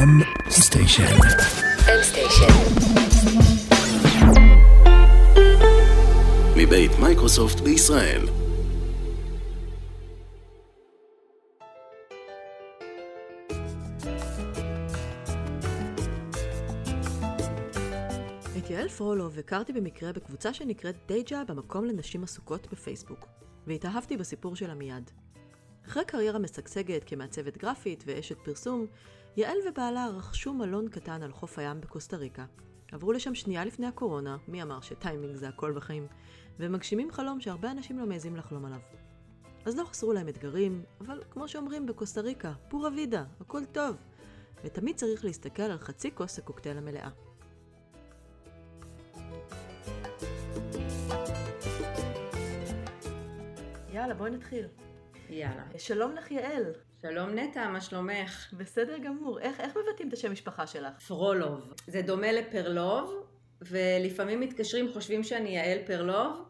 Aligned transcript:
M 0.00 0.50
Station. 0.50 1.02
M 1.86 2.02
Station. 2.02 2.52
מבית 6.56 6.90
מייקרוסופט 7.00 7.60
בישראל. 7.60 8.20
את 18.58 18.70
יעל 18.70 18.88
פרולוב 18.88 19.38
הכרתי 19.38 19.72
במקרה 19.72 20.12
בקבוצה 20.12 20.54
שנקראת 20.54 20.96
דיי 21.08 21.42
ג'וב 21.48 21.66
מקום 21.66 21.84
לנשים 21.84 22.24
עסוקות 22.24 22.72
בפייסבוק, 22.72 23.26
והתאהבתי 23.66 24.16
בסיפור 24.16 24.56
שלה 24.56 24.74
מיד. 24.74 25.10
אחרי 25.86 26.04
קריירה 26.04 26.38
משגשגת 26.38 27.02
כמעצבת 27.06 27.56
גרפית 27.58 28.04
ואשת 28.06 28.38
פרסום, 28.44 28.86
יעל 29.36 29.56
ובעלה 29.68 30.06
רכשו 30.06 30.54
מלון 30.54 30.88
קטן 30.88 31.22
על 31.22 31.32
חוף 31.32 31.58
הים 31.58 31.80
בקוסטה 31.80 32.16
ריקה. 32.16 32.44
עברו 32.92 33.12
לשם 33.12 33.34
שנייה 33.34 33.64
לפני 33.64 33.86
הקורונה, 33.86 34.36
מי 34.48 34.62
אמר 34.62 34.80
שטיימינג 34.80 35.36
זה 35.36 35.48
הכל 35.48 35.72
בחיים, 35.72 36.06
ומגשימים 36.58 37.10
חלום 37.10 37.40
שהרבה 37.40 37.70
אנשים 37.70 37.98
לא 37.98 38.06
מעזים 38.06 38.36
לחלום 38.36 38.64
עליו. 38.64 38.78
אז 39.64 39.76
לא 39.76 39.84
חסרו 39.84 40.12
להם 40.12 40.28
אתגרים, 40.28 40.84
אבל 41.00 41.22
כמו 41.30 41.48
שאומרים 41.48 41.86
בקוסטה 41.86 42.20
ריקה, 42.20 42.52
פורה 42.68 42.90
וידה, 42.96 43.24
הכל 43.40 43.64
טוב. 43.64 43.96
ותמיד 44.64 44.96
צריך 44.96 45.24
להסתכל 45.24 45.62
על 45.62 45.78
חצי 45.78 46.10
כוס 46.14 46.38
הקוקטייל 46.38 46.78
המלאה. 46.78 47.08
יאללה, 53.92 54.14
בואי 54.14 54.30
נתחיל. 54.30 54.66
יאללה. 55.28 55.62
שלום 55.78 56.14
לך 56.14 56.30
יעל. 56.30 56.64
שלום 57.02 57.30
נטע, 57.30 57.68
מה 57.68 57.80
שלומך? 57.80 58.54
בסדר 58.56 58.98
גמור. 58.98 59.40
איך, 59.40 59.60
איך 59.60 59.76
מבטאים 59.76 60.08
את 60.08 60.12
השם 60.12 60.32
משפחה 60.32 60.66
שלך? 60.66 61.00
פרולוב. 61.00 61.74
זה 61.86 62.02
דומה 62.02 62.32
לפרלוב, 62.32 63.26
ולפעמים 63.62 64.40
מתקשרים, 64.40 64.92
חושבים 64.92 65.22
שאני 65.22 65.56
יעל 65.56 65.78
פרלוב, 65.86 66.44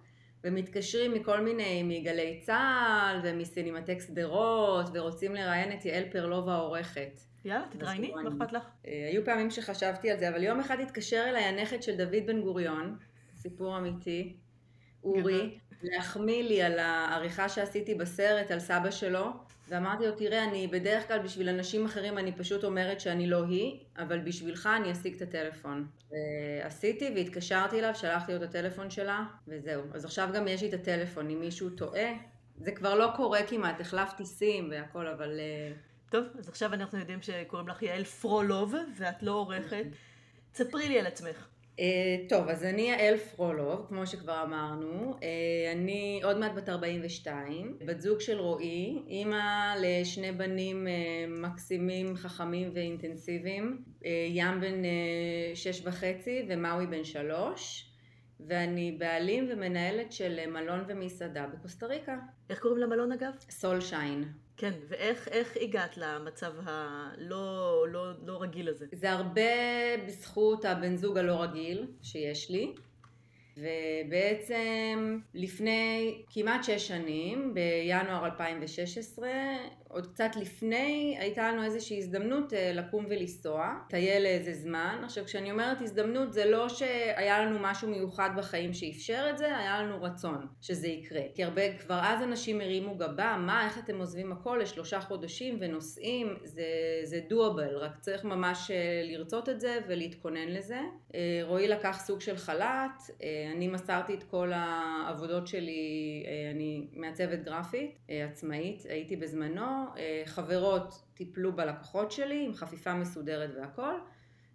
ומתקשרים 0.45 1.15
מכל 1.15 1.41
מיני, 1.41 1.83
מגלי 1.83 2.41
צה"ל 2.43 3.21
ומסינמטק 3.25 3.99
שדרות, 4.07 4.87
ורוצים 4.93 5.35
לראיין 5.35 5.73
את 5.73 5.85
יעל 5.85 6.05
פרלוב 6.13 6.49
העורכת. 6.49 7.21
יאללה, 7.45 7.65
תתראייני, 7.71 8.13
מה 8.13 8.29
אכפת 8.29 8.53
לך? 8.53 8.63
אה, 8.87 9.09
היו 9.13 9.25
פעמים 9.25 9.51
שחשבתי 9.51 10.11
על 10.11 10.19
זה, 10.19 10.29
אבל 10.29 10.43
יום 10.43 10.61
אחד 10.61 10.81
התקשר 10.81 11.25
אליי 11.29 11.45
הנכד 11.45 11.83
של 11.83 11.97
דוד 11.97 12.27
בן 12.27 12.41
גוריון, 12.41 12.97
סיפור 13.37 13.79
אמיתי, 13.79 14.37
אורי, 15.05 15.59
להחמיא 15.83 16.43
לי 16.43 16.63
על 16.63 16.79
העריכה 16.79 17.49
שעשיתי 17.49 17.95
בסרט 17.95 18.51
על 18.51 18.59
סבא 18.59 18.91
שלו, 18.91 19.33
ואמרתי 19.71 20.07
לו, 20.07 20.13
תראה, 20.13 20.45
אני 20.45 20.67
בדרך 20.67 21.09
כלל 21.09 21.19
בשביל 21.19 21.49
אנשים 21.49 21.85
אחרים 21.85 22.19
אני 22.19 22.33
פשוט 22.33 22.65
אומרת 22.65 23.01
שאני 23.01 23.27
לא 23.27 23.45
היא, 23.45 23.81
אבל 23.99 24.19
בשבילך 24.19 24.69
אני 24.77 24.93
אשיג 24.93 25.15
את 25.15 25.23
הטלפון. 25.23 25.87
ועשיתי 26.11 27.13
והתקשרתי 27.15 27.79
אליו, 27.79 27.95
שלחתי 27.95 28.33
לו 28.33 28.39
את 28.39 28.43
הטלפון 28.43 28.91
שלה, 28.91 29.25
וזהו. 29.49 29.83
אז 29.95 30.05
עכשיו 30.05 30.29
גם 30.35 30.49
יש 30.49 30.63
לי 30.63 30.69
את 30.69 30.75
הטלפון, 30.75 31.31
אם 31.31 31.41
מישהו 31.41 31.71
טועה, 31.71 32.13
זה 32.57 32.73
כבר 32.73 32.95
לא 32.95 33.11
קורה 33.17 33.43
כמעט, 33.43 33.81
החלפתי 33.81 34.25
סים 34.25 34.69
והכל, 34.71 35.07
אבל... 35.07 35.41
אה, 35.41 35.73
טוב, 36.11 36.25
אז 36.39 36.49
עכשיו 36.49 36.75
אנחנו 36.75 36.99
יודעים 36.99 37.23
שקוראים 37.23 37.69
לך 37.69 37.83
יעל 37.83 38.05
פרולוב, 38.05 38.75
ואת 38.97 39.23
לא 39.23 39.33
עורכת. 39.33 39.85
תספרי 40.53 40.89
לי 40.89 40.99
על 40.99 41.07
עצמך. 41.07 41.47
Uh, 41.77 41.83
טוב, 42.29 42.49
אז 42.49 42.65
אני 42.65 42.83
יעל 42.83 43.17
פרולוב, 43.17 43.87
כמו 43.89 44.07
שכבר 44.07 44.43
אמרנו. 44.43 45.15
Uh, 45.15 45.23
אני 45.73 46.21
עוד 46.25 46.39
מעט 46.39 46.53
בת 46.55 46.69
42, 46.69 47.79
בת 47.87 48.01
זוג 48.01 48.21
של 48.21 48.39
רועי, 48.39 49.03
אימא 49.09 49.75
לשני 49.81 50.33
בנים 50.33 50.87
uh, 50.87 50.91
מקסימים, 51.43 52.17
חכמים 52.17 52.71
ואינטנסיביים, 52.75 53.85
ים 54.29 54.61
בן 54.61 54.83
שש 55.55 55.83
וחצי 55.85 56.47
ומאוי 56.49 56.87
בן 56.87 57.05
שלוש. 57.05 57.87
ואני 58.49 58.93
בעלים 58.99 59.49
ומנהלת 59.51 60.13
של 60.13 60.51
מלון 60.51 60.85
ומסעדה 60.89 61.47
בקוסטה 61.47 61.87
ריקה. 61.87 62.19
איך 62.51 62.59
קוראים 62.59 62.79
למלון 62.79 63.13
אגב? 63.13 63.33
סול 63.51 63.81
שיין. 63.81 64.25
כן, 64.61 64.73
ואיך 64.89 65.57
הגעת 65.61 65.97
למצב 65.97 66.53
הלא 66.65 67.87
לא, 67.89 68.13
לא 68.27 68.43
רגיל 68.43 68.69
הזה? 68.69 68.87
זה 68.93 69.11
הרבה 69.11 69.43
בזכות 70.07 70.65
הבן 70.65 70.97
זוג 70.97 71.19
הלא 71.19 71.43
רגיל 71.43 71.87
שיש 72.03 72.51
לי. 72.51 72.75
ובעצם 73.61 75.19
לפני 75.35 76.23
כמעט 76.31 76.65
שש 76.65 76.89
שנים, 76.89 77.55
בינואר 77.55 78.25
2016, 78.25 79.29
עוד 79.93 80.07
קצת 80.07 80.31
לפני, 80.37 81.17
הייתה 81.19 81.53
לנו 81.53 81.65
איזושהי 81.65 81.99
הזדמנות 81.99 82.53
אה, 82.53 82.73
לקום 82.75 83.07
ולנסוע, 83.09 83.75
טייל 83.89 84.23
לאיזה 84.23 84.53
זמן. 84.53 85.01
עכשיו 85.05 85.25
כשאני 85.25 85.51
אומרת 85.51 85.81
הזדמנות 85.81 86.33
זה 86.33 86.45
לא 86.45 86.69
שהיה 86.69 87.45
לנו 87.45 87.59
משהו 87.61 87.89
מיוחד 87.89 88.31
בחיים 88.37 88.73
שאפשר 88.75 89.27
את 89.31 89.39
זה, 89.39 89.57
היה 89.57 89.83
לנו 89.83 90.03
רצון 90.03 90.47
שזה 90.61 90.89
יקרה. 90.89 91.21
כי 91.35 91.45
הרבה, 91.45 91.79
כבר 91.79 92.01
אז 92.03 92.23
אנשים 92.23 92.61
הרימו 92.61 92.95
גבה, 92.95 93.37
מה, 93.39 93.67
איך 93.67 93.79
אתם 93.79 93.99
עוזבים 93.99 94.33
הכל 94.33 94.59
לשלושה 94.63 95.01
חודשים 95.01 95.57
ונוסעים, 95.61 96.37
זה, 96.45 96.65
זה 97.05 97.21
doable, 97.31 97.77
רק 97.81 97.99
צריך 98.01 98.25
ממש 98.25 98.71
אה, 98.71 99.03
לרצות 99.05 99.49
את 99.49 99.61
זה 99.61 99.79
ולהתכונן 99.89 100.49
לזה. 100.49 100.81
אה, 101.15 101.41
רועי 101.43 101.69
לקח 101.69 102.01
סוג 102.05 102.21
של 102.21 102.37
חל"ת, 102.37 103.03
אני 103.51 103.69
מסרתי 103.69 104.15
את 104.15 104.23
כל 104.23 104.53
העבודות 104.55 105.47
שלי, 105.47 106.25
אני 106.55 106.87
מעצבת 106.93 107.43
גרפית, 107.43 107.99
עצמאית, 108.09 108.83
הייתי 108.89 109.17
בזמנו. 109.17 109.85
אה, 109.97 110.23
חברות 110.27 111.03
טיפלו 111.15 111.57
בלקוחות 111.57 112.13
שלי 112.13 112.45
עם 112.45 112.55
חפיפה 112.55 112.95
מסודרת 112.95 113.51
והכל. 113.57 113.95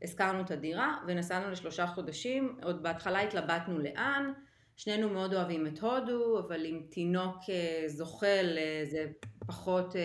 הזכרנו 0.01 0.41
את 0.41 0.51
הדירה 0.51 0.97
ונסענו 1.07 1.51
לשלושה 1.51 1.87
חודשים, 1.87 2.57
עוד 2.63 2.83
בהתחלה 2.83 3.21
התלבטנו 3.21 3.79
לאן, 3.79 4.31
שנינו 4.75 5.09
מאוד 5.09 5.33
אוהבים 5.33 5.67
את 5.67 5.79
הודו, 5.79 6.39
אבל 6.39 6.65
עם 6.65 6.81
תינוק 6.89 7.37
אה, 7.49 7.83
זוחל 7.87 8.57
אה, 8.57 8.81
זה 8.85 9.05
פחות 9.47 9.95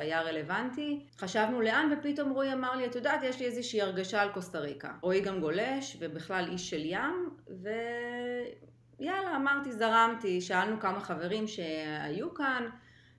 היה 0.00 0.22
רלוונטי. 0.22 1.06
חשבנו 1.18 1.60
לאן 1.60 1.92
ופתאום 1.92 2.30
רועי 2.30 2.52
אמר 2.52 2.76
לי, 2.76 2.86
את 2.86 2.94
יודעת, 2.94 3.20
יש 3.22 3.40
לי 3.40 3.46
איזושהי 3.46 3.82
הרגשה 3.82 4.22
על 4.22 4.32
קוסטה 4.32 4.58
ריקה. 4.58 4.92
רועי 5.02 5.20
גם 5.20 5.40
גולש 5.40 5.96
ובכלל 6.00 6.48
איש 6.52 6.70
של 6.70 6.84
ים, 6.84 7.27
ויאללה, 7.48 9.36
אמרתי, 9.36 9.72
זרמתי, 9.72 10.40
שאלנו 10.40 10.80
כמה 10.80 11.00
חברים 11.00 11.46
שהיו 11.46 12.34
כאן. 12.34 12.68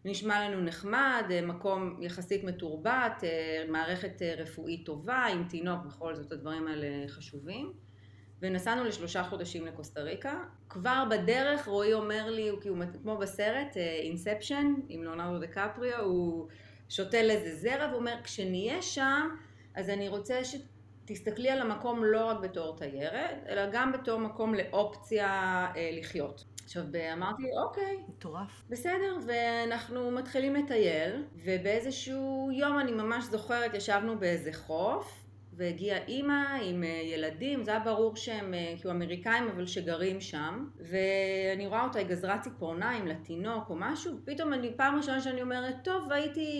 נשמע 0.05 0.49
לנו 0.49 0.61
נחמד, 0.61 1.23
אה, 1.31 1.41
מקום 1.41 2.01
יחסית 2.01 2.43
מתורבת, 2.43 3.23
אה, 3.23 3.65
מערכת 3.69 4.21
אה, 4.21 4.35
רפואית 4.37 4.85
טובה, 4.85 5.25
עם 5.25 5.43
תינוק, 5.43 5.85
בכל 5.85 6.15
זאת 6.15 6.31
הדברים 6.31 6.67
האלה 6.67 6.87
חשובים. 7.07 7.73
ונסענו 8.41 8.83
לשלושה 8.83 9.23
חודשים 9.23 9.65
לקוסטה 9.65 10.01
ריקה. 10.01 10.43
כבר 10.69 11.03
בדרך 11.09 11.67
רועי 11.67 11.93
אומר 11.93 12.29
לי, 12.29 12.49
הוא, 12.49 12.59
הוא 12.69 12.77
כמו 13.01 13.17
בסרט 13.17 13.77
אינספשן 13.77 14.73
עם 14.89 15.03
לונרדו 15.03 15.39
דקפריו, 15.39 15.99
הוא 15.99 16.47
שותל 16.89 17.29
איזה 17.29 17.55
זרע 17.55 17.91
ואומר, 17.91 18.15
כשנהיה 18.23 18.81
שם, 18.81 19.29
אז 19.75 19.89
אני 19.89 20.09
רוצה 20.09 20.43
שתסתכלי 21.09 21.49
על 21.49 21.61
המקום 21.61 22.03
לא 22.03 22.25
רק 22.25 22.39
בתור 22.39 22.75
תיירת, 22.77 23.45
אלא 23.49 23.61
גם 23.71 23.91
בתור 23.91 24.19
מקום 24.19 24.53
לאופציה 24.55 25.27
אה, 25.75 25.89
לחיות. 25.93 26.43
עכשיו 26.63 26.83
אמרתי 27.13 27.43
אוקיי, 27.63 27.97
מטורף, 28.09 28.61
בסדר, 28.69 29.17
ואנחנו 29.27 30.11
מתחילים 30.11 30.55
לטייל, 30.55 31.23
ובאיזשהו 31.43 32.49
יום 32.53 32.79
אני 32.79 32.91
ממש 32.91 33.25
זוכרת, 33.25 33.73
ישבנו 33.73 34.19
באיזה 34.19 34.53
חוף, 34.53 35.25
והגיעה 35.59 35.97
אימא 36.07 36.43
עם 36.61 36.83
אה, 36.83 37.01
ילדים, 37.03 37.63
זה 37.63 37.71
היה 37.71 37.79
ברור 37.79 38.15
שהם 38.15 38.53
כאילו 38.77 38.91
אמריקאים 38.91 39.47
אבל 39.47 39.65
שגרים 39.65 40.21
שם, 40.21 40.67
ואני 40.79 41.67
רואה 41.67 41.83
אותה, 41.83 41.99
היא 41.99 42.07
גזרה 42.07 42.39
ציפורניים 42.39 43.07
לתינוק 43.07 43.69
או 43.69 43.75
משהו, 43.75 44.13
ופתאום 44.23 44.53
אני, 44.53 44.71
פעם 44.75 44.95
ראשונה 44.95 45.21
שאני 45.21 45.41
אומרת, 45.41 45.75
טוב, 45.83 46.11
הייתי, 46.11 46.51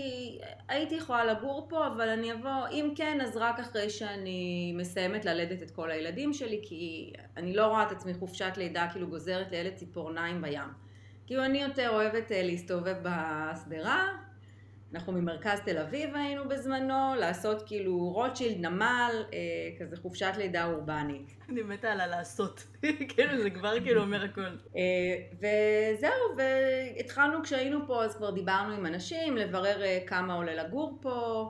הייתי 0.67 0.95
יכולה 0.95 1.25
לגור 1.25 1.67
פה, 1.69 1.87
אבל 1.87 2.09
אני 2.09 2.33
אבוא, 2.33 2.67
אם 2.71 2.93
כן, 2.95 3.21
אז 3.21 3.37
רק 3.37 3.59
אחרי 3.59 3.89
שאני 3.89 4.73
מסיימת 4.77 5.25
ללדת 5.25 5.63
את 5.63 5.71
כל 5.71 5.91
הילדים 5.91 6.33
שלי, 6.33 6.59
כי 6.63 7.13
אני 7.37 7.53
לא 7.53 7.67
רואה 7.67 7.83
את 7.83 7.91
עצמי 7.91 8.13
חופשת 8.13 8.53
לידה, 8.57 8.87
כאילו 8.91 9.07
גוזרת 9.07 9.51
לילד 9.51 9.73
ציפורניים 9.73 10.41
בים. 10.41 10.89
כאילו 11.27 11.45
אני 11.45 11.61
יותר 11.61 11.89
אוהבת 11.89 12.31
אה, 12.31 12.43
להסתובב 12.43 12.95
בשדרה, 13.03 14.07
אנחנו 14.93 15.13
ממרכז 15.13 15.59
תל 15.65 15.77
אביב 15.77 16.15
היינו 16.15 16.49
בזמנו, 16.49 17.15
לעשות 17.19 17.63
כאילו 17.67 17.97
רוטשילד, 17.97 18.65
נמל, 18.65 19.23
אה, 19.33 19.37
כזה 19.79 19.97
חופשת 19.97 20.31
לידה 20.37 20.65
אורבנית. 20.65 21.37
אני 21.49 21.61
מתה 21.61 21.91
על 21.91 22.01
הלעשות, 22.01 22.63
כאילו 23.09 23.41
זה 23.43 23.49
כבר 23.49 23.79
כאילו 23.83 24.01
אומר 24.01 24.23
הכל. 24.23 24.41
אה, 24.75 25.15
וזהו, 25.33 26.37
והתחלנו 26.37 27.43
כשהיינו 27.43 27.87
פה 27.87 28.03
אז 28.03 28.15
כבר 28.15 28.31
דיברנו 28.31 28.73
עם 28.73 28.85
אנשים, 28.85 29.37
לברר 29.37 29.83
אה, 29.83 29.99
כמה 30.07 30.33
עולה 30.33 30.63
לגור 30.63 30.97
פה, 31.01 31.49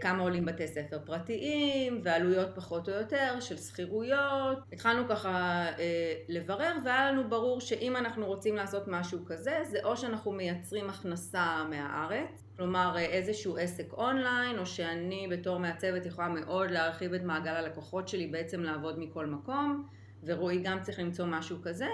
כמה 0.00 0.22
עולים 0.22 0.44
בתי 0.44 0.68
ספר 0.68 0.98
פרטיים, 1.04 2.00
ועלויות 2.04 2.48
פחות 2.54 2.88
או 2.88 2.94
יותר 2.94 3.40
של 3.40 3.56
שכירויות. 3.56 4.58
התחלנו 4.72 5.08
ככה 5.08 5.66
אה, 5.78 6.14
לברר, 6.28 6.76
והיה 6.84 7.12
לנו 7.12 7.28
ברור 7.28 7.60
שאם 7.60 7.96
אנחנו 7.96 8.26
רוצים 8.26 8.56
לעשות 8.56 8.88
משהו 8.88 9.18
כזה, 9.26 9.58
זה 9.70 9.78
או 9.84 9.96
שאנחנו 9.96 10.32
מייצרים 10.32 10.90
הכנסה 10.90 11.64
מהארץ, 11.70 12.44
כלומר 12.56 12.92
אה, 12.96 13.00
איזשהו 13.00 13.56
עסק 13.56 13.92
אונליין, 13.92 14.58
או 14.58 14.66
שאני 14.66 15.28
בתור 15.30 15.58
מעצבת 15.58 16.06
יכולה 16.06 16.28
מאוד 16.28 16.70
להרחיב 16.70 17.14
את 17.14 17.22
מעגל 17.22 17.54
הלקוחות 17.54 18.08
שלי, 18.08 18.26
בעצם 18.26 18.62
לעבוד 18.62 18.98
מכל 18.98 19.26
מקום, 19.26 19.88
ורועי 20.24 20.62
גם 20.62 20.82
צריך 20.82 20.98
למצוא 20.98 21.26
משהו 21.26 21.56
כזה. 21.62 21.86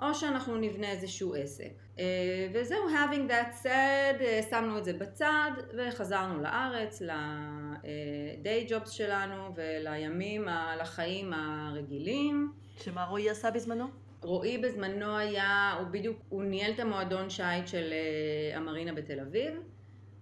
או 0.00 0.14
שאנחנו 0.14 0.56
נבנה 0.56 0.90
איזשהו 0.90 1.34
עסק. 1.34 1.72
אה, 2.00 2.48
וזהו, 2.52 2.88
having 2.88 3.30
that 3.30 3.64
said, 3.64 4.22
אה, 4.22 4.40
שמנו 4.50 4.78
את 4.78 4.84
זה 4.84 4.92
בצד 4.92 5.50
וחזרנו 5.76 6.42
לארץ, 6.42 7.02
ל-day 7.02 8.70
jobs 8.70 8.90
שלנו 8.90 9.54
ולימים, 9.54 10.48
לחיים 10.80 11.32
הרגילים. 11.32 12.52
שמה 12.76 13.04
רועי 13.04 13.30
עשה 13.30 13.50
בזמנו? 13.50 13.86
רועי 14.22 14.58
בזמנו 14.58 15.16
היה, 15.16 15.74
הוא 15.78 15.88
בדיוק, 15.88 16.18
הוא 16.28 16.44
ניהל 16.44 16.72
את 16.72 16.80
המועדון 16.80 17.30
שיט 17.30 17.66
של 17.66 17.92
אה, 17.92 18.56
המרינה 18.56 18.92
בתל 18.92 19.20
אביב. 19.20 19.54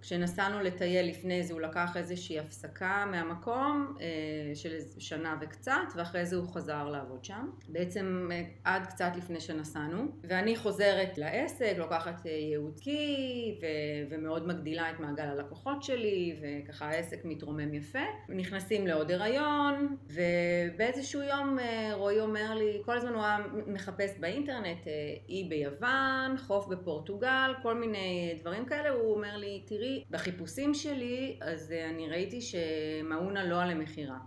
כשנסענו 0.00 0.60
לטייל 0.60 1.08
לפני 1.08 1.42
זה 1.42 1.52
הוא 1.52 1.60
לקח 1.60 1.96
איזושהי 1.96 2.38
הפסקה 2.38 3.04
מהמקום 3.10 3.96
אה, 4.00 4.06
של 4.54 4.78
שנה 4.98 5.36
וקצת 5.40 5.72
ואחרי 5.96 6.26
זה 6.26 6.36
הוא 6.36 6.48
חזר 6.48 6.88
לעבוד 6.88 7.24
שם. 7.24 7.50
בעצם 7.68 8.28
אה, 8.32 8.42
עד 8.64 8.86
קצת 8.86 9.10
לפני 9.16 9.40
שנסענו. 9.40 10.04
ואני 10.24 10.56
חוזרת 10.56 11.18
לעסק 11.18 11.74
לוקחת 11.76 12.26
אה, 12.26 12.30
ייעוד 12.30 12.80
קי 12.80 13.58
ו- 13.62 13.66
ומאוד 14.10 14.46
מגדילה 14.46 14.90
את 14.90 15.00
מעגל 15.00 15.24
הלקוחות 15.24 15.82
שלי 15.82 16.36
וככה 16.40 16.88
העסק 16.88 17.24
מתרומם 17.24 17.74
יפה. 17.74 17.98
נכנסים 18.28 18.86
לעוד 18.86 19.10
הריון 19.10 19.96
ובאיזשהו 20.06 21.22
יום 21.22 21.58
רועי 21.92 22.20
אומר 22.20 22.54
לי 22.54 22.82
כל 22.84 22.96
הזמן 22.96 23.14
הוא 23.14 23.22
היה 23.22 23.38
מחפש 23.66 24.18
באינטרנט 24.20 24.86
אי 25.28 25.44
ביוון 25.48 26.36
חוף 26.38 26.68
בפורטוגל 26.68 27.52
כל 27.62 27.74
מיני 27.74 28.38
דברים 28.40 28.66
כאלה. 28.66 28.88
הוא 28.88 29.14
אומר 29.14 29.36
לי 29.36 29.62
תראי 29.66 29.87
שלי, 29.88 30.04
בחיפושים 30.10 30.74
שלי, 30.74 31.38
אז 31.40 31.72
אה, 31.72 31.90
אני 31.90 32.08
ראיתי 32.08 32.40
שמאונה 32.40 33.44
לואה 33.44 33.66
למכירה. 33.66 34.18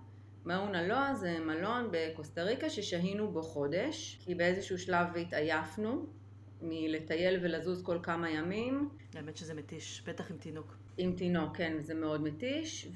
מאונה 0.46 0.88
לואה 0.88 1.16
זה 1.16 1.40
מלון 1.40 1.90
בקוסטה 1.92 2.44
ריקה 2.44 2.70
ששהינו 2.70 3.32
בו 3.32 3.42
חודש, 3.42 4.20
כי 4.26 4.36
באיזשהו 4.36 4.78
שלב 4.78 5.18
התעייפנו 5.18 6.06
מלטייל 6.62 7.40
ולזוז 7.42 7.84
כל 7.84 8.00
כמה 8.04 8.30
ימים. 8.30 8.90
האמת 9.16 9.38
שזה 9.38 9.54
מתיש, 9.54 10.04
בטח 10.08 10.32
עם 10.32 10.38
תינוק. 10.38 10.78
עם 10.98 11.16
תינוק, 11.16 11.58
כן, 11.58 11.78
זה 11.82 11.94
מאוד 11.94 12.22
מתיש, 12.22 12.88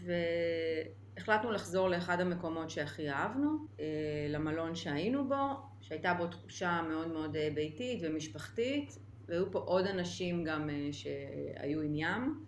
והחלטנו 1.16 1.52
לחזור 1.52 1.90
לאחד 1.90 2.20
המקומות 2.20 2.70
שהכי 2.70 3.10
אהבנו, 3.10 3.50
אה, 3.80 3.86
למלון 4.30 4.76
שהיינו 4.76 5.28
בו, 5.28 5.36
שהייתה 5.82 6.14
בו 6.14 6.28
תחושה 6.28 6.82
מאוד 6.90 7.08
מאוד 7.08 7.36
אה, 7.36 7.50
ביתית 7.56 8.00
ומשפחתית, 8.04 8.98
והיו 9.28 9.52
פה 9.52 9.60
עוד 9.60 9.86
אנשים 9.86 10.44
גם 10.44 10.70
שהיו 10.92 11.82
עם 11.82 11.96
ים. 11.96 12.46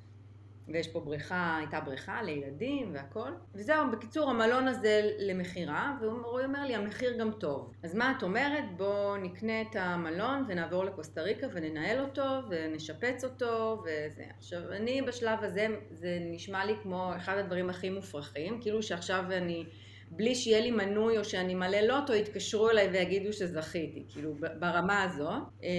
ויש 0.67 0.87
פה 0.87 0.99
בריכה, 0.99 1.57
הייתה 1.57 1.79
בריכה 1.79 2.21
לילדים 2.21 2.93
והכל. 2.93 3.29
וזהו, 3.55 3.91
בקיצור, 3.91 4.29
המלון 4.29 4.67
הזה 4.67 5.11
למכירה, 5.19 5.97
והוא 6.01 6.41
אומר 6.41 6.65
לי, 6.65 6.75
המחיר 6.75 7.17
גם 7.17 7.31
טוב. 7.31 7.73
אז 7.83 7.95
מה 7.95 8.13
את 8.17 8.23
אומרת? 8.23 8.63
בואו 8.77 9.17
נקנה 9.17 9.61
את 9.61 9.75
המלון 9.75 10.45
ונעבור 10.47 10.85
לקוסטה 10.85 11.21
ריקה 11.21 11.47
וננהל 11.53 11.99
אותו 11.99 12.23
ונשפץ 12.49 13.23
אותו 13.23 13.83
וזה. 13.83 14.23
עכשיו, 14.37 14.61
אני 14.71 15.01
בשלב 15.01 15.43
הזה, 15.43 15.67
זה 15.91 16.17
נשמע 16.21 16.65
לי 16.65 16.73
כמו 16.83 17.11
אחד 17.17 17.37
הדברים 17.37 17.69
הכי 17.69 17.89
מופרכים, 17.89 18.61
כאילו 18.61 18.83
שעכשיו 18.83 19.23
אני... 19.31 19.65
בלי 20.11 20.35
שיהיה 20.35 20.61
לי 20.61 20.71
מנוי 20.71 21.17
או 21.17 21.25
שאני 21.25 21.55
מלא 21.55 21.77
לוטו, 21.77 22.15
יתקשרו 22.15 22.69
אליי 22.69 22.87
ויגידו 22.87 23.33
שזכיתי, 23.33 24.05
כאילו 24.09 24.33
ברמה 24.59 25.03
הזו. 25.03 25.29
אה, 25.63 25.69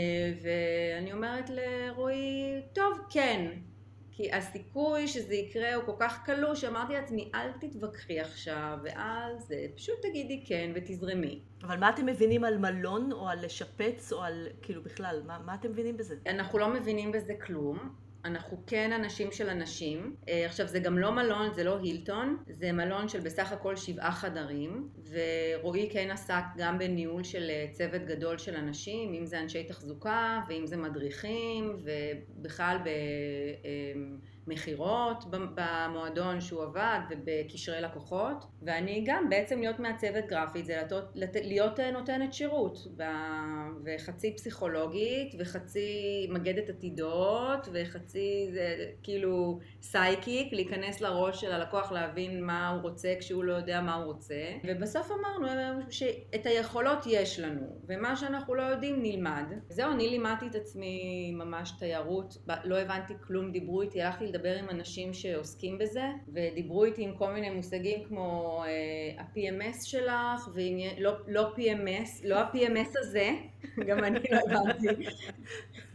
ואני 0.43 1.13
אומרת 1.13 1.51
לרועי, 1.51 2.63
טוב, 2.73 2.99
כן, 3.11 3.47
כי 4.19 4.33
הסיכוי 4.33 5.09
שזה 5.09 5.35
יקרה 5.35 5.75
הוא 5.75 5.85
כל 5.85 5.93
כך 5.99 6.25
קלוש, 6.25 6.61
שאמרתי 6.61 6.93
לעצמי, 6.93 7.31
אל 7.35 7.53
תתווכחי 7.61 8.21
עכשיו, 8.21 8.79
ואז 8.83 9.55
פשוט 9.77 9.95
תגידי 10.03 10.45
כן 10.47 10.73
ותזרמי. 10.75 11.41
אבל 11.63 11.79
מה 11.79 11.91
אתם 11.91 12.07
מבינים 12.07 12.45
על 12.45 12.59
מלון, 12.59 13.13
או 13.13 13.29
על 13.29 13.45
לשפץ, 13.45 14.13
או 14.13 14.23
על, 14.23 14.49
כאילו 14.63 14.83
בכלל, 14.83 15.23
מה, 15.27 15.39
מה 15.39 15.55
אתם 15.55 15.71
מבינים 15.71 15.97
בזה? 15.97 16.17
אנחנו 16.27 16.59
לא 16.59 16.69
מבינים 16.69 17.13
בזה 17.13 17.35
כלום. 17.47 17.79
אנחנו 18.25 18.63
כן 18.67 18.93
אנשים 18.93 19.33
של 19.33 19.49
אנשים. 19.49 20.17
אה, 20.29 20.47
עכשיו 20.47 20.67
זה 20.67 20.79
גם 20.79 20.99
לא 20.99 21.11
מלון, 21.11 21.55
זה 21.55 21.65
לא 21.65 21.79
הילטון, 21.79 22.37
זה 22.49 22.73
מלון 22.73 23.09
של 23.09 23.21
בסך 23.21 23.53
הכל 23.53 23.77
שבעה 23.77 24.13
חדרים, 24.13 24.89
ורועי 25.11 25.89
כן 25.93 26.11
עסק 26.11 26.43
גם 26.57 26.79
בניהול 26.79 27.25
של 27.25 27.51
אה, 27.51 27.67
צוות 27.73 28.03
גדול 28.03 28.39
של 28.39 28.57
אנשים, 28.57 29.15
אם 29.15 29.27
זה 29.27 29.41
אנשי 29.41 29.65
תחזוקה, 29.65 30.41
ואם 30.49 30.67
זה 30.67 30.77
מדריכים, 30.77 31.77
ובכלל 31.85 32.77
ב... 32.85 32.89
אה, 34.49 34.55
מכירות 34.55 35.25
במועדון 35.31 36.41
שהוא 36.41 36.63
עבד 36.63 37.01
ובקשרי 37.11 37.81
לקוחות 37.81 38.45
ואני 38.63 39.05
גם 39.07 39.29
בעצם 39.31 39.61
להיות 39.61 39.79
מעצבת 39.79 40.27
גרפית 40.29 40.67
זה 40.67 40.81
לתות, 40.85 41.05
לת, 41.15 41.37
להיות 41.45 41.81
נותנת 41.81 42.35
שירות 42.35 42.79
וחצי 43.85 44.37
פסיכולוגית 44.37 45.35
וחצי 45.39 46.27
מגדת 46.31 46.69
עתידות 46.69 47.69
וחצי 47.73 48.49
זה 48.53 48.75
כאילו 49.03 49.59
סייקיק 49.83 50.53
להיכנס 50.53 51.01
לראש 51.01 51.41
של 51.41 51.53
הלקוח 51.53 51.93
להבין 51.93 52.45
מה 52.45 52.69
הוא 52.69 52.83
רוצה 52.83 53.15
כשהוא 53.21 53.45
לא 53.45 53.53
יודע 53.53 53.81
מה 53.81 53.95
הוא 53.95 54.05
רוצה. 54.05 54.35
ובסוף 54.65 55.11
אמרנו 55.11 55.49
שאת 55.91 56.47
היכולות 56.47 56.99
יש 57.07 57.41
לנו 57.41 57.81
ומה 57.89 58.17
שאנחנו 58.17 58.55
לא 58.55 58.63
יודעים 58.63 59.03
נלמד. 59.03 59.45
זהו 59.69 59.93
אני 59.93 60.09
לימדתי 60.09 60.47
את 60.47 60.55
עצמי 60.55 61.33
ממש 61.35 61.73
תיירות 61.79 62.35
לא 62.65 62.77
הבנתי 62.79 63.15
כלום 63.27 63.53
דיברו 63.53 63.83
איתי 63.83 64.03
הלכתי 64.03 64.27
לדבר 64.27 64.38
עם 64.47 64.71
אנשים 64.71 65.15
שעוסקים 65.15 65.79
בזה, 65.79 66.05
ודיברו 66.33 66.85
איתי 66.85 67.03
עם 67.03 67.15
כל 67.17 67.33
מיני 67.33 67.51
מושגים 67.51 68.05
כמו 68.05 68.63
uh, 68.65 69.21
ה-PMS 69.21 69.85
שלך, 69.85 70.49
ועם, 70.55 70.79
לא, 70.99 71.13
לא 71.29 71.53
PMS, 71.57 72.21
לא 72.25 72.39
ה-PMS 72.39 72.99
הזה, 72.99 73.31
גם 73.89 74.05
אני 74.05 74.19
לא 74.31 74.39
הבנתי. 74.39 75.07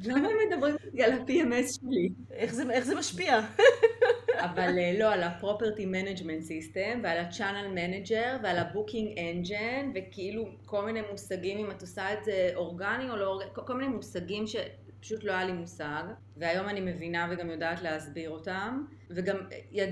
למה 0.05 0.27
הם 0.27 0.35
מדברים 0.47 0.75
איתי 0.85 1.03
על 1.03 1.11
ה-PMS 1.11 1.79
שלי? 1.79 2.09
איך 2.31 2.53
זה, 2.53 2.63
איך 2.71 2.85
זה 2.85 2.95
משפיע? 2.95 3.39
אבל 4.45 4.69
uh, 4.69 4.99
לא, 4.99 5.13
על 5.13 5.23
ה-Property 5.23 5.81
Management 5.81 6.49
System, 6.49 6.99
ועל 7.03 7.17
ה-Channel 7.17 7.75
Manager, 7.75 8.43
ועל 8.43 8.57
ה-Booking 8.57 9.17
Engine, 9.17 9.85
וכאילו 9.95 10.45
כל 10.65 10.85
מיני 10.85 11.01
מושגים, 11.11 11.57
אם 11.57 11.71
את 11.71 11.81
עושה 11.81 12.13
את 12.13 12.23
זה 12.23 12.51
אורגני 12.55 13.09
או 13.09 13.15
לא 13.15 13.25
אורגני, 13.25 13.49
כל 13.53 13.73
מיני 13.73 13.87
מושגים 13.87 14.47
ש... 14.47 14.55
פשוט 15.03 15.23
לא 15.23 15.31
היה 15.31 15.45
לי 15.45 15.51
מושג, 15.51 16.03
והיום 16.37 16.69
אני 16.69 16.81
מבינה 16.81 17.27
וגם 17.31 17.49
יודעת 17.49 17.81
להסביר 17.81 18.29
אותם, 18.29 18.85
וגם, 19.09 19.37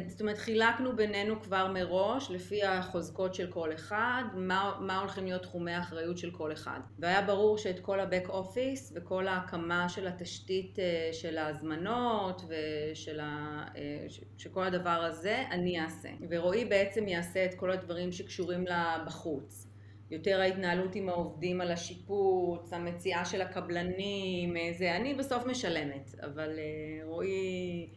זאת 0.08 0.22
אומרת, 0.22 0.38
חילקנו 0.38 0.96
בינינו 0.96 1.42
כבר 1.42 1.72
מראש, 1.74 2.32
לפי 2.32 2.64
החוזקות 2.64 3.34
של 3.34 3.52
כל 3.52 3.74
אחד, 3.74 4.24
מה, 4.34 4.78
מה 4.80 5.00
הולכים 5.00 5.26
להיות 5.26 5.42
תחומי 5.42 5.72
האחריות 5.72 6.18
של 6.18 6.32
כל 6.32 6.52
אחד. 6.52 6.80
והיה 7.00 7.22
ברור 7.22 7.58
שאת 7.58 7.80
כל 7.80 8.00
ה-back 8.00 8.28
office 8.30 8.94
וכל 8.96 9.28
ההקמה 9.28 9.90
של 9.90 10.08
התשתית 10.08 10.80
אה, 10.80 11.10
של 11.14 11.38
ההזמנות 11.38 12.42
ושל 12.48 13.20
ה, 13.20 13.64
אה, 13.76 14.06
שכל 14.38 14.64
הדבר 14.64 14.90
הזה, 14.90 15.44
אני 15.52 15.82
אעשה. 15.82 16.10
ורועי 16.30 16.66
בעצם 16.66 17.08
יעשה 17.08 17.46
את 17.46 17.54
כל 17.54 17.72
הדברים 17.72 18.12
שקשורים 18.12 18.68
לה 18.68 19.04
בחוץ. 19.06 19.71
יותר 20.12 20.42
ההתנהלות 20.42 20.96
עם 20.96 21.10
העובדים 21.10 21.62
על 21.62 21.72
השיפוץ, 21.72 22.74
המציאה 22.74 23.26
של 23.26 23.42
הקבלנים, 23.42 24.58
אה, 24.58 24.72
זה 24.78 24.96
אני 24.96 25.14
בסוף 25.14 25.46
משלמת, 25.46 26.16
אבל 26.24 26.50
אה, 26.60 27.06
רועי 27.06 27.90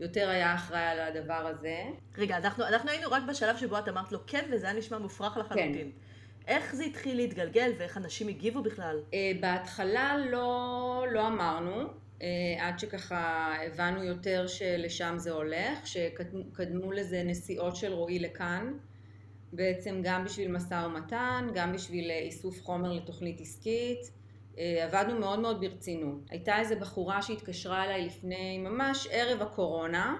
יותר 0.00 0.28
היה 0.28 0.54
אחראי 0.54 0.80
על 0.80 1.00
הדבר 1.00 1.46
הזה. 1.46 1.82
רגע, 2.18 2.36
אנחנו, 2.36 2.64
אנחנו 2.66 2.90
היינו 2.90 3.10
רק 3.10 3.22
בשלב 3.28 3.56
שבו 3.56 3.78
את 3.78 3.88
אמרת 3.88 4.12
לו 4.12 4.18
כן, 4.26 4.44
וזה 4.52 4.66
היה 4.66 4.78
נשמע 4.78 4.98
מופרך 4.98 5.36
לחלוטין. 5.36 5.74
כן. 5.74 5.88
איך 6.46 6.74
זה 6.74 6.84
התחיל 6.84 7.16
להתגלגל 7.16 7.72
ואיך 7.78 7.96
אנשים 7.96 8.28
הגיבו 8.28 8.62
בכלל? 8.62 9.00
אה, 9.14 9.32
בהתחלה 9.40 10.16
לא, 10.30 11.06
לא 11.12 11.26
אמרנו, 11.26 12.02
עד 12.58 12.78
שככה 12.78 13.54
הבנו 13.66 14.04
יותר 14.04 14.46
שלשם 14.46 15.14
זה 15.18 15.30
הולך, 15.30 15.86
שקדמו 15.86 16.92
לזה 16.92 17.22
נסיעות 17.24 17.76
של 17.76 17.92
רועי 17.92 18.18
לכאן. 18.18 18.72
בעצם 19.52 20.00
גם 20.02 20.24
בשביל 20.24 20.52
משא 20.52 20.86
ומתן, 20.86 21.48
גם 21.54 21.72
בשביל 21.72 22.10
אה, 22.10 22.18
איסוף 22.18 22.62
חומר 22.62 22.92
לתוכנית 22.92 23.40
עסקית. 23.40 24.12
אה, 24.58 24.84
עבדנו 24.84 25.20
מאוד 25.20 25.38
מאוד 25.38 25.60
ברצינות. 25.60 26.18
הייתה 26.30 26.58
איזו 26.58 26.74
בחורה 26.80 27.22
שהתקשרה 27.22 27.84
אליי 27.84 28.06
לפני 28.06 28.58
ממש 28.58 29.08
ערב 29.10 29.42
הקורונה 29.42 30.16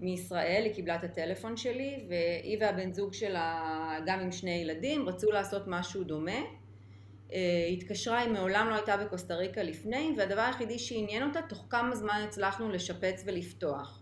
מישראל, 0.00 0.62
היא 0.64 0.74
קיבלה 0.74 0.96
את 0.96 1.04
הטלפון 1.04 1.56
שלי 1.56 2.06
והיא 2.08 2.58
והבן 2.60 2.92
זוג 2.92 3.12
שלה, 3.12 3.98
גם 4.06 4.20
עם 4.20 4.32
שני 4.32 4.50
ילדים, 4.50 5.08
רצו 5.08 5.30
לעשות 5.30 5.62
משהו 5.66 6.04
דומה. 6.04 6.40
אה, 7.32 7.66
התקשרה, 7.72 8.18
היא 8.18 8.30
מעולם 8.30 8.66
לא 8.70 8.74
הייתה 8.74 8.96
בקוסטה 8.96 9.34
ריקה 9.34 9.62
לפני 9.62 10.14
והדבר 10.16 10.40
היחידי 10.40 10.78
שעניין 10.78 11.28
אותה, 11.28 11.42
תוך 11.42 11.66
כמה 11.70 11.96
זמן 11.96 12.24
הצלחנו 12.28 12.70
לשפץ 12.70 13.22
ולפתוח. 13.26 14.01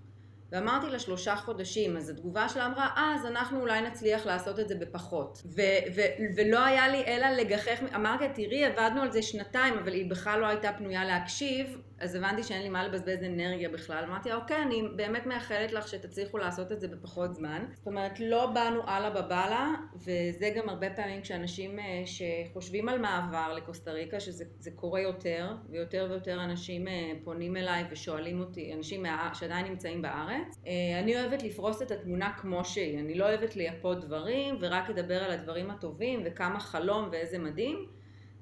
ואמרתי 0.52 0.90
לה 0.90 0.98
שלושה 0.98 1.36
חודשים, 1.36 1.96
אז 1.96 2.10
התגובה 2.10 2.48
שלה 2.48 2.66
אמרה, 2.66 2.88
אה, 2.96 3.14
אז 3.14 3.26
אנחנו 3.26 3.60
אולי 3.60 3.80
נצליח 3.80 4.26
לעשות 4.26 4.60
את 4.60 4.68
זה 4.68 4.74
בפחות. 4.74 5.42
ו- 5.46 5.60
ו- 5.96 6.36
ולא 6.36 6.64
היה 6.64 6.88
לי 6.88 7.04
אלא 7.06 7.26
לגחך, 7.26 7.80
אמרתי 7.94 8.24
לה, 8.28 8.34
תראי, 8.34 8.64
עבדנו 8.64 9.02
על 9.02 9.12
זה 9.12 9.22
שנתיים, 9.22 9.78
אבל 9.78 9.92
היא 9.92 10.10
בכלל 10.10 10.40
לא 10.40 10.46
הייתה 10.46 10.72
פנויה 10.72 11.04
להקשיב, 11.04 11.78
אז 12.00 12.14
הבנתי 12.14 12.42
שאין 12.42 12.62
לי 12.62 12.68
מה 12.68 12.88
לבזבז 12.88 13.24
אנרגיה 13.24 13.68
בכלל. 13.68 14.04
אמרתי 14.08 14.32
אוקיי, 14.32 14.62
אני 14.62 14.82
באמת 14.96 15.26
מאחלת 15.26 15.72
לך 15.72 15.88
שתצליחו 15.88 16.38
לעשות 16.38 16.72
את 16.72 16.80
זה 16.80 16.88
בפחות 16.88 17.34
זמן. 17.34 17.64
זאת 17.72 17.86
אומרת, 17.86 18.20
לא 18.20 18.46
באנו 18.46 18.82
אללה 18.88 19.10
בבאללה, 19.10 19.74
וזה 19.96 20.52
גם 20.56 20.68
הרבה 20.68 20.90
פעמים 20.90 21.22
כשאנשים 21.22 21.78
אה, 21.78 22.02
שחושבים 22.06 22.88
על 22.88 22.98
מעבר 22.98 23.54
לקוסטה 23.56 23.92
ריקה, 23.92 24.20
שזה 24.20 24.70
קורה 24.74 25.00
יותר, 25.00 25.54
ויותר 25.70 26.06
ויותר 26.10 26.44
אנשים 26.44 26.88
אה, 26.88 27.12
פונים 27.24 27.56
אליי 27.56 27.84
ושואלים 27.90 28.40
אותי, 28.40 28.74
אנשים 28.74 29.06
שעדיין 29.34 29.66
נמצאים 29.66 30.02
בארץ. 30.02 30.58
אה, 30.66 31.00
אני 31.02 31.20
אוהבת 31.20 31.42
לפרוס 31.42 31.82
את 31.82 31.90
התמונה 31.90 32.32
כמו 32.38 32.64
שהיא, 32.64 33.00
אני 33.00 33.14
לא 33.14 33.28
אוהבת 33.28 33.56
לייפות 33.56 34.04
דברים, 34.04 34.56
ורק 34.60 34.88
לדבר 34.88 35.24
על 35.24 35.30
הדברים 35.30 35.70
הטובים, 35.70 36.22
וכמה 36.24 36.60
חלום 36.60 37.08
ואיזה 37.12 37.38
מדהים. 37.38 37.86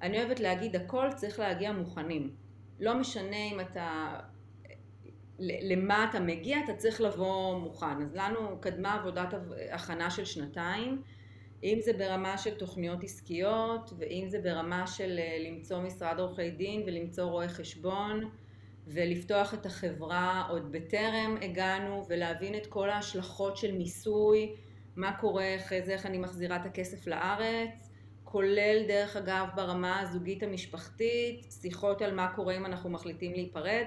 אני 0.02 0.18
אוהבת 0.18 0.40
להגיד 0.40 0.76
הכל 0.76 1.08
צריך 1.16 1.38
להגיע 1.38 1.72
מוכנים. 1.72 2.47
לא 2.80 2.94
משנה 2.94 3.36
אם 3.36 3.60
אתה, 3.60 4.18
למה 5.38 6.06
אתה 6.10 6.20
מגיע, 6.20 6.58
אתה 6.64 6.74
צריך 6.74 7.00
לבוא 7.00 7.58
מוכן. 7.58 8.02
אז 8.02 8.14
לנו 8.14 8.58
קדמה 8.60 8.94
עבודת 8.94 9.34
הכנה 9.70 10.10
של 10.10 10.24
שנתיים, 10.24 11.02
אם 11.62 11.78
זה 11.80 11.92
ברמה 11.92 12.38
של 12.38 12.54
תוכניות 12.54 13.04
עסקיות, 13.04 13.92
ואם 13.98 14.24
זה 14.28 14.38
ברמה 14.38 14.86
של 14.86 15.18
אה, 15.18 15.38
למצוא 15.50 15.80
משרד 15.80 16.20
עורכי 16.20 16.50
דין 16.50 16.82
ולמצוא 16.86 17.24
רואה 17.24 17.48
חשבון, 17.48 18.30
ולפתוח 18.86 19.54
את 19.54 19.66
החברה 19.66 20.46
עוד 20.48 20.72
בטרם 20.72 21.36
הגענו, 21.42 22.04
ולהבין 22.08 22.54
את 22.54 22.66
כל 22.66 22.90
ההשלכות 22.90 23.56
של 23.56 23.72
מיסוי, 23.72 24.52
מה 24.96 25.12
קורה 25.20 25.56
אחרי 25.56 25.82
זה, 25.82 25.92
איך 25.92 26.06
אני 26.06 26.18
מחזירה 26.18 26.56
את 26.56 26.66
הכסף 26.66 27.06
לארץ, 27.06 27.87
כולל 28.30 28.82
דרך 28.88 29.16
אגב 29.16 29.46
ברמה 29.54 30.00
הזוגית 30.00 30.42
המשפחתית, 30.42 31.46
שיחות 31.62 32.02
על 32.02 32.14
מה 32.14 32.32
קורה 32.36 32.56
אם 32.56 32.66
אנחנו 32.66 32.90
מחליטים 32.90 33.32
להיפרד, 33.32 33.84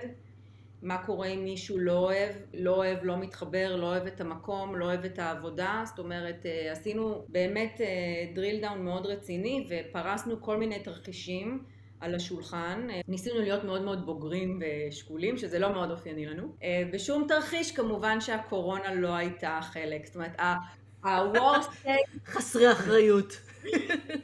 מה 0.82 0.98
קורה 1.06 1.28
אם 1.28 1.44
מישהו 1.44 1.80
לא 1.80 1.98
אוהב, 1.98 2.36
לא 2.54 2.76
אוהב, 2.76 2.98
לא 3.04 3.18
מתחבר, 3.18 3.76
לא 3.76 3.86
אוהב 3.86 4.06
את 4.06 4.22
המקום, 4.22 4.76
לא 4.76 4.86
אוהב 4.86 5.06
את 5.06 5.20
העבודה, 5.20 5.84
זאת 5.86 6.00
אומרת 6.00 6.46
אה, 6.46 6.72
עשינו 6.72 7.26
באמת 7.30 7.82
אה, 7.82 8.58
דאון 8.62 8.86
מאוד 8.86 9.06
רציני 9.06 9.68
ופרסנו 9.70 10.42
כל 10.42 10.58
מיני 10.58 10.80
תרחישים 10.80 11.64
על 12.00 12.16
השולחן. 12.16 12.88
אה, 12.90 13.02
ניסינו 13.08 13.40
להיות 13.40 13.64
מאוד 13.64 13.82
מאוד 13.82 14.06
בוגרים 14.06 14.60
ושקולים, 14.62 15.38
שזה 15.38 15.60
לא 15.60 15.74
מאוד 15.74 15.92
אופייני 15.92 16.26
לנו. 16.26 16.56
בשום 16.94 17.26
תרחיש 17.28 17.72
כמובן 17.72 18.22
שהקורונה 18.22 18.94
לא 18.94 19.16
הייתה 19.16 19.60
חלק, 19.62 20.06
זאת 20.06 20.16
אומרת 20.16 20.40
ה-worst. 20.40 21.88
חסרי 22.34 22.72
אחריות. 22.72 23.51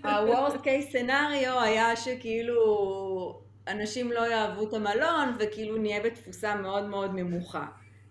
ה-Worst 0.03 0.55
case 0.57 0.91
scenario 0.91 1.59
היה 1.63 1.95
שכאילו 1.95 3.41
אנשים 3.67 4.11
לא 4.11 4.31
יאהבו 4.31 4.67
את 4.67 4.73
המלון 4.73 5.35
וכאילו 5.39 5.77
נהיה 5.77 6.03
בתפוסה 6.03 6.55
מאוד 6.55 6.83
מאוד 6.83 7.11
נמוכה. 7.15 7.65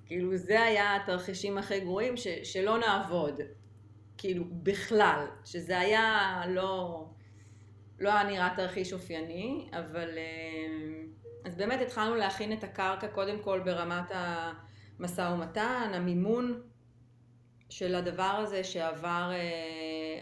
כאילו 0.07 0.37
זה 0.37 0.63
היה 0.63 0.97
התרחישים 0.97 1.59
הכי 1.59 1.81
גרועים 1.81 2.17
ש- 2.17 2.29
שלא 2.45 2.79
נעבוד. 2.79 3.41
כאילו 4.19 4.45
בכלל, 4.63 5.27
שזה 5.45 5.79
היה 5.79 6.43
לא, 6.49 7.05
לא 8.01 8.09
היה 8.13 8.23
נראה 8.23 8.53
תרחיש 8.57 8.93
אופייני, 8.93 9.69
אבל 9.73 10.19
אה, 10.19 11.03
אז 11.45 11.57
באמת 11.57 11.81
התחלנו 11.81 12.15
להכין 12.15 12.53
את 12.53 12.65
הקרקע 12.65 13.09
קודם 13.09 13.39
כל 13.43 13.61
ברמת 13.65 14.11
המשא 14.99 15.31
ומתן, 15.35 15.91
המימון 15.95 16.63
של 17.71 17.95
הדבר 17.95 18.23
הזה 18.23 18.65
שעבר 18.65 19.31
אה, 19.33 19.39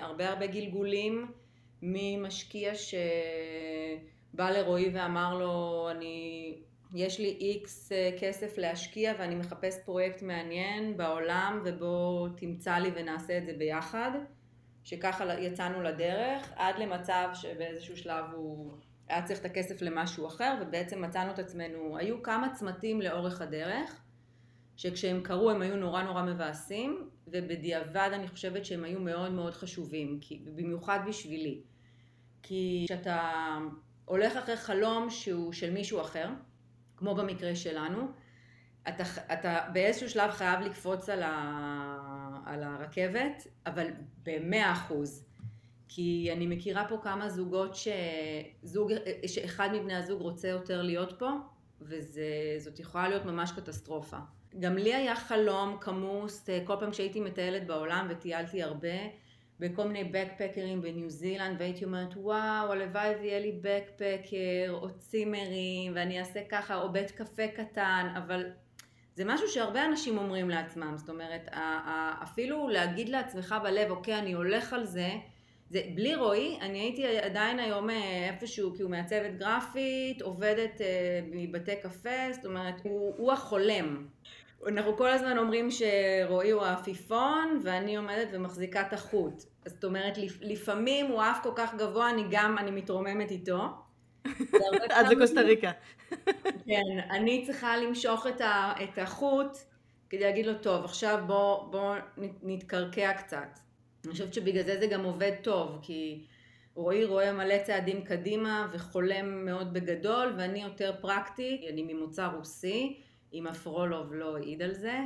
הרבה 0.01 0.29
הרבה 0.29 0.47
גלגולים 0.47 1.33
ממשקיע 1.83 2.73
שבא 2.75 4.51
לרועי 4.51 4.91
ואמר 4.95 5.39
לו 5.39 5.89
אני 5.91 6.55
יש 6.95 7.21
לי 7.21 7.37
איקס 7.41 7.93
אה, 7.93 8.11
כסף 8.21 8.59
להשקיע 8.59 9.13
ואני 9.19 9.35
מחפש 9.35 9.79
פרויקט 9.85 10.23
מעניין 10.23 10.97
בעולם 10.97 11.63
ובוא 11.65 12.29
תמצא 12.37 12.75
לי 12.75 12.91
ונעשה 12.95 13.39
את 13.39 13.47
זה 13.47 13.53
ביחד. 13.59 14.11
שככה 14.85 15.41
יצאנו 15.41 15.83
לדרך 15.83 16.53
עד 16.57 16.79
למצב 16.79 17.29
שבאיזשהו 17.35 17.97
שלב 17.97 18.25
הוא 18.35 18.73
היה 19.09 19.23
צריך 19.23 19.41
את 19.41 19.45
הכסף 19.45 19.83
למשהו 19.83 20.27
אחר 20.27 20.55
ובעצם 20.61 21.03
מצאנו 21.03 21.31
את 21.31 21.39
עצמנו, 21.39 21.97
היו 21.99 22.23
כמה 22.23 22.55
צמתים 22.55 23.03
לאורך 23.03 23.41
הדרך 23.41 24.01
שכשהם 24.77 25.21
קרו 25.21 25.51
הם 25.51 25.63
היו 25.63 25.77
נורא 25.77 26.03
נורא 26.03 26.23
מבאסים, 26.23 27.11
ובדיעבד 27.27 28.11
אני 28.13 28.29
חושבת 28.29 28.65
שהם 28.65 28.85
היו 28.85 29.01
מאוד 29.01 29.33
מאוד 29.33 29.55
חשובים, 29.55 30.19
כי, 30.21 30.43
במיוחד 30.55 30.99
בשבילי. 31.09 31.61
כי 32.43 32.85
כשאתה 32.89 33.59
הולך 34.05 34.37
אחרי 34.37 34.57
חלום 34.57 35.11
שהוא 35.11 35.53
של 35.53 35.71
מישהו 35.71 36.01
אחר, 36.01 36.29
כמו 36.97 37.15
במקרה 37.15 37.57
שלנו, 37.57 38.09
אתה, 38.89 39.03
אתה 39.33 39.69
באיזשהו 39.73 40.09
שלב 40.11 40.31
חייב 40.31 40.61
לקפוץ 40.61 41.09
על, 41.09 41.23
ה, 41.23 42.43
על 42.47 42.63
הרכבת, 42.63 43.47
אבל 43.67 43.87
במאה 44.23 44.73
אחוז. 44.73 45.27
כי 45.89 46.31
אני 46.33 46.47
מכירה 46.47 46.89
פה 46.89 46.99
כמה 47.03 47.29
זוגות 47.29 47.75
שזוג, 47.75 48.93
שאחד 49.27 49.69
מבני 49.73 49.95
הזוג 49.95 50.21
רוצה 50.21 50.49
יותר 50.49 50.83
להיות 50.83 51.19
פה, 51.19 51.31
וזאת 51.81 52.81
יכולה 52.81 53.09
להיות 53.09 53.25
ממש 53.25 53.53
קטסטרופה. 53.53 54.17
גם 54.61 54.77
לי 54.77 54.95
היה 54.95 55.17
חלום 55.17 55.77
כמוס, 55.81 56.49
אה, 56.49 56.61
כל 56.65 56.75
פעם 56.81 56.93
שהייתי 56.93 57.21
מטיילת 57.21 57.67
בעולם 57.67 58.07
וטיילתי 58.11 58.63
הרבה, 58.63 58.99
בכל 59.61 59.89
מיני 59.89 60.05
בקפקרים 60.05 60.83
בניו 60.83 61.11
זילנד, 61.11 61.61
והייתי 61.61 61.85
אומרת, 61.85 62.17
וואו, 62.17 62.73
הלוואי 62.73 63.15
ויהיה 63.21 63.41
לי 63.41 63.59
בקפקר, 63.63 64.69
או 64.69 64.99
צימרים, 64.99 65.93
ואני 65.95 66.21
אעשה 66.21 66.41
ככה, 66.49 66.77
או 66.77 66.93
בית 66.93 67.11
קפה 67.11 67.49
קטן, 67.49 68.13
אבל 68.17 68.45
זה 69.15 69.25
משהו 69.25 69.49
שהרבה 69.49 69.85
אנשים 69.85 70.19
אומרים 70.19 70.51
לעצמם, 70.51 70.95
זאת 70.97 71.09
אומרת, 71.09 71.49
אפילו 72.23 72.69
להגיד 72.69 73.09
לעצמך 73.09 73.55
בלב, 73.63 73.91
אוקיי, 73.91 74.19
אני 74.19 74.33
הולך 74.33 74.73
על 74.73 74.85
זה, 74.85 75.11
זה, 75.71 75.81
בלי 75.95 76.15
רועי, 76.15 76.59
אני 76.61 76.79
הייתי 76.79 77.19
עדיין 77.19 77.59
היום 77.59 77.91
אה, 77.91 78.29
איפשהו, 78.29 78.75
כי 78.77 78.83
הוא 78.83 78.91
מעצבת 78.91 79.35
גרפית, 79.39 80.23
עובדת 80.23 80.81
אה, 80.81 81.21
מבתי 81.33 81.77
קפה, 81.83 82.33
זאת 82.33 82.47
אומרת, 82.47 82.75
הוא, 82.83 83.15
הוא 83.17 83.33
החולם. 83.33 84.07
אנחנו 84.69 84.97
כל 84.97 85.11
הזמן 85.11 85.39
אומרים 85.39 85.69
שרועי 85.71 86.51
הוא 86.51 86.63
העפיפון 86.63 87.61
ואני 87.63 87.97
עומדת 87.97 88.29
ומחזיקה 88.33 88.81
את 88.81 88.93
החוט. 88.93 89.43
זאת 89.67 89.85
אומרת, 89.85 90.19
לפעמים 90.41 91.07
הוא 91.07 91.23
עף 91.23 91.39
כל 91.43 91.53
כך 91.57 91.75
גבוה, 91.75 92.11
אני 92.11 92.25
גם, 92.31 92.59
אני 92.59 92.71
מתרוממת 92.71 93.31
איתו. 93.31 93.69
עד 94.91 95.09
לקוסטה 95.09 95.41
ריקה. 95.41 95.71
כן, 96.67 96.99
אני 97.11 97.47
צריכה 97.47 97.77
למשוך 97.77 98.27
את, 98.27 98.41
ה, 98.41 98.73
את 98.85 98.99
החוט 98.99 99.57
כדי 100.11 100.21
להגיד 100.21 100.47
לו, 100.47 100.55
טוב, 100.55 100.85
עכשיו 100.85 101.25
בוא, 101.27 101.71
בוא 101.71 101.95
נתקרקע 102.43 103.13
קצת. 103.13 103.59
אני 104.05 104.13
חושבת 104.13 104.35
שבגלל 104.35 104.63
זה 104.63 104.81
זה 104.81 104.87
גם 104.87 105.05
עובד 105.05 105.33
טוב, 105.43 105.79
כי 105.83 106.27
רועי 106.75 107.05
רואה 107.05 107.33
מלא 107.33 107.59
צעדים 107.63 108.05
קדימה 108.05 108.69
וחולם 108.73 109.45
מאוד 109.45 109.73
בגדול, 109.73 110.35
ואני 110.39 110.63
יותר 110.63 110.95
פרקטי, 111.01 111.67
אני 111.73 111.95
ממוצא 111.95 112.27
רוסי. 112.27 113.01
אם 113.35 113.47
אפרולוב 113.47 114.15
לא 114.15 114.37
העיד 114.37 114.63
על 114.63 114.75
זה, 114.75 114.99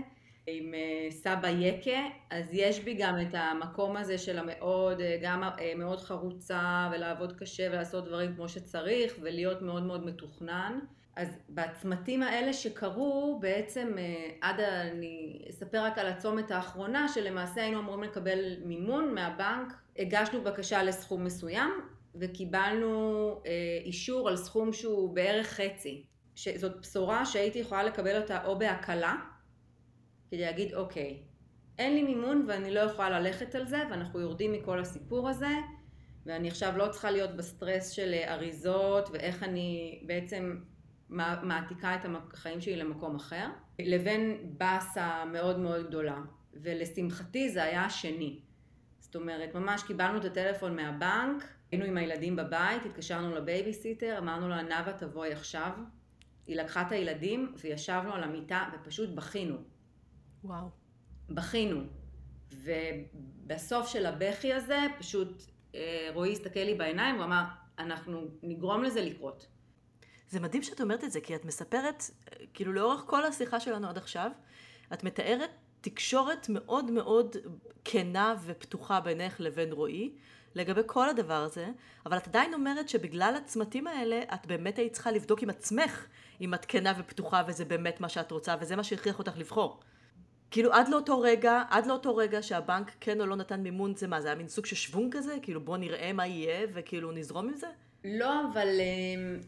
עם 0.50 0.74
אה, 0.74 1.10
סבא 1.10 1.48
יקה, 1.48 2.06
אז 2.30 2.44
יש 2.52 2.80
בי 2.80 2.94
גם 2.94 3.20
את 3.20 3.34
המקום 3.34 3.96
הזה 3.96 4.18
של 4.18 4.38
המאוד, 4.38 5.00
אה, 5.00 5.18
גם 5.22 5.42
אה, 5.42 5.72
מאוד 5.76 6.00
חרוצה 6.00 6.90
ולעבוד 6.92 7.32
קשה 7.38 7.68
ולעשות 7.72 8.04
דברים 8.04 8.34
כמו 8.34 8.48
שצריך 8.48 9.14
ולהיות 9.20 9.62
מאוד 9.62 9.82
מאוד 9.82 10.06
מתוכנן. 10.06 10.78
אז 11.16 11.28
בצמתים 11.50 12.22
האלה 12.22 12.52
שקרו, 12.52 13.38
בעצם 13.40 13.96
עד, 14.40 14.60
אני 14.60 15.42
אספר 15.50 15.84
רק 15.84 15.98
על 15.98 16.06
הצומת 16.06 16.50
האחרונה, 16.50 17.08
שלמעשה 17.08 17.62
היינו 17.62 17.78
אמורים 17.78 18.02
לקבל 18.02 18.56
מימון 18.64 19.14
מהבנק, 19.14 19.72
הגשנו 19.98 20.40
בקשה 20.40 20.82
לסכום 20.82 21.24
מסוים 21.24 21.70
וקיבלנו 22.14 23.40
אישור 23.84 24.28
על 24.28 24.36
סכום 24.36 24.72
שהוא 24.72 25.14
בערך 25.14 25.46
חצי. 25.46 26.04
שזאת 26.38 26.80
בשורה 26.80 27.26
שהייתי 27.26 27.58
יכולה 27.58 27.82
לקבל 27.82 28.20
אותה 28.20 28.44
או 28.44 28.58
בהקלה, 28.58 29.16
כדי 30.30 30.40
להגיד 30.40 30.74
אוקיי, 30.74 31.22
אין 31.78 31.94
לי 31.94 32.02
מימון 32.02 32.44
ואני 32.48 32.74
לא 32.74 32.80
יכולה 32.80 33.20
ללכת 33.20 33.54
על 33.54 33.66
זה 33.66 33.82
ואנחנו 33.90 34.20
יורדים 34.20 34.52
מכל 34.52 34.80
הסיפור 34.80 35.28
הזה 35.28 35.54
ואני 36.26 36.48
עכשיו 36.48 36.76
לא 36.76 36.88
צריכה 36.88 37.10
להיות 37.10 37.36
בסטרס 37.36 37.90
של 37.90 38.14
אריזות 38.28 39.08
ואיך 39.12 39.42
אני 39.42 40.00
בעצם 40.06 40.58
מעתיקה 41.42 41.94
את 41.94 42.00
החיים 42.32 42.60
שלי 42.60 42.76
למקום 42.76 43.16
אחר, 43.16 43.46
לבין 43.78 44.54
באסה 44.58 45.24
מאוד 45.24 45.58
מאוד 45.58 45.86
גדולה. 45.86 46.20
ולשמחתי 46.54 47.50
זה 47.50 47.62
היה 47.62 47.84
השני. 47.84 48.40
זאת 48.98 49.16
אומרת, 49.16 49.54
ממש 49.54 49.82
קיבלנו 49.82 50.18
את 50.18 50.24
הטלפון 50.24 50.76
מהבנק, 50.76 51.44
היינו 51.72 51.84
עם 51.84 51.96
הילדים 51.96 52.36
בבית, 52.36 52.86
התקשרנו 52.86 53.34
לבייביסיטר, 53.34 54.18
אמרנו 54.18 54.48
לה, 54.48 54.62
נאוה 54.62 54.92
תבואי 54.92 55.32
עכשיו, 55.32 55.70
היא 56.48 56.56
לקחה 56.56 56.82
את 56.82 56.92
הילדים 56.92 57.54
וישבנו 57.60 58.12
על 58.12 58.22
המיטה 58.22 58.68
ופשוט 58.74 59.10
בכינו. 59.10 59.56
וואו. 60.44 60.68
בכינו. 61.28 61.80
ובסוף 62.52 63.88
של 63.88 64.06
הבכי 64.06 64.52
הזה, 64.52 64.78
פשוט 64.98 65.42
אה, 65.74 66.08
רועי 66.14 66.32
הסתכל 66.32 66.60
לי 66.60 66.74
בעיניים, 66.74 67.16
הוא 67.16 67.24
אמר, 67.24 67.44
אנחנו 67.78 68.26
נגרום 68.42 68.82
לזה 68.82 69.00
לקרות. 69.02 69.46
זה 70.28 70.40
מדהים 70.40 70.62
שאת 70.62 70.80
אומרת 70.80 71.04
את 71.04 71.12
זה, 71.12 71.20
כי 71.20 71.34
את 71.34 71.44
מספרת, 71.44 72.02
כאילו 72.54 72.72
לאורך 72.72 73.00
כל 73.06 73.24
השיחה 73.24 73.60
שלנו 73.60 73.88
עד 73.88 73.98
עכשיו, 73.98 74.30
את 74.92 75.04
מתארת 75.04 75.50
תקשורת 75.80 76.48
מאוד 76.48 76.90
מאוד 76.90 77.36
כנה 77.84 78.34
ופתוחה 78.44 79.00
בינך 79.00 79.40
לבין 79.40 79.72
רועי, 79.72 80.12
לגבי 80.54 80.80
כל 80.86 81.08
הדבר 81.08 81.42
הזה, 81.42 81.68
אבל 82.06 82.16
את 82.16 82.26
עדיין 82.26 82.54
אומרת 82.54 82.88
שבגלל 82.88 83.34
הצמתים 83.36 83.86
האלה, 83.86 84.20
את 84.34 84.46
באמת 84.46 84.78
היית 84.78 84.92
צריכה 84.92 85.10
לבדוק 85.10 85.42
עם 85.42 85.50
עצמך 85.50 86.06
אם 86.40 86.54
את 86.54 86.64
כנה 86.64 86.92
ופתוחה 86.98 87.42
וזה 87.46 87.64
באמת 87.64 88.00
מה 88.00 88.08
שאת 88.08 88.30
רוצה, 88.30 88.54
וזה 88.60 88.76
מה 88.76 88.84
שהכריח 88.84 89.18
אותך 89.18 89.38
לבחור. 89.38 89.80
כאילו 90.50 90.72
עד 90.72 90.88
לאותו 90.88 91.20
רגע, 91.20 91.62
עד 91.70 91.86
לאותו 91.86 92.16
רגע 92.16 92.42
שהבנק 92.42 92.92
כן 93.00 93.20
או 93.20 93.26
לא 93.26 93.36
נתן 93.36 93.60
מימון, 93.60 93.96
זה 93.96 94.06
מה, 94.06 94.20
זה 94.20 94.28
היה 94.28 94.36
מין 94.36 94.48
סוג 94.48 94.66
של 94.66 94.76
שוונג 94.76 95.16
כזה? 95.16 95.36
כאילו 95.42 95.60
בוא 95.60 95.76
נראה 95.76 96.12
מה 96.12 96.26
יהיה 96.26 96.66
וכאילו 96.74 97.12
נזרום 97.12 97.48
עם 97.48 97.56
זה? 97.56 97.66
לא, 98.04 98.40
אבל 98.52 98.68
אמ, 98.80 99.40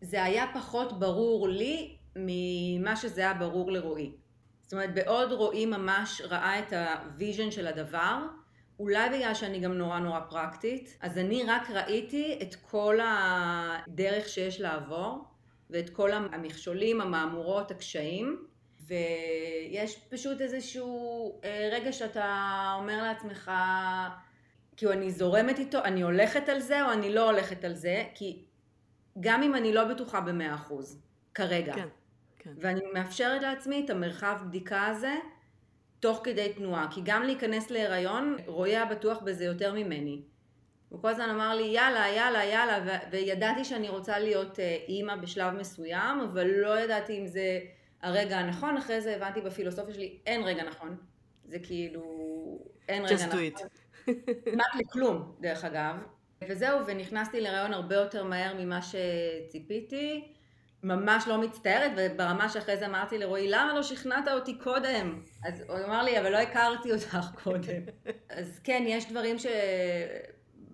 זה 0.00 0.24
היה 0.24 0.46
פחות 0.54 0.98
ברור 0.98 1.48
לי 1.48 1.96
ממה 2.16 2.96
שזה 2.96 3.20
היה 3.20 3.34
ברור 3.34 3.72
לרועי. 3.72 4.12
זאת 4.62 4.72
אומרת, 4.72 4.94
בעוד 4.94 5.32
רועי 5.32 5.66
ממש 5.66 6.20
ראה 6.24 6.58
את 6.58 6.72
ה 6.72 6.83
vision 6.83 7.50
של 7.50 7.66
הדבר, 7.66 8.26
אולי 8.78 9.08
בגלל 9.08 9.34
שאני 9.34 9.60
גם 9.60 9.72
נורא 9.72 9.98
נורא 9.98 10.20
פרקטית, 10.30 10.96
אז 11.00 11.18
אני 11.18 11.44
רק 11.44 11.70
ראיתי 11.70 12.38
את 12.42 12.54
כל 12.54 12.98
הדרך 13.02 14.28
שיש 14.28 14.60
לעבור, 14.60 15.24
ואת 15.70 15.90
כל 15.90 16.12
המכשולים, 16.12 17.00
המהמורות, 17.00 17.70
הקשיים, 17.70 18.46
ויש 18.86 19.98
פשוט 20.08 20.40
איזשהו 20.40 21.40
אה, 21.44 21.68
רגע 21.72 21.92
שאתה 21.92 22.74
אומר 22.78 23.02
לעצמך, 23.02 23.50
כאילו 24.76 24.92
אני 24.92 25.10
זורמת 25.10 25.58
איתו, 25.58 25.84
אני 25.84 26.02
הולכת 26.02 26.48
על 26.48 26.60
זה 26.60 26.86
או 26.86 26.92
אני 26.92 27.14
לא 27.14 27.30
הולכת 27.30 27.64
על 27.64 27.74
זה, 27.74 28.04
כי 28.14 28.44
גם 29.20 29.42
אם 29.42 29.54
אני 29.54 29.72
לא 29.72 29.84
בטוחה 29.84 30.20
במאה 30.20 30.54
אחוז, 30.54 31.02
כרגע. 31.34 31.74
כן, 31.74 31.88
כן. 32.38 32.52
ואני 32.56 32.80
מאפשרת 32.94 33.42
לעצמי 33.42 33.82
את 33.84 33.90
המרחב 33.90 34.38
בדיקה 34.46 34.86
הזה, 34.86 35.14
תוך 36.00 36.20
כדי 36.24 36.52
תנועה. 36.56 36.86
כי 36.90 37.00
גם 37.04 37.22
להיכנס 37.22 37.70
להיריון, 37.70 38.36
רועי 38.46 38.76
היה 38.76 38.84
בטוח 38.86 39.18
בזה 39.18 39.44
יותר 39.44 39.74
ממני. 39.74 40.22
הוא 40.88 41.02
כל 41.02 41.08
הזמן 41.08 41.30
אמר 41.30 41.54
לי, 41.54 41.62
יאללה, 41.62 42.08
יאללה, 42.08 42.44
יאללה, 42.44 42.78
ו- 42.86 43.10
וידעתי 43.10 43.64
שאני 43.64 43.88
רוצה 43.88 44.18
להיות 44.18 44.60
אה, 44.60 44.76
אימא 44.88 45.16
בשלב 45.16 45.54
מסוים, 45.54 46.20
אבל 46.20 46.46
לא 46.46 46.80
ידעתי 46.80 47.18
אם 47.18 47.26
זה 47.26 47.60
הרגע 48.02 48.38
הנכון. 48.38 48.76
אחרי 48.76 49.00
זה 49.00 49.16
הבנתי 49.16 49.40
בפילוסופיה 49.40 49.94
שלי, 49.94 50.18
אין 50.26 50.42
רגע 50.42 50.62
נכון. 50.62 50.96
זה 51.44 51.58
כאילו, 51.58 52.02
אין 52.88 53.04
רגע 53.04 53.26
נכון. 53.26 53.38
Just 53.38 53.56
do 53.56 53.60
it. 53.60 53.64
כמעט 54.52 54.74
לכלום, 54.78 55.34
דרך 55.40 55.64
אגב. 55.64 55.94
וזהו, 56.48 56.86
ונכנסתי 56.86 57.40
להיריון 57.40 57.72
הרבה 57.72 57.94
יותר 57.94 58.24
מהר 58.24 58.54
ממה 58.58 58.80
שציפיתי. 58.82 60.32
ממש 60.82 61.28
לא 61.28 61.38
מצטערת, 61.40 61.92
וברמה 61.96 62.48
שאחרי 62.48 62.76
זה 62.76 62.86
אמרתי 62.86 63.18
לרועי, 63.18 63.48
למה 63.48 63.74
לא 63.74 63.82
שכנעת 63.82 64.28
אותי 64.28 64.58
קודם? 64.58 65.22
אז 65.44 65.60
הוא 65.68 65.78
אמר 65.86 66.02
לי, 66.02 66.20
אבל 66.20 66.32
לא 66.32 66.38
הכרתי 66.38 66.92
אותך 66.92 67.18
קודם. 67.44 67.82
אז 68.38 68.60
כן, 68.64 68.84
יש 68.86 69.10
דברים 69.10 69.36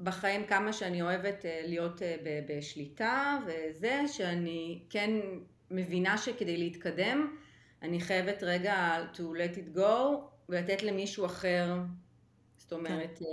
שבחיים 0.04 0.46
כמה 0.46 0.72
שאני 0.72 1.02
אוהבת 1.02 1.44
אה, 1.44 1.60
להיות 1.64 2.02
אה, 2.02 2.16
בשליטה, 2.48 3.38
וזה 3.46 4.02
שאני 4.08 4.82
כן 4.90 5.10
מבינה 5.70 6.18
שכדי 6.18 6.56
להתקדם, 6.56 7.36
אני 7.82 8.00
חייבת 8.00 8.42
רגע 8.42 8.96
to 9.14 9.18
let 9.18 9.56
it 9.56 9.78
go, 9.78 10.16
ולתת 10.48 10.82
למישהו 10.82 11.26
אחר, 11.26 11.76
זאת 12.56 12.72
אומרת, 12.72 13.18
כן. 13.18 13.24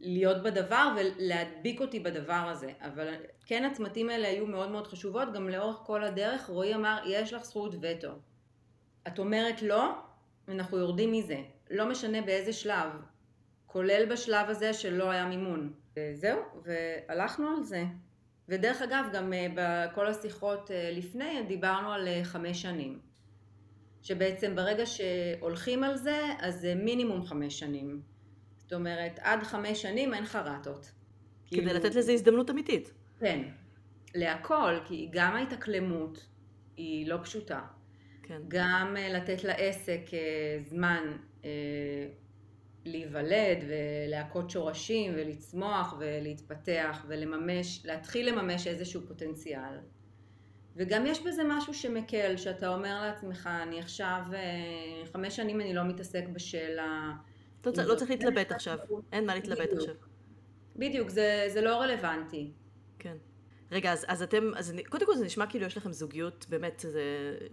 להיות 0.00 0.42
בדבר 0.42 0.94
ולהדביק 0.96 1.80
אותי 1.80 2.00
בדבר 2.00 2.48
הזה. 2.50 2.72
אבל 2.80 3.14
כן 3.46 3.64
הצמתים 3.64 4.08
האלה 4.08 4.28
היו 4.28 4.46
מאוד 4.46 4.70
מאוד 4.70 4.86
חשובות, 4.86 5.32
גם 5.32 5.48
לאורך 5.48 5.76
כל 5.76 6.04
הדרך 6.04 6.46
רועי 6.46 6.74
אמר, 6.74 6.98
יש 7.06 7.32
לך 7.32 7.44
זכות 7.44 7.74
וטו. 7.82 8.12
את 9.06 9.18
אומרת 9.18 9.62
לא, 9.62 9.92
אנחנו 10.48 10.78
יורדים 10.78 11.12
מזה. 11.12 11.42
לא 11.70 11.90
משנה 11.90 12.20
באיזה 12.20 12.52
שלב, 12.52 12.88
כולל 13.72 14.06
בשלב 14.12 14.50
הזה 14.50 14.74
שלא 14.74 15.10
היה 15.10 15.26
מימון. 15.26 15.72
וזהו, 15.96 16.38
והלכנו 16.64 17.48
על 17.48 17.64
זה. 17.64 17.84
ודרך 18.48 18.82
אגב, 18.82 19.04
גם 19.12 19.32
אה, 19.32 19.46
בכל 19.54 20.06
השיחות 20.06 20.70
אה, 20.70 20.90
לפני 20.92 21.42
דיברנו 21.48 21.92
על 21.92 22.08
אה, 22.08 22.20
חמש 22.24 22.62
שנים. 22.62 22.98
שבעצם 24.02 24.56
ברגע 24.56 24.86
שהולכים 24.86 25.84
על 25.84 25.96
זה, 25.96 26.20
אז 26.38 26.60
זה 26.60 26.74
מינימום 26.74 27.24
חמש 27.24 27.58
שנים. 27.58 28.02
זאת 28.56 28.72
אומרת, 28.72 29.18
עד 29.22 29.42
חמש 29.42 29.82
שנים 29.82 30.14
אין 30.14 30.24
חרטות. 30.24 30.92
כדי 31.46 31.60
כאילו... 31.60 31.72
לתת 31.72 31.94
לזה 31.94 32.12
הזדמנות 32.12 32.50
אמיתית. 32.50 32.92
כן, 33.20 33.42
להכל, 34.14 34.78
כי 34.84 35.08
גם 35.12 35.34
ההתאקלמות 35.36 36.26
היא 36.76 37.06
לא 37.06 37.18
פשוטה. 37.22 37.60
כן. 38.22 38.40
גם 38.48 38.96
לתת 38.98 39.44
לעסק 39.44 40.00
זמן 40.68 41.16
להיוולד 42.84 43.58
ולהכות 43.68 44.50
שורשים 44.50 45.12
ולצמוח 45.16 45.94
ולהתפתח 45.98 47.04
ולממש, 47.08 47.86
להתחיל 47.86 48.28
לממש 48.28 48.66
איזשהו 48.66 49.00
פוטנציאל. 49.08 49.78
וגם 50.76 51.06
יש 51.06 51.20
בזה 51.20 51.42
משהו 51.48 51.74
שמקל, 51.74 52.36
שאתה 52.36 52.68
אומר 52.68 53.02
לעצמך, 53.02 53.48
אני 53.62 53.80
עכשיו, 53.80 54.22
חמש 55.12 55.36
שנים 55.36 55.60
אני 55.60 55.74
לא 55.74 55.84
מתעסק 55.84 56.24
בשאלה 56.32 57.12
לא, 57.66 57.72
לא 57.84 57.94
צריך 57.94 58.10
להתלבט 58.10 58.52
עכשיו, 58.52 58.78
אין 59.12 59.26
מה 59.26 59.34
להתלבט 59.34 59.72
עכשיו. 59.72 59.94
בדיוק, 60.76 61.08
זה, 61.08 61.44
זה 61.48 61.60
לא 61.60 61.76
רלוונטי. 61.76 62.50
כן. 62.98 63.16
רגע, 63.72 63.92
אז, 63.92 64.04
אז 64.08 64.22
אתם, 64.22 64.50
אז 64.56 64.70
אני, 64.70 64.84
קודם 64.84 65.06
כל 65.06 65.16
זה 65.16 65.24
נשמע 65.24 65.46
כאילו 65.46 65.66
יש 65.66 65.76
לכם 65.76 65.92
זוגיות, 65.92 66.46
באמת, 66.48 66.84
זה 66.88 67.02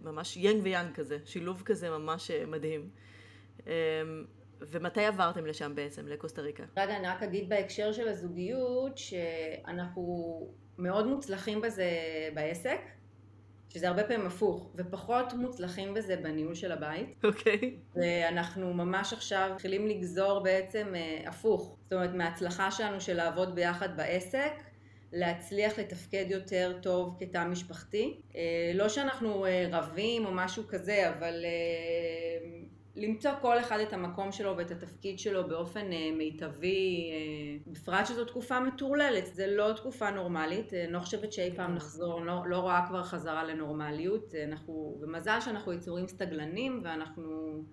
ממש 0.02 0.38
יאנג 0.38 0.64
ויאנג 0.64 0.94
כזה, 0.94 1.18
שילוב 1.26 1.62
כזה 1.66 1.90
ממש 1.90 2.32
אה, 2.32 2.46
מדהים. 2.46 2.90
ומתי 4.62 5.06
עברתם 5.06 5.46
לשם 5.46 5.76
בעצם, 5.76 6.08
לקוסטה 6.08 6.42
ריקה? 6.42 6.64
רגע, 6.78 6.98
אני 6.98 7.08
רק 7.08 7.24
אגיד 7.24 7.50
בהקשר 7.50 7.92
של 7.92 8.08
הזוגיות, 8.08 8.98
שאנחנו 8.98 10.48
מאוד 10.78 11.08
מוצלחים 11.08 11.62
בזה 11.62 11.90
בעסק. 12.34 12.80
שזה 13.74 13.88
הרבה 13.88 14.04
פעמים 14.04 14.28
הפוך, 14.28 14.72
ופחות 14.76 15.34
מוצלחים 15.34 15.94
בזה 15.94 16.16
בניהול 16.16 16.56
של 16.56 16.72
הבית. 16.72 17.16
אוקיי. 17.24 17.60
Okay. 17.62 18.00
ואנחנו 18.00 18.74
ממש 18.74 19.14
עכשיו 19.14 19.50
מתחילים 19.54 19.88
לגזור 19.88 20.40
בעצם 20.44 20.88
אה, 20.96 21.30
הפוך. 21.30 21.78
זאת 21.84 21.94
אומרת, 21.94 22.14
מההצלחה 22.14 22.72
שלנו 22.72 23.02
של 23.02 23.14
לעבוד 23.14 23.56
ביחד 23.56 23.98
בעסק, 23.98 24.52
להצליח 25.14 25.80
לתפקד 25.80 26.26
יותר 26.30 26.78
טוב 26.82 27.18
כתא 27.20 27.46
משפחתי. 27.48 28.22
אה, 28.36 28.72
לא 28.74 28.90
שאנחנו 28.90 29.46
אה, 29.46 29.68
רבים 29.72 30.26
או 30.26 30.32
משהו 30.32 30.64
כזה, 30.68 31.10
אבל 31.10 31.46
אה, 31.46 32.48
למצוא 32.96 33.32
כל 33.42 33.60
אחד 33.60 33.80
את 33.80 33.94
המקום 33.94 34.32
שלו 34.32 34.58
ואת 34.58 34.72
התפקיד 34.72 35.20
שלו 35.20 35.48
באופן 35.48 35.94
אה, 35.94 36.12
מיטבי, 36.18 37.12
אה, 37.12 37.72
בפרט 37.72 38.06
שזו 38.06 38.26
תקופה 38.26 38.60
מטורללת, 38.60 39.26
זה 39.34 39.48
לא 39.48 39.74
תקופה 39.74 40.10
נורמלית, 40.10 40.74
אה, 40.74 40.84
אני 40.84 40.94
לא 40.94 41.00
חושבת 41.00 41.34
שאי 41.34 41.56
פעם 41.56 41.76
נחזור, 41.76 42.22
לא, 42.22 42.44
לא 42.48 42.58
רואה 42.58 42.86
כבר 42.88 43.04
חזרה 43.04 43.44
לנורמליות, 43.44 44.36
אה, 44.36 44.44
אנחנו, 44.44 44.98
ומזל 45.02 45.42
שאנחנו 45.42 45.74
יצורים 45.74 46.08
סטגלנים 46.08 46.82
ואנחנו 46.84 47.64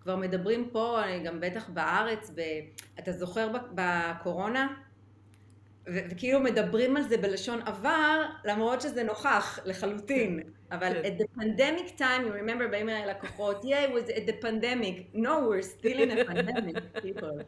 כבר 0.00 0.16
מדברים 0.16 0.70
פה, 0.72 1.02
אה, 1.02 1.18
גם 1.18 1.40
בטח 1.40 1.68
בארץ, 1.68 2.30
ב, 2.34 2.40
אתה 2.98 3.12
זוכר 3.12 3.48
בקורונה? 3.74 4.74
וכאילו 5.86 6.40
מדברים 6.40 6.96
על 6.96 7.02
זה 7.02 7.16
בלשון 7.16 7.60
עבר, 7.62 8.22
למרות 8.44 8.80
שזה 8.80 9.02
נוכח 9.02 9.58
לחלוטין. 9.64 10.40
אבל 10.72 10.92
כן. 10.92 11.02
at 11.04 11.18
the 11.18 11.40
pandemic 11.40 11.98
time, 11.98 12.22
you 12.26 12.32
remember, 12.32 12.70
באים 12.70 12.88
אליי 12.88 13.06
לקוחות, 13.06 13.64
yeah, 13.64 13.66
it 13.66 13.92
was 13.92 14.10
at 14.10 14.26
the 14.26 14.44
pandemic. 14.46 15.14
No, 15.14 15.48
we're 15.48 15.62
still 15.62 15.98
in 15.98 16.10
a 16.10 16.24
pandemic, 16.24 17.02
people. 17.02 17.42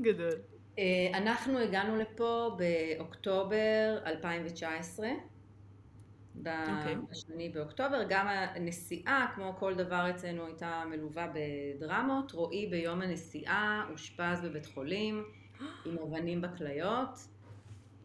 גדול. 0.00 0.32
Uh, 0.76 0.80
אנחנו 1.14 1.58
הגענו 1.58 1.96
לפה 1.96 2.56
באוקטובר 2.58 3.98
2019. 4.06 5.08
Okay. 5.08 6.48
אוקיי. 6.78 6.96
בשני 7.10 7.48
באוקטובר, 7.48 8.02
גם 8.08 8.26
הנסיעה, 8.28 9.32
כמו 9.34 9.54
כל 9.58 9.74
דבר 9.74 10.10
אצלנו, 10.10 10.46
הייתה 10.46 10.82
מלווה 10.90 11.26
בדרמות. 11.34 12.32
רועי 12.32 12.66
ביום 12.66 13.02
הנסיעה 13.02 13.86
אושפז 13.90 14.40
בבית 14.44 14.66
חולים. 14.66 15.24
עם 15.86 15.98
אבנים 15.98 16.40
בכליות. 16.40 17.18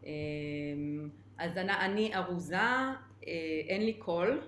אמ, 0.04 1.08
אז 1.38 1.56
אני 1.56 2.16
ארוזה, 2.16 2.56
אה, 2.56 2.94
אין 3.68 3.84
לי 3.84 3.92
קול, 3.92 4.40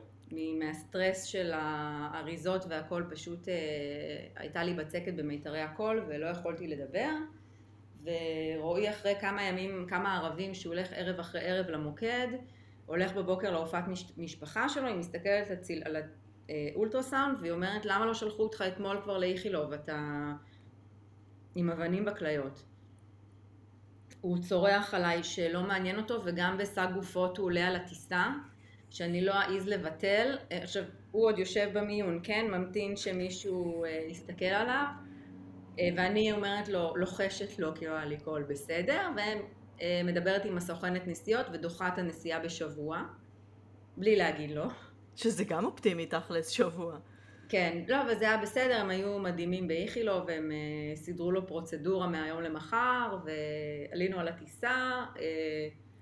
מהסטרס 0.59 1.25
של 1.25 1.53
האריזות 1.55 2.65
והכל 2.69 3.05
פשוט 3.11 3.49
אה, 3.49 3.55
הייתה 4.37 4.63
לי 4.65 4.75
בצקת 4.75 5.15
במיתרי 5.15 5.61
הקול 5.61 6.05
ולא 6.09 6.27
יכולתי 6.27 6.67
לדבר. 6.67 7.11
ורועי 8.03 8.91
אחרי 8.91 9.15
כמה 9.21 9.43
ימים, 9.43 9.87
כמה 9.89 10.17
ערבים 10.17 10.55
שהוא 10.55 10.75
הולך 10.75 10.89
ערב 10.93 11.21
אחרי 11.21 11.41
ערב 11.41 11.67
למוקד, 11.67 12.29
הולך 12.87 13.13
בבוקר 13.13 13.51
להופעת 13.51 13.85
משפחה 14.17 14.69
שלו, 14.69 14.87
היא 14.87 14.97
מסתכלת 14.97 15.49
על 15.85 15.97
אה, 16.51 16.69
אולטרסאונד, 16.75 17.39
והיא 17.41 17.53
אומרת, 17.53 17.85
למה 17.85 18.07
לא 18.07 18.15
שלחו 18.15 18.43
אותך 18.43 18.65
אתמול 18.69 19.01
כבר 19.03 19.19
לאיכילוב, 19.19 19.73
אתה 19.73 20.33
עם 21.55 21.71
אבנים 21.71 22.05
בכליות. 22.05 22.63
הוא 24.21 24.39
צורח 24.39 24.95
עליי 24.95 25.23
שלא 25.23 25.63
מעניין 25.63 25.99
אותו, 25.99 26.23
וגם 26.25 26.59
בשק 26.59 26.89
גופות 26.95 27.39
הוא 27.39 27.47
עולה 27.47 27.67
על 27.67 27.77
הטיסה, 27.77 28.27
שאני 28.91 29.25
לא 29.25 29.33
אעז 29.33 29.69
לבטל. 29.69 30.39
אה, 30.53 30.63
עכשיו, 30.63 30.85
הוא 31.11 31.27
עוד 31.27 31.39
יושב 31.39 31.71
במיון, 31.73 32.21
כן? 32.23 32.47
ממתין 32.51 32.97
שמישהו 32.97 33.85
אה, 33.85 34.01
יסתכל 34.09 34.45
עליו, 34.45 34.85
אה, 35.79 35.89
ואני 35.97 36.33
אומרת 36.33 36.69
לו, 36.69 36.97
לוחשת 36.97 37.59
לו, 37.59 37.75
כאילו, 37.75 37.95
לי 38.07 38.17
קול 38.17 38.43
בסדר, 38.43 39.09
ומדברת 39.81 40.45
עם 40.45 40.57
הסוכנת 40.57 41.07
נסיעות 41.07 41.47
ודוחה 41.53 41.89
את 41.89 41.99
הנסיעה 41.99 42.41
בשבוע, 42.41 43.03
בלי 43.97 44.17
להגיד 44.17 44.51
לו. 44.51 44.65
שזה 45.17 45.45
גם 45.45 45.65
אופטימי 45.65 46.07
תכלס, 46.07 46.49
שבוע. 46.49 46.99
כן, 47.49 47.83
לא, 47.89 48.03
אבל 48.03 48.19
זה 48.19 48.25
היה 48.25 48.37
בסדר, 48.37 48.77
הם 48.81 48.91
היו 48.91 49.19
מדהימים 49.19 49.69
באיכילוב, 49.69 50.25
והם 50.27 50.51
uh, 50.51 50.97
סידרו 50.99 51.33
לו 51.33 51.47
פרוצדורה 51.47 52.07
מהיום 52.07 52.43
למחר, 52.43 53.17
ועלינו 53.25 54.21
על 54.21 54.29
הטיסה, 54.29 55.05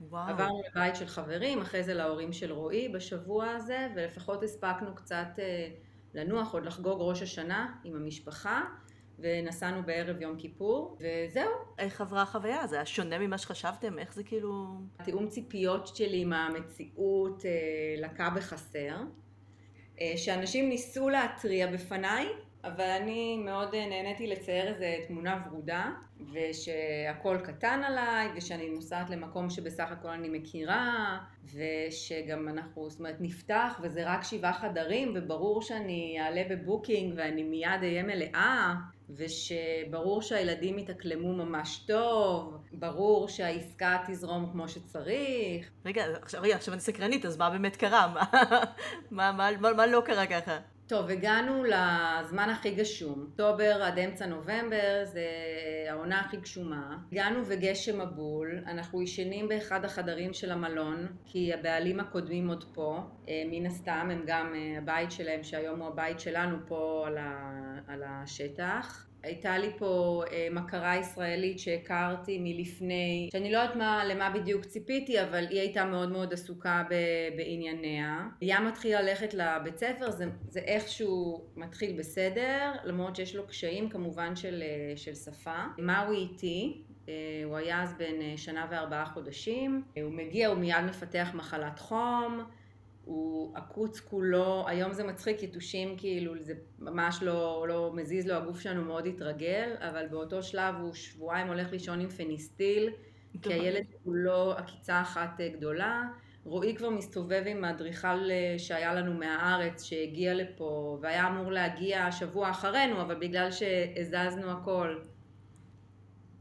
וואו. 0.00 0.28
עברנו 0.28 0.62
לבית 0.70 0.96
של 0.96 1.06
חברים, 1.06 1.60
אחרי 1.60 1.82
זה 1.82 1.94
להורים 1.94 2.32
של 2.32 2.52
רועי 2.52 2.88
בשבוע 2.88 3.50
הזה, 3.50 3.88
ולפחות 3.96 4.42
הספקנו 4.42 4.94
קצת 4.94 5.28
uh, 5.36 5.40
לנוח, 6.14 6.54
עוד 6.54 6.64
לחגוג 6.66 6.98
ראש 7.00 7.22
השנה 7.22 7.74
עם 7.84 7.96
המשפחה. 7.96 8.62
ונסענו 9.18 9.82
בערב 9.82 10.22
יום 10.22 10.36
כיפור, 10.38 10.98
וזהו. 11.00 11.50
איך 11.78 12.00
עברה 12.00 12.22
החוויה? 12.22 12.66
זה 12.66 12.76
היה 12.76 12.86
שונה 12.86 13.18
ממה 13.18 13.38
שחשבתם? 13.38 13.98
איך 13.98 14.14
זה 14.14 14.24
כאילו... 14.24 14.80
תיאום 15.04 15.28
ציפיות 15.28 15.96
שלי 15.96 16.20
עם 16.20 16.32
המציאות 16.32 17.44
אה, 17.46 17.50
לקה 18.02 18.30
בחסר. 18.30 18.96
אה, 20.00 20.12
שאנשים 20.16 20.68
ניסו 20.68 21.08
להתריע 21.08 21.72
בפניי, 21.72 22.26
אבל 22.64 22.84
אני 23.00 23.36
מאוד 23.36 23.74
אה, 23.74 23.86
נהניתי 23.86 24.26
לצייר 24.26 24.68
איזה 24.68 24.96
תמונה 25.06 25.42
ורודה, 25.46 25.90
ושהכל 26.32 27.38
קטן 27.44 27.80
עליי, 27.84 28.28
ושאני 28.36 28.68
נוסעת 28.68 29.10
למקום 29.10 29.50
שבסך 29.50 29.88
הכל 29.90 30.08
אני 30.08 30.28
מכירה, 30.28 31.18
ושגם 31.44 32.48
אנחנו, 32.48 32.90
זאת 32.90 32.98
אומרת, 32.98 33.16
נפתח, 33.20 33.80
וזה 33.82 34.02
רק 34.06 34.24
שבעה 34.24 34.52
חדרים, 34.52 35.12
וברור 35.14 35.62
שאני 35.62 36.16
אעלה 36.20 36.42
בבוקינג 36.50 37.14
ואני 37.16 37.42
מיד 37.42 37.82
אהיה 37.82 38.02
מלאה, 38.02 38.74
ושברור 39.10 40.22
שהילדים 40.22 40.78
יתאקלמו 40.78 41.32
ממש 41.32 41.84
טוב, 41.86 42.56
ברור 42.72 43.28
שהעסקה 43.28 43.98
תזרום 44.06 44.50
כמו 44.52 44.68
שצריך. 44.68 45.70
רגע, 45.84 46.04
עכשיו, 46.22 46.42
רגע, 46.42 46.54
עכשיו 46.54 46.74
אני 46.74 46.80
סקרנית, 46.80 47.24
אז 47.24 47.36
מה 47.36 47.50
באמת 47.50 47.76
קרה? 47.76 48.14
מה, 48.14 48.24
מה, 49.10 49.32
מה, 49.32 49.50
מה, 49.60 49.72
מה 49.72 49.86
לא 49.86 50.02
קרה 50.04 50.26
ככה? 50.26 50.58
טוב, 50.88 51.10
הגענו 51.10 51.64
לזמן 51.64 52.50
הכי 52.50 52.70
גשום. 52.70 53.20
אוקטובר 53.20 53.82
עד 53.82 53.98
אמצע 53.98 54.26
נובמבר 54.26 55.04
זה 55.04 55.26
העונה 55.88 56.20
הכי 56.20 56.36
גשומה. 56.36 56.98
הגענו 57.12 57.46
וגשם 57.46 58.00
מבול, 58.00 58.62
אנחנו 58.66 59.02
ישנים 59.02 59.48
באחד 59.48 59.84
החדרים 59.84 60.32
של 60.32 60.50
המלון, 60.50 61.06
כי 61.26 61.52
הבעלים 61.54 62.00
הקודמים 62.00 62.48
עוד 62.48 62.64
פה. 62.74 63.00
אה, 63.28 63.42
מן 63.50 63.66
הסתם 63.66 64.08
הם 64.12 64.22
גם, 64.26 64.54
אה, 64.54 64.78
הבית 64.78 65.10
שלהם, 65.10 65.42
שהיום 65.42 65.80
הוא 65.80 65.88
הבית 65.88 66.20
שלנו 66.20 66.56
פה 66.66 67.04
על, 67.06 67.18
ה, 67.18 67.52
על 67.88 68.02
השטח. 68.06 69.07
הייתה 69.22 69.58
לי 69.58 69.70
פה 69.78 70.22
אה, 70.32 70.48
מכרה 70.50 70.96
ישראלית 70.96 71.58
שהכרתי 71.58 72.38
מלפני, 72.40 73.28
שאני 73.32 73.52
לא 73.52 73.58
יודעת 73.58 73.76
מה, 73.76 74.04
למה 74.04 74.30
בדיוק 74.30 74.64
ציפיתי, 74.64 75.22
אבל 75.22 75.46
היא 75.50 75.60
הייתה 75.60 75.84
מאוד 75.84 76.08
מאוד 76.12 76.32
עסוקה 76.32 76.84
ב, 76.90 76.94
בענייניה. 77.36 78.28
ים 78.42 78.66
מתחיל 78.66 78.98
ללכת 78.98 79.34
לבית 79.34 79.78
ספר, 79.78 80.10
זה, 80.10 80.26
זה 80.48 80.60
איכשהו 80.60 81.44
מתחיל 81.56 81.98
בסדר, 81.98 82.72
למרות 82.84 83.16
שיש 83.16 83.36
לו 83.36 83.46
קשיים 83.46 83.88
כמובן 83.88 84.36
של, 84.36 84.62
אה, 84.62 84.96
של 84.96 85.14
שפה. 85.14 85.64
מה 85.78 86.00
הוא 86.00 86.14
איתי? 86.14 86.82
אה, 87.08 87.14
הוא 87.44 87.56
היה 87.56 87.82
אז 87.82 87.94
בן 87.98 88.20
אה, 88.20 88.34
שנה 88.36 88.66
וארבעה 88.70 89.06
חודשים, 89.06 89.82
הוא 90.02 90.12
מגיע, 90.12 90.48
הוא 90.48 90.56
מיד 90.56 90.84
מפתח 90.88 91.28
מחלת 91.34 91.78
חום, 91.78 92.44
הוא 93.08 93.56
עקוץ 93.56 94.00
כולו, 94.00 94.64
היום 94.68 94.92
זה 94.92 95.04
מצחיק, 95.04 95.42
יתושים 95.42 95.96
כאילו, 95.96 96.34
זה 96.40 96.54
ממש 96.78 97.22
לא, 97.22 97.66
לא 97.68 97.92
מזיז 97.94 98.26
לו, 98.26 98.34
הגוף 98.34 98.60
שלנו 98.60 98.84
מאוד 98.84 99.06
התרגל, 99.06 99.74
אבל 99.78 100.06
באותו 100.10 100.42
שלב 100.42 100.74
הוא 100.80 100.94
שבועיים 100.94 101.46
הולך 101.46 101.72
לישון 101.72 102.00
עם 102.00 102.08
פניסטיל, 102.08 102.90
כי 103.42 103.52
הילד 103.52 103.84
כולו 104.04 104.52
עקיצה 104.52 105.00
אחת 105.00 105.40
אה, 105.40 105.48
גדולה. 105.48 106.04
רועי 106.44 106.76
כבר 106.76 106.90
מסתובב 106.90 107.42
עם 107.46 107.64
האדריכל 107.64 108.30
אה, 108.30 108.54
שהיה 108.58 108.94
לנו 108.94 109.14
מהארץ, 109.14 109.82
שהגיע 109.82 110.34
לפה, 110.34 110.98
והיה 111.02 111.28
אמור 111.28 111.52
להגיע 111.52 112.12
שבוע 112.12 112.50
אחרינו, 112.50 113.00
אבל 113.00 113.14
בגלל 113.14 113.50
שהזזנו 113.50 114.50
הכל, 114.50 114.98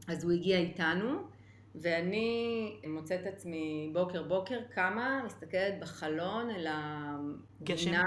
אז 0.08 0.24
הוא 0.24 0.32
הגיע 0.32 0.58
איתנו. 0.58 1.37
ואני 1.82 2.76
מוצאת 2.86 3.26
עצמי 3.26 3.90
בוקר 3.92 4.22
בוקר 4.22 4.58
קמה, 4.70 5.22
מסתכלת 5.26 5.80
בחלון 5.80 6.50
אל 6.50 6.66
הגינה 6.70 8.04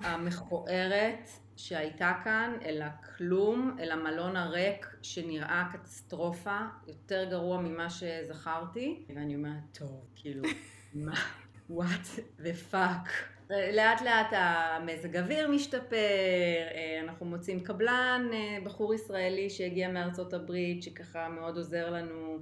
המכוערת 0.00 1.28
שהייתה 1.56 2.12
כאן, 2.24 2.56
אל 2.64 2.82
הכלום, 2.82 3.76
אל 3.80 3.90
המלון 3.90 4.36
הריק 4.36 4.86
שנראה 5.02 5.68
קטסטרופה, 5.72 6.58
יותר 6.86 7.24
גרוע 7.30 7.60
ממה 7.60 7.90
שזכרתי, 7.90 9.04
ואני 9.14 9.34
אומרת, 9.34 9.78
טוב, 9.78 10.06
כאילו, 10.16 10.42
מה, 10.94 11.14
what 11.70 12.20
the 12.38 12.72
fuck. 12.72 13.08
לאט 13.50 14.02
לאט 14.02 14.26
המזג 14.30 15.16
אוויר 15.16 15.50
משתפר, 15.50 15.96
אנחנו 17.02 17.26
מוצאים 17.26 17.60
קבלן, 17.60 18.28
בחור 18.64 18.94
ישראלי 18.94 19.50
שהגיע 19.50 19.88
מארצות 19.88 20.32
הברית, 20.32 20.82
שככה 20.82 21.28
מאוד 21.28 21.56
עוזר 21.56 21.90
לנו 21.90 22.38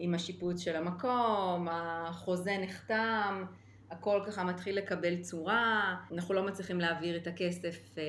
עם 0.00 0.14
השיפוץ 0.14 0.60
של 0.60 0.76
המקום, 0.76 1.68
החוזה 1.70 2.56
נחתם, 2.60 3.44
הכל 3.90 4.20
ככה 4.26 4.44
מתחיל 4.44 4.76
לקבל 4.76 5.16
צורה, 5.20 5.96
אנחנו 6.12 6.34
לא 6.34 6.42
מצליחים 6.46 6.80
להעביר 6.80 7.16
את 7.16 7.26
הכסף 7.26 7.98
אה, 7.98 8.02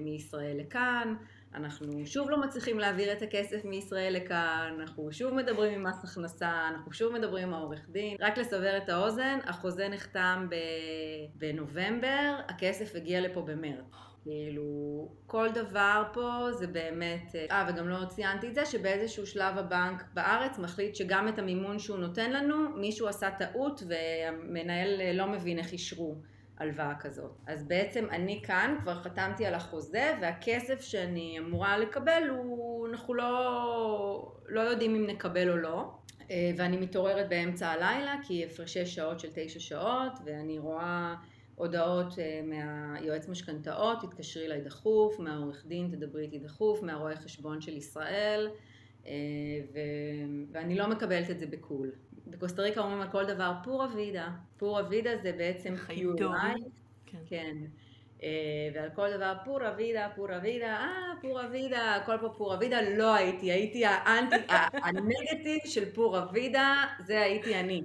מישראל 0.00 0.60
לכאן, 0.60 1.14
אנחנו 1.54 2.06
שוב 2.06 2.30
לא 2.30 2.40
מצליחים 2.40 2.78
להעביר 2.78 3.12
את 3.12 3.22
הכסף 3.22 3.64
מישראל 3.64 4.16
לכאן, 4.16 4.76
אנחנו 4.80 5.12
שוב 5.12 5.34
מדברים 5.34 5.74
עם 5.74 5.86
מס 5.86 6.04
הכנסה, 6.04 6.68
אנחנו 6.68 6.92
שוב 6.92 7.12
מדברים 7.12 7.48
עם 7.48 7.54
העורך 7.54 7.88
דין. 7.88 8.16
רק 8.20 8.38
לסבר 8.38 8.76
את 8.76 8.88
האוזן, 8.88 9.38
החוזה 9.44 9.88
נחתם 9.88 10.48
בנובמבר, 11.34 12.36
הכסף 12.48 12.94
הגיע 12.94 13.20
לפה 13.20 13.42
במרץ. 13.42 14.07
כאילו, 14.28 15.08
כל 15.26 15.48
דבר 15.54 16.02
פה 16.12 16.52
זה 16.52 16.66
באמת... 16.66 17.34
אה, 17.34 17.46
אה, 17.50 17.68
וגם 17.68 17.88
לא 17.88 18.04
ציינתי 18.08 18.48
את 18.48 18.54
זה, 18.54 18.66
שבאיזשהו 18.66 19.26
שלב 19.26 19.58
הבנק 19.58 20.04
בארץ 20.14 20.58
מחליט 20.58 20.94
שגם 20.94 21.28
את 21.28 21.38
המימון 21.38 21.78
שהוא 21.78 21.98
נותן 21.98 22.32
לנו, 22.32 22.76
מישהו 22.76 23.08
עשה 23.08 23.30
טעות 23.30 23.82
והמנהל 23.88 25.00
אה, 25.00 25.12
לא 25.12 25.26
מבין 25.26 25.58
איך 25.58 25.72
אישרו 25.72 26.16
הלוואה 26.58 26.94
כזאת. 27.00 27.30
אז 27.46 27.64
בעצם 27.68 28.06
אני 28.10 28.42
כאן, 28.44 28.76
כבר 28.82 28.94
חתמתי 28.94 29.46
על 29.46 29.54
החוזה, 29.54 30.14
והכסף 30.20 30.80
שאני 30.80 31.38
אמורה 31.38 31.78
לקבל 31.78 32.22
הוא... 32.28 32.88
אנחנו 32.88 33.14
לא, 33.14 34.32
לא 34.48 34.60
יודעים 34.60 34.94
אם 34.94 35.06
נקבל 35.06 35.50
או 35.50 35.56
לא. 35.56 35.90
אה, 36.30 36.50
ואני 36.56 36.76
מתעוררת 36.76 37.28
באמצע 37.28 37.68
הלילה, 37.68 38.14
כי 38.26 38.44
הפרשי 38.44 38.86
שעות 38.86 39.20
של 39.20 39.28
תשע 39.34 39.60
שעות, 39.60 40.12
ואני 40.24 40.58
רואה... 40.58 41.14
הודעות 41.58 42.18
אה, 42.18 42.40
מהיועץ 42.44 43.28
משכנתאות, 43.28 43.98
תתקשרי 44.00 44.46
אליי 44.46 44.60
דחוף, 44.60 45.18
מהעורך 45.18 45.66
דין 45.66 45.88
תדברי 45.90 46.22
איתי 46.22 46.38
דחוף, 46.38 46.82
מהרואה 46.82 47.16
חשבון 47.16 47.60
של 47.60 47.76
ישראל, 47.76 48.48
אה, 49.06 49.12
ו... 49.72 49.78
ואני 50.52 50.74
לא 50.74 50.88
מקבלת 50.88 51.30
את 51.30 51.38
זה 51.38 51.46
בקול. 51.46 51.90
בקוסטה 52.26 52.62
ריקה 52.62 52.80
אומרים 52.80 53.00
על 53.00 53.10
כל 53.10 53.24
דבר 53.24 53.52
פורה 53.64 53.88
וידה. 53.94 54.28
פורה 54.56 54.82
וידה 54.88 55.10
זה 55.22 55.32
בעצם 55.32 55.76
חיותו. 55.76 56.30
כן. 57.06 57.18
כן. 57.26 57.56
אה, 58.22 58.28
ועל 58.74 58.90
כל 58.94 59.08
דבר 59.16 59.34
פורה 59.44 59.74
וידה, 59.76 60.08
פורה 60.16 60.38
וידה, 60.42 60.76
אה, 60.76 61.12
פורה 61.22 61.48
וידה, 61.50 61.94
הכל 61.94 62.16
פה 62.20 62.28
פורה 62.36 62.56
וידה, 62.60 62.82
לא 62.82 63.14
הייתי, 63.14 63.52
הייתי 63.52 63.84
האנטי, 63.84 64.36
הנגטיב 64.72 65.58
של 65.64 65.92
פורה 65.92 66.26
וידה, 66.32 66.84
זה 67.06 67.20
הייתי 67.20 67.60
אני. 67.60 67.82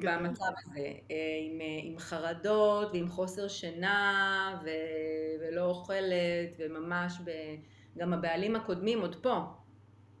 במצב 0.00 0.52
הזה, 0.64 0.86
אה, 1.10 1.16
עם, 1.40 1.60
אה, 1.60 1.66
עם 1.82 1.98
חרדות 1.98 2.88
ועם 2.92 3.08
חוסר 3.08 3.48
שינה 3.48 4.60
ו, 4.64 4.68
ולא 5.40 5.64
אוכלת 5.64 6.56
וממש, 6.58 7.18
ב, 7.24 7.30
גם 7.98 8.12
הבעלים 8.12 8.56
הקודמים 8.56 9.00
עוד 9.00 9.16
פה 9.22 9.40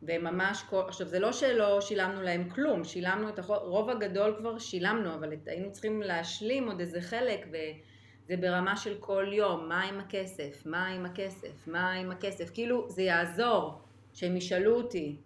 והם 0.02 0.24
ממש, 0.24 0.64
עכשיו 0.88 1.06
זה 1.06 1.18
לא 1.18 1.32
שלא 1.32 1.80
שילמנו 1.80 2.22
להם 2.22 2.48
כלום, 2.48 2.84
שילמנו 2.84 3.28
את 3.28 3.38
הרוב 3.38 3.90
הגדול 3.90 4.36
כבר 4.38 4.58
שילמנו, 4.58 5.14
אבל 5.14 5.32
היינו 5.46 5.72
צריכים 5.72 6.02
להשלים 6.02 6.68
עוד 6.68 6.80
איזה 6.80 7.00
חלק 7.00 7.46
וזה 7.48 8.36
ברמה 8.36 8.76
של 8.76 8.96
כל 9.00 9.26
יום, 9.32 9.68
מה 9.68 9.82
עם 9.82 10.00
הכסף, 10.00 10.62
מה 10.66 10.86
עם 10.86 11.06
הכסף, 11.06 11.66
מה 11.66 11.92
עם 11.92 12.10
הכסף, 12.10 12.50
כאילו 12.54 12.90
זה 12.90 13.02
יעזור 13.02 13.78
שהם 14.14 14.36
ישאלו 14.36 14.76
אותי 14.76 15.16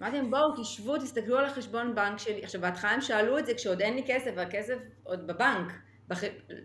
אמרתי 0.00 0.16
להם 0.16 0.30
בואו 0.30 0.62
תשבו 0.62 0.98
תסתכלו 0.98 1.38
על 1.38 1.44
החשבון 1.44 1.94
בנק 1.94 2.18
שלי. 2.18 2.44
עכשיו 2.44 2.60
בהתחלה 2.60 2.90
הם 2.90 3.00
שאלו 3.00 3.38
את 3.38 3.46
זה 3.46 3.54
כשעוד 3.54 3.80
אין 3.80 3.94
לי 3.94 4.04
כסף 4.06 4.30
והכסף 4.36 4.78
עוד 5.02 5.26
בבנק 5.26 5.72
בח... 6.08 6.20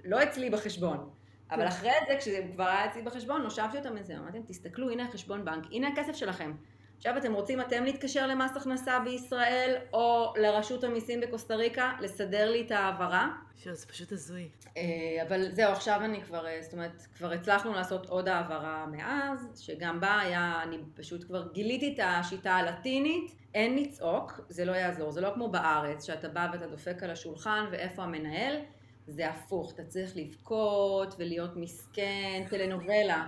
לא 0.05 0.23
אצלי 0.23 0.49
בחשבון. 0.49 1.09
אבל 1.51 1.67
אחרי 1.67 1.91
זה, 2.07 2.15
כשזה 2.17 2.47
כבר 2.53 2.63
היה 2.63 2.85
אצלי 2.85 3.01
בחשבון, 3.01 3.41
הושבתי 3.41 3.77
אותם 3.77 3.95
לזה, 3.95 4.17
אמרתי, 4.17 4.37
תסתכלו, 4.47 4.89
הנה 4.89 5.05
החשבון 5.05 5.45
בנק, 5.45 5.63
הנה 5.71 5.87
הכסף 5.87 6.15
שלכם. 6.15 6.51
עכשיו 6.99 7.17
אתם 7.17 7.33
רוצים 7.33 7.61
אתם 7.61 7.83
להתקשר 7.83 8.27
למס 8.27 8.57
הכנסה 8.57 8.99
בישראל, 8.99 9.75
או 9.93 10.33
לרשות 10.37 10.83
המיסים 10.83 11.21
בקוסטה 11.21 11.55
ריקה, 11.55 11.93
לסדר 11.99 12.51
לי 12.51 12.61
את 12.61 12.71
ההעברה. 12.71 13.29
שזה 13.55 13.87
פשוט 13.87 14.11
הזוי. 14.11 14.49
אה, 14.77 14.83
אבל 15.27 15.51
זהו, 15.51 15.71
עכשיו 15.71 16.01
אני 16.03 16.21
כבר, 16.21 16.47
אה, 16.47 16.61
זאת 16.61 16.73
אומרת, 16.73 17.07
כבר 17.17 17.31
הצלחנו 17.31 17.73
לעשות 17.73 18.05
עוד 18.05 18.27
העברה 18.27 18.85
מאז, 18.91 19.51
שגם 19.55 19.99
בה 19.99 20.19
היה, 20.19 20.59
אני 20.63 20.77
פשוט 20.95 21.23
כבר 21.23 21.51
גיליתי 21.53 21.93
את 21.93 21.99
השיטה 22.03 22.51
הלטינית, 22.51 23.35
אין 23.53 23.77
לצעוק, 23.77 24.41
זה 24.49 24.65
לא 24.65 24.71
יעזור, 24.71 25.11
זה 25.11 25.21
לא 25.21 25.31
כמו 25.33 25.49
בארץ, 25.49 26.05
שאתה 26.05 26.29
בא 26.29 26.49
ואתה 26.53 26.67
דופק 26.67 27.03
על 27.03 27.09
השולחן 27.09 27.65
ואיפה 27.71 28.03
המנהל, 28.03 28.55
זה 29.07 29.29
הפוך, 29.29 29.73
אתה 29.73 29.83
צריך 29.83 30.11
לבכות 30.15 31.15
ולהיות 31.17 31.51
מסכן, 31.55 32.45
טלנובלה. 32.49 33.27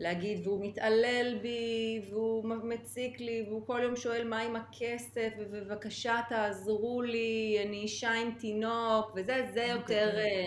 להגיד, 0.00 0.46
והוא 0.46 0.66
מתעלל 0.66 1.38
בי, 1.42 2.02
והוא 2.10 2.44
מציק 2.44 3.20
לי, 3.20 3.44
והוא 3.48 3.66
כל 3.66 3.80
יום 3.82 3.96
שואל 3.96 4.28
מה 4.28 4.40
עם 4.40 4.56
הכסף, 4.56 5.28
ובבקשה 5.38 6.20
תעזרו 6.28 7.02
לי, 7.02 7.58
אני 7.66 7.76
אישה 7.76 8.10
עם 8.12 8.30
תינוק, 8.38 9.12
וזה, 9.16 9.46
זה 9.54 9.62
יותר, 9.62 10.18
אה, 10.18 10.44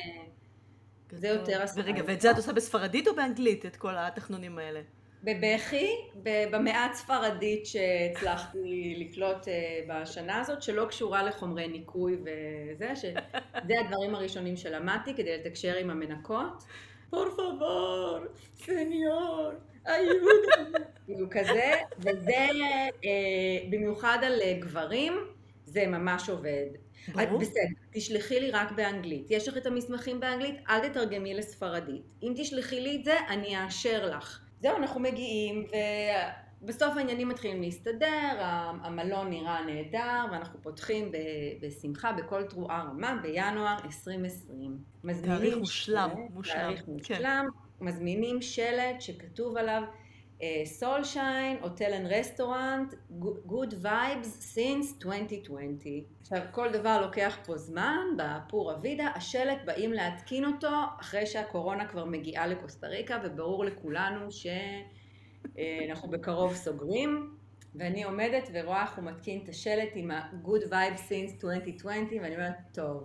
זה 1.12 1.28
יותר 1.28 1.62
הספרדית. 1.62 1.96
ורגע, 1.96 2.04
ואת 2.08 2.22
זה 2.22 2.32
את 2.32 2.36
עושה 2.36 2.54
בספרדית 2.54 3.08
או 3.08 3.16
באנגלית, 3.16 3.66
את 3.66 3.76
כל 3.76 3.94
התחנונים 3.98 4.58
האלה? 4.58 4.82
בבכי, 5.24 5.88
במעט 6.52 6.94
ספרדית 6.94 7.66
שהצלחתי 7.66 8.96
לקלוט 8.98 9.48
אה, 9.48 9.80
בשנה 9.90 10.40
הזאת, 10.40 10.62
שלא 10.62 10.86
קשורה 10.86 11.24
לחומרי 11.24 11.68
ניקוי 11.68 12.18
וזה, 12.22 12.96
שזה 12.96 13.74
הדברים 13.86 14.16
הראשונים 14.16 14.58
שלמדתי 14.58 15.14
כדי 15.14 15.38
לתקשר 15.38 15.76
עם 15.76 15.90
המנקות. 15.90 16.64
פור 17.14 17.26
פבור, 17.34 18.20
סניור, 18.56 19.52
היהוד. 19.86 20.42
כאילו 21.06 21.28
כזה, 21.32 21.74
וזה 22.00 22.48
אה, 23.06 23.70
במיוחד 23.70 24.18
על 24.24 24.42
אה, 24.42 24.58
גברים, 24.60 25.14
זה 25.66 25.88
ממש 25.88 26.30
עובד. 26.30 26.66
ברור. 27.14 27.40
בסדר, 27.40 27.62
תשלחי 27.92 28.40
לי 28.40 28.52
רק 28.52 28.72
באנגלית. 28.72 29.28
יש 29.30 29.48
לך 29.48 29.58
את 29.58 29.66
המסמכים 29.66 30.20
באנגלית, 30.20 30.56
אל 30.70 30.90
תתרגמי 30.90 31.34
לספרדית. 31.34 32.02
אם 32.24 32.34
תשלחי 32.38 32.82
לי 32.82 32.96
את 32.96 33.06
זה, 33.06 33.14
אני 33.30 33.64
אאשר 33.64 34.18
לך. 34.18 34.40
זהו, 34.62 34.78
אנחנו 34.78 35.00
מגיעים, 35.00 35.68
בסוף 36.66 36.98
העניינים 36.98 37.30
מתחילים 37.30 37.62
להסתדר, 37.62 38.38
המלון 38.82 39.30
נראה 39.30 39.66
נהדר, 39.66 40.26
ואנחנו 40.32 40.62
פותחים 40.62 41.12
בשמחה 41.62 42.12
בכל 42.12 42.44
תרועה 42.44 42.84
רמה 42.84 43.20
בינואר 43.22 43.78
2020. 43.84 44.78
תאריך 45.26 45.58
מושלם, 45.58 46.10
מושלם. 46.30 46.56
תאריך 46.56 46.88
מושלם, 46.88 47.46
כן. 47.80 47.86
מזמינים 47.86 48.42
שלט 48.42 49.02
שכתוב 49.02 49.58
עליו 49.58 49.84
Soulshine, 50.66 51.58
Hotel 51.62 51.94
and 51.94 52.08
Restaurant, 52.08 52.94
Good 53.48 53.74
Vibes 53.84 54.56
since 54.56 55.06
2020. 55.06 55.78
עכשיו, 56.22 56.40
כל 56.52 56.72
דבר 56.72 57.02
לוקח 57.02 57.38
פה 57.46 57.58
זמן, 57.58 58.06
בפורה 58.18 58.74
וידה, 58.74 59.08
השלט 59.16 59.58
באים 59.66 59.94
להתקין 59.94 60.46
אותו 60.46 60.70
אחרי 61.02 61.26
שהקורונה 61.26 61.88
כבר 61.88 62.06
מגיעה 62.06 62.48
לקוסטה 62.48 62.88
ריקה, 62.88 63.22
וברור 63.24 63.66
לכולנו 63.66 64.32
ש... 64.32 64.48
אה, 65.58 65.80
אנחנו 65.90 66.10
בקרוב 66.10 66.56
סוגרים, 66.56 67.38
ואני 67.76 68.04
עומדת 68.04 68.50
ורואה 68.54 68.82
איך 68.82 68.98
הוא 68.98 69.04
מתקין 69.04 69.40
את 69.44 69.50
השלט 69.50 69.90
עם 69.96 70.12
ה-Good 70.12 70.70
Vibe 70.72 71.00
Since 71.10 71.46
2020, 71.46 72.08
ואני 72.22 72.36
אומרת, 72.36 72.56
טוב, 72.72 73.04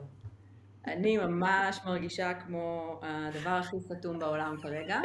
אני 0.86 1.16
ממש 1.16 1.80
מרגישה 1.86 2.34
כמו 2.34 3.00
הדבר 3.02 3.50
הכי 3.50 3.76
סתום 3.80 4.18
בעולם 4.18 4.56
כרגע. 4.62 5.00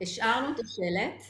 השארנו 0.00 0.54
את 0.54 0.60
השלט, 0.60 1.22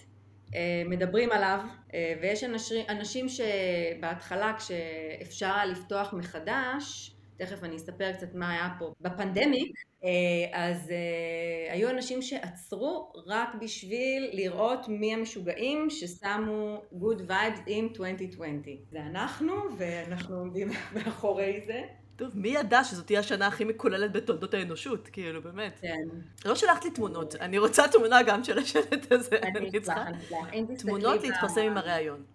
אה, 0.55 0.83
מדברים 0.87 1.33
עליו, 1.33 1.61
אה, 1.94 2.14
ויש 2.22 2.44
אנשים, 2.88 3.27
שבהתחלה 3.29 4.55
כשאפשר 4.59 5.66
לפתוח 5.66 6.12
מחדש, 6.12 7.13
תכף 7.37 7.64
אני 7.64 7.77
אספר 7.77 8.12
קצת 8.12 8.35
מה 8.35 8.51
היה 8.51 8.68
פה 8.79 8.94
בפנדמיק, 9.01 9.77
אה, 10.05 10.11
אז 10.53 10.90
אה, 10.90 11.73
היו 11.73 11.90
אנשים 11.90 12.23
שעצרו 12.23 13.12
רק 13.27 13.49
בשביל 13.61 14.31
לראות 14.33 14.88
מי 14.88 15.14
המשוגעים 15.14 15.90
ששמו 15.90 16.83
Good 16.92 17.31
Vibes 17.31 17.61
עם 17.66 17.88
2020. 18.01 18.62
זה 18.90 19.01
אנחנו, 19.01 19.53
ואנחנו 19.79 20.37
עומדים 20.37 20.70
מאחורי 20.94 21.61
זה. 21.66 21.83
טוב, 22.16 22.31
מי 22.35 22.49
ידע 22.49 22.85
שזאת 22.85 23.07
תהיה 23.07 23.20
השנה 23.20 23.47
הכי 23.47 23.64
מקוללת 23.64 24.12
בתולדות 24.12 24.55
האנושות, 24.55 25.09
כאילו, 25.09 25.42
באמת. 25.42 25.79
כן. 25.81 26.03
לא 26.44 26.55
שלחת 26.55 26.85
לי 26.85 26.90
תמונות, 26.90 27.35
אני 27.35 27.59
רוצה 27.59 27.88
תמונה 27.88 28.23
גם 28.23 28.44
של 28.44 28.59
השלט 28.59 29.12
הזה. 29.12 29.37
אני 29.42 29.79
אצלח, 29.79 29.99
אני 29.99 30.18
אצלח. 30.64 30.83
תמונות 30.83 31.23
להתפרסם 31.23 31.61
עם 31.61 31.77
הראיון. 31.77 32.34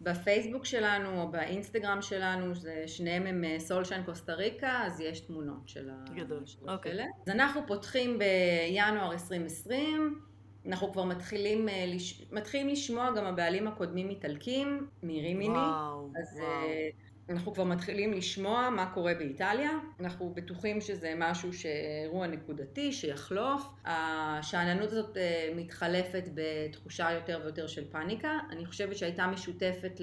בפייסבוק 0.00 0.64
שלנו 0.64 1.22
או 1.22 1.30
באינסטגרם 1.30 2.02
שלנו, 2.02 2.54
זה, 2.54 2.82
שניהם 2.86 3.26
הם 3.26 3.44
אה, 3.44 3.60
סולשיין 3.60 4.02
קוסטה 4.02 4.34
ריקה, 4.34 4.82
אז 4.86 5.00
יש 5.00 5.20
תמונות 5.20 5.68
של 5.68 5.90
גדול, 6.14 6.44
אוקיי. 6.68 6.92
אז 7.26 7.28
אנחנו 7.28 7.60
פותחים 7.66 8.18
בינואר 8.18 9.12
2020, 9.12 10.20
אנחנו 10.66 10.92
כבר 10.92 11.04
מתחילים, 11.04 11.68
אה, 11.68 11.84
מתחילים 12.32 12.68
לשמוע 12.68 13.10
גם 13.16 13.24
הבעלים 13.24 13.66
הקודמים 13.66 14.08
איטלקים, 14.08 14.86
מרימיני. 15.02 15.48
וואו, 15.48 16.10
אז 16.20 16.38
וואו. 16.40 17.05
אנחנו 17.28 17.54
כבר 17.54 17.64
מתחילים 17.64 18.12
לשמוע 18.12 18.70
מה 18.70 18.90
קורה 18.94 19.14
באיטליה, 19.14 19.70
אנחנו 20.00 20.32
בטוחים 20.34 20.80
שזה 20.80 21.12
משהו 21.16 21.52
שאירוע 21.52 22.26
נקודתי, 22.26 22.92
שיחלוף. 22.92 23.68
השאננות 23.84 24.92
הזאת 24.92 25.16
אה, 25.16 25.52
מתחלפת 25.56 26.24
בתחושה 26.34 27.12
יותר 27.12 27.40
ויותר 27.42 27.66
של 27.66 27.84
פאניקה. 27.90 28.38
אני 28.50 28.66
חושבת 28.66 28.96
שהייתה 28.96 29.26
משותפת 29.26 30.00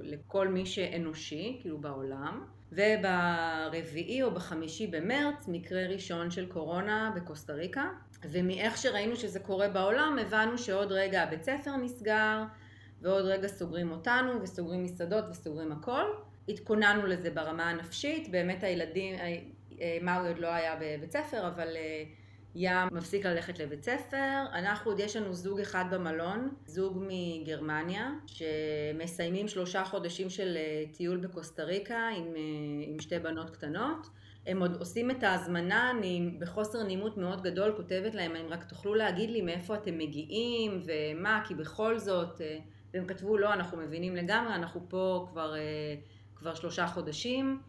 לכל 0.00 0.48
מי 0.48 0.66
שאנושי, 0.66 1.58
כאילו 1.60 1.78
בעולם. 1.78 2.44
וברביעי 2.72 4.22
או 4.22 4.30
בחמישי 4.30 4.86
במרץ, 4.86 5.48
מקרה 5.48 5.86
ראשון 5.86 6.30
של 6.30 6.46
קורונה 6.46 7.12
בקוסטה 7.16 7.52
ריקה. 7.52 7.84
ומאיך 8.30 8.76
שראינו 8.76 9.16
שזה 9.16 9.40
קורה 9.40 9.68
בעולם, 9.68 10.18
הבנו 10.20 10.58
שעוד 10.58 10.92
רגע 10.92 11.22
הבית 11.22 11.42
ספר 11.42 11.76
נסגר, 11.76 12.42
ועוד 13.02 13.24
רגע 13.24 13.48
סוגרים 13.48 13.90
אותנו, 13.90 14.42
וסוגרים 14.42 14.82
מסעדות, 14.84 15.24
וסוגרים 15.30 15.72
הכל. 15.72 16.04
התכוננו 16.48 17.06
לזה 17.06 17.30
ברמה 17.30 17.70
הנפשית, 17.70 18.30
באמת 18.30 18.62
הילדים, 18.64 19.14
אה, 19.14 19.36
אה, 19.80 19.98
מאוי 20.02 20.28
עוד 20.28 20.38
לא 20.38 20.48
היה 20.48 20.76
בבית 20.80 21.12
ספר, 21.12 21.48
אבל 21.48 21.76
אה, 21.76 22.04
ים 22.54 22.88
מפסיק 22.92 23.26
ללכת 23.26 23.58
לבית 23.58 23.82
ספר. 23.82 24.44
אנחנו 24.52 24.90
עוד 24.90 25.00
יש 25.00 25.16
לנו 25.16 25.34
זוג 25.34 25.60
אחד 25.60 25.84
במלון, 25.90 26.54
זוג 26.66 27.04
מגרמניה, 27.08 28.10
שמסיימים 28.26 29.48
שלושה 29.48 29.84
חודשים 29.84 30.30
של 30.30 30.58
טיול 30.92 31.16
בקוסטה 31.16 31.62
ריקה 31.62 32.08
עם, 32.16 32.34
עם 32.86 33.00
שתי 33.00 33.18
בנות 33.18 33.50
קטנות. 33.50 34.06
הם 34.46 34.60
עוד 34.60 34.76
עושים 34.76 35.10
את 35.10 35.22
ההזמנה, 35.22 35.90
אני 35.90 36.30
בחוסר 36.38 36.82
נימות 36.82 37.16
מאוד 37.16 37.42
גדול 37.42 37.72
כותבת 37.76 38.14
להם, 38.14 38.36
אם 38.36 38.46
רק 38.48 38.64
תוכלו 38.64 38.94
להגיד 38.94 39.30
לי 39.30 39.42
מאיפה 39.42 39.74
אתם 39.74 39.98
מגיעים 39.98 40.82
ומה, 40.84 41.42
כי 41.48 41.54
בכל 41.54 41.98
זאת, 41.98 42.40
והם 42.94 43.06
כתבו 43.06 43.38
לא, 43.38 43.52
אנחנו 43.52 43.78
מבינים 43.78 44.16
לגמרי, 44.16 44.54
אנחנו 44.54 44.86
פה 44.88 45.26
כבר 45.30 45.54
כבר 46.36 46.54
שלושה 46.54 46.86
חודשים, 46.86 47.60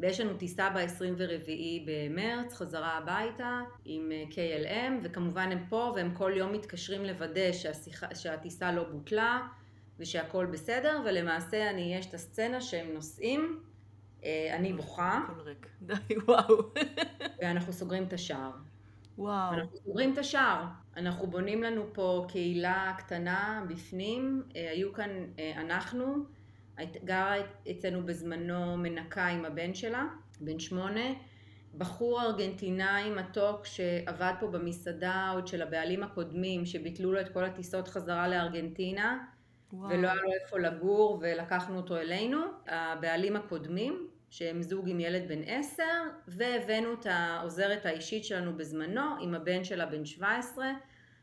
ויש 0.00 0.20
לנו 0.20 0.34
טיסה 0.36 0.70
ב-24 0.70 1.50
במרץ, 1.86 2.54
חזרה 2.54 2.98
הביתה 2.98 3.60
עם 3.84 4.12
אה, 4.12 4.24
KLM, 4.30 4.92
וכמובן 5.02 5.52
הם 5.52 5.64
פה 5.68 5.92
והם 5.96 6.14
כל 6.14 6.32
יום 6.36 6.52
מתקשרים 6.52 7.04
לוודא 7.04 7.52
שהשיחה, 7.52 8.14
שהטיסה 8.14 8.72
לא 8.72 8.84
בוטלה 8.84 9.48
ושהכול 9.98 10.46
בסדר, 10.46 11.00
ולמעשה 11.04 11.70
אני, 11.70 11.94
יש 11.94 12.06
את 12.06 12.14
הסצנה 12.14 12.60
שהם 12.60 12.94
נוסעים, 12.94 13.60
אה, 14.24 14.56
אני 14.56 14.72
בוכה. 14.72 15.20
די, 15.82 15.94
וואו. 16.26 16.56
ואנחנו 17.38 17.72
סוגרים 17.72 18.04
את 18.04 18.12
השער. 18.12 18.50
וואו. 19.18 19.54
אנחנו 19.54 19.76
סוגרים 19.84 20.12
את 20.12 20.18
השער. 20.18 20.64
אנחנו 20.96 21.26
בונים 21.26 21.62
לנו 21.62 21.84
פה 21.92 22.24
קהילה 22.28 22.94
קטנה 22.98 23.64
בפנים, 23.68 24.42
אה, 24.56 24.70
היו 24.70 24.92
כאן 24.92 25.10
אנחנו. 25.56 26.24
גרה 27.04 27.34
אצלנו 27.70 28.06
בזמנו 28.06 28.76
מנקה 28.76 29.26
עם 29.26 29.44
הבן 29.44 29.74
שלה, 29.74 30.04
בן 30.40 30.58
שמונה, 30.58 31.04
בחור 31.78 32.22
ארגנטינאי 32.22 33.10
מתוק 33.10 33.66
שעבד 33.66 34.32
פה 34.40 34.46
במסעדה 34.46 35.30
עוד 35.34 35.46
של 35.46 35.62
הבעלים 35.62 36.02
הקודמים, 36.02 36.66
שביטלו 36.66 37.12
לו 37.12 37.20
את 37.20 37.28
כל 37.28 37.44
הטיסות 37.44 37.88
חזרה 37.88 38.28
לארגנטינה, 38.28 39.18
וואו. 39.72 39.90
ולא 39.90 40.08
היה 40.08 40.22
לו 40.22 40.32
איפה 40.42 40.58
לגור, 40.58 41.18
ולקחנו 41.22 41.76
אותו 41.76 41.96
אלינו. 41.96 42.38
הבעלים 42.66 43.36
הקודמים, 43.36 44.08
שהם 44.30 44.62
זוג 44.62 44.88
עם 44.88 45.00
ילד 45.00 45.28
בן 45.28 45.42
עשר, 45.46 46.02
והבאנו 46.28 46.92
את 46.92 47.06
העוזרת 47.10 47.86
האישית 47.86 48.24
שלנו 48.24 48.56
בזמנו, 48.56 49.16
עם 49.20 49.34
הבן 49.34 49.64
שלה 49.64 49.86
בן 49.86 50.04
17. 50.04 50.72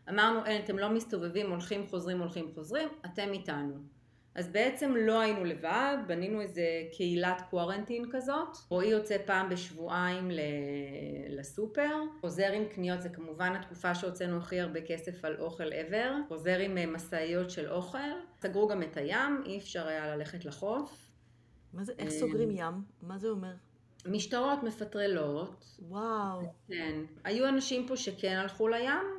אמרנו, 0.09 0.45
אין, 0.45 0.63
אתם 0.63 0.79
לא 0.79 0.89
מסתובבים, 0.89 1.51
הולכים, 1.51 1.87
חוזרים, 1.87 2.19
הולכים, 2.19 2.51
חוזרים, 2.55 2.89
אתם 3.05 3.33
איתנו. 3.33 3.94
אז 4.35 4.47
בעצם 4.47 4.95
לא 4.95 5.19
היינו 5.19 5.45
לבד, 5.45 5.97
בנינו 6.07 6.41
איזה 6.41 6.65
קהילת 6.91 7.41
קוורנטין 7.49 8.05
כזאת. 8.11 8.57
רועי 8.69 8.87
יוצא 8.87 9.17
פעם 9.25 9.49
בשבועיים 9.49 10.31
לסופר, 11.29 11.95
חוזר 12.21 12.51
עם 12.51 12.65
קניות, 12.65 13.01
זה 13.01 13.09
כמובן 13.09 13.55
התקופה 13.55 13.95
שהוצאנו 13.95 14.37
הכי 14.37 14.59
הרבה 14.59 14.81
כסף 14.81 15.25
על 15.25 15.35
אוכל 15.39 15.71
ever, 15.71 16.27
חוזר 16.27 16.59
עם 16.59 16.77
אה, 16.77 16.85
משאיות 16.85 17.49
של 17.49 17.71
אוכל, 17.71 17.97
סגרו 18.37 18.67
גם 18.67 18.83
את 18.83 18.97
הים, 18.97 19.43
אי 19.45 19.57
אפשר 19.57 19.87
היה 19.87 20.15
ללכת 20.15 20.45
לחוף. 20.45 21.11
מה 21.73 21.83
זה, 21.83 21.93
איך 21.99 22.09
סוגרים 22.09 22.51
ים? 22.51 22.73
מה 23.01 23.17
זה 23.17 23.29
אומר? 23.29 23.53
משטרות 24.05 24.63
מפטרלות. 24.63 25.65
וואו. 25.79 26.41
כן. 26.67 27.01
היו 27.23 27.49
אנשים 27.49 27.87
פה 27.87 27.97
שכן 27.97 28.37
הלכו 28.37 28.67
לים, 28.67 29.14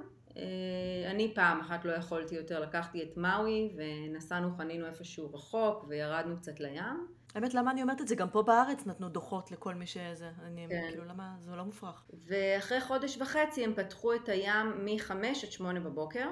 אני 1.10 1.32
פעם 1.34 1.60
אחת 1.60 1.84
לא 1.84 1.92
יכולתי 1.92 2.34
יותר, 2.34 2.60
לקחתי 2.60 3.02
את 3.02 3.16
מאוי 3.16 3.76
ונסענו, 3.76 4.50
חנינו 4.56 4.86
איפשהו 4.86 5.34
רחוק 5.34 5.84
וירדנו 5.88 6.36
קצת 6.36 6.60
לים. 6.60 7.06
האמת, 7.34 7.54
למה 7.54 7.70
אני 7.70 7.82
אומרת 7.82 8.00
את 8.00 8.08
זה? 8.08 8.14
גם 8.14 8.30
פה 8.30 8.42
בארץ 8.42 8.86
נתנו 8.86 9.08
דוחות 9.08 9.50
לכל 9.50 9.74
מי 9.74 9.86
שזה. 9.86 10.30
אני 10.42 10.66
כן. 10.68 10.86
כאילו, 10.88 11.04
למה? 11.04 11.34
זה 11.38 11.56
לא 11.56 11.64
מופרך. 11.64 12.04
ואחרי 12.26 12.80
חודש 12.80 13.16
וחצי 13.16 13.64
הם 13.64 13.74
פתחו 13.74 14.14
את 14.14 14.28
הים 14.28 14.84
מ-5 14.84 15.12
עד 15.12 15.52
8 15.52 15.80
בבוקר. 15.80 16.28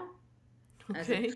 אוקיי. 0.89 1.29
Okay. 1.29 1.33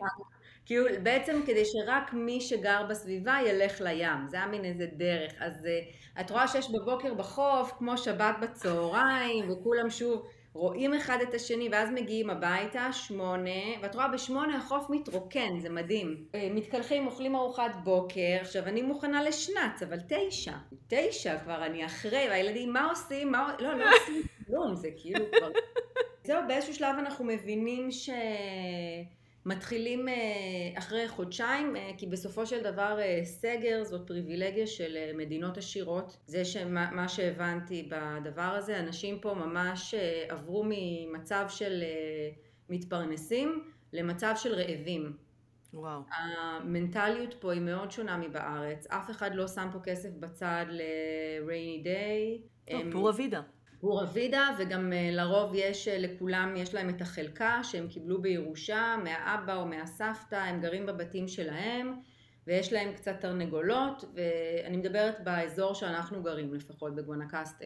כאילו, 0.66 0.87
בעצם 1.02 1.42
כדי 1.46 1.62
שרק 1.64 2.12
מי 2.12 2.40
שגר 2.40 2.87
בסביבה 2.90 3.38
ילך 3.46 3.81
לים. 3.81 4.28
זה 4.28 4.37
היה 4.37 4.46
מין 4.46 4.64
איזה 4.64 4.87
דרך. 4.96 5.33
אז 5.38 5.64
uh, 5.64 6.20
את 6.20 6.31
רואה 6.31 6.48
שש 6.48 6.70
בבוקר 6.70 7.14
בחוף, 7.14 7.72
כמו 7.78 7.98
שבת 7.98 8.37
בצהריים, 8.42 9.50
וכולם 9.50 9.90
שוב... 9.90 10.28
רואים 10.59 10.94
אחד 10.94 11.18
את 11.29 11.35
השני, 11.35 11.68
ואז 11.73 11.90
מגיעים 11.90 12.31
הביתה, 12.31 12.92
שמונה, 12.92 13.51
ואת 13.83 13.94
רואה 13.94 14.09
בשמונה 14.09 14.57
החוף 14.57 14.90
מתרוקן, 14.90 15.61
זה 15.61 15.71
מדהים. 15.71 16.25
אה, 16.35 16.49
מתקלחים, 16.55 17.07
אוכלים 17.07 17.37
ארוחת 17.37 17.71
בוקר, 17.85 18.38
עכשיו 18.40 18.64
אני 18.64 18.83
מוכנה 18.83 19.23
לשנץ, 19.23 19.83
אבל 19.83 19.99
תשע. 20.09 20.53
תשע 20.88 21.38
כבר, 21.38 21.66
אני 21.66 21.87
אחרי, 21.87 22.27
והילדים, 22.31 22.73
מה 22.73 22.90
עושים? 22.90 23.33
מה... 23.33 23.55
לא, 23.59 23.75
לא 23.75 23.85
עושים 23.97 24.23
כלום, 24.47 24.75
זה 24.75 24.88
כאילו 24.97 25.25
כבר... 25.38 25.49
זהו, 26.27 26.40
באיזשהו 26.49 26.75
שלב 26.75 26.97
אנחנו 26.99 27.25
מבינים 27.25 27.90
ש... 27.90 28.11
מתחילים 29.49 30.09
אה, 30.09 30.15
אחרי 30.75 31.09
חודשיים, 31.09 31.77
אה, 31.77 31.91
כי 31.99 32.07
בסופו 32.07 32.47
של 32.47 32.63
דבר 32.63 32.99
אה, 33.01 33.21
סגר 33.25 33.85
זאת 33.85 34.07
פריבילגיה 34.07 34.67
של 34.67 34.97
מדינות 35.15 35.59
עשירות. 35.59 36.17
זה 36.27 36.45
שמה 36.45 37.09
שהבנתי 37.09 37.89
בדבר 37.91 38.43
הזה, 38.43 38.81
אנשים 38.81 39.19
פה 39.19 39.35
ממש 39.35 39.95
עברו 40.29 40.65
ממצב 40.69 41.47
של 41.49 41.83
מתפרנסים 42.69 43.65
למצב 43.93 44.35
של 44.37 44.55
רעבים. 44.55 45.17
וואו. 45.75 46.01
המנטליות 46.11 47.35
פה 47.35 47.53
היא 47.53 47.61
מאוד 47.61 47.91
שונה 47.91 48.17
מבארץ, 48.17 48.87
אף 48.87 49.11
אחד 49.11 49.35
לא 49.35 49.49
שם 49.49 49.69
פה 49.73 49.79
כסף 49.81 50.11
בצד 50.21 50.67
ל-rainy 50.69 51.85
day. 51.85 52.43
טוב, 52.71 52.93
פורה 52.93 53.13
וידה. 53.17 53.41
פורה 53.81 54.07
וידה, 54.12 54.51
וגם 54.59 54.93
אה, 54.93 55.11
לרוב 55.12 55.53
יש, 55.55 55.88
אה, 55.88 55.99
לכולם 55.99 56.55
יש 56.57 56.75
להם 56.75 56.88
את 56.88 57.01
החלקה 57.01 57.61
שהם 57.62 57.88
קיבלו 57.88 58.23
בירושה 58.23 58.97
מהאבא 59.05 59.57
או 59.57 59.67
מהסבתא, 59.67 60.37
הם 60.37 60.61
גרים 60.61 60.87
בבתים 60.87 61.29
שלהם, 61.29 61.95
ויש 62.47 62.73
להם 62.73 62.93
קצת 62.93 63.21
תרנגולות, 63.21 64.05
ואני 64.14 64.77
מדברת 64.77 65.25
באזור 65.25 65.75
שאנחנו 65.75 66.23
גרים 66.23 66.55
לפחות, 66.55 66.95
בגואנקסטה. 66.95 67.64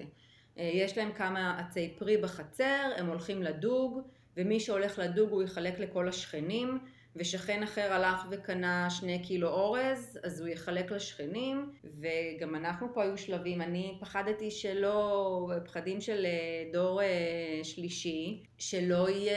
אה, 0.59 0.71
יש 0.75 0.99
להם 0.99 1.13
כמה 1.13 1.59
עצי 1.59 1.95
פרי 1.99 2.17
בחצר, 2.17 2.91
הם 2.97 3.07
הולכים 3.07 3.43
לדוג, 3.43 4.01
ומי 4.37 4.61
שהולך 4.61 4.99
לדוג 4.99 5.31
הוא 5.31 5.43
יחלק 5.43 5.79
לכל 5.79 6.09
השכנים. 6.09 6.79
ושכן 7.17 7.63
אחר 7.63 7.93
הלך 7.93 8.27
וקנה 8.31 8.91
שני 8.91 9.23
קילו 9.23 9.49
אורז, 9.49 10.19
אז 10.25 10.41
הוא 10.41 10.49
יחלק 10.49 10.93
לשכנים, 10.93 11.71
וגם 11.85 12.55
אנחנו 12.55 12.95
פה 12.95 13.03
היו 13.03 13.19
שלבים, 13.19 13.63
אני 13.63 13.97
פחדתי 14.01 14.51
שלא, 14.51 15.51
פחדים 15.65 16.01
של 16.01 16.27
אה, 16.27 16.73
דור 16.73 17.03
אה, 17.03 17.61
שלישי, 17.63 18.43
שלא 18.59 19.09
יהיה 19.11 19.37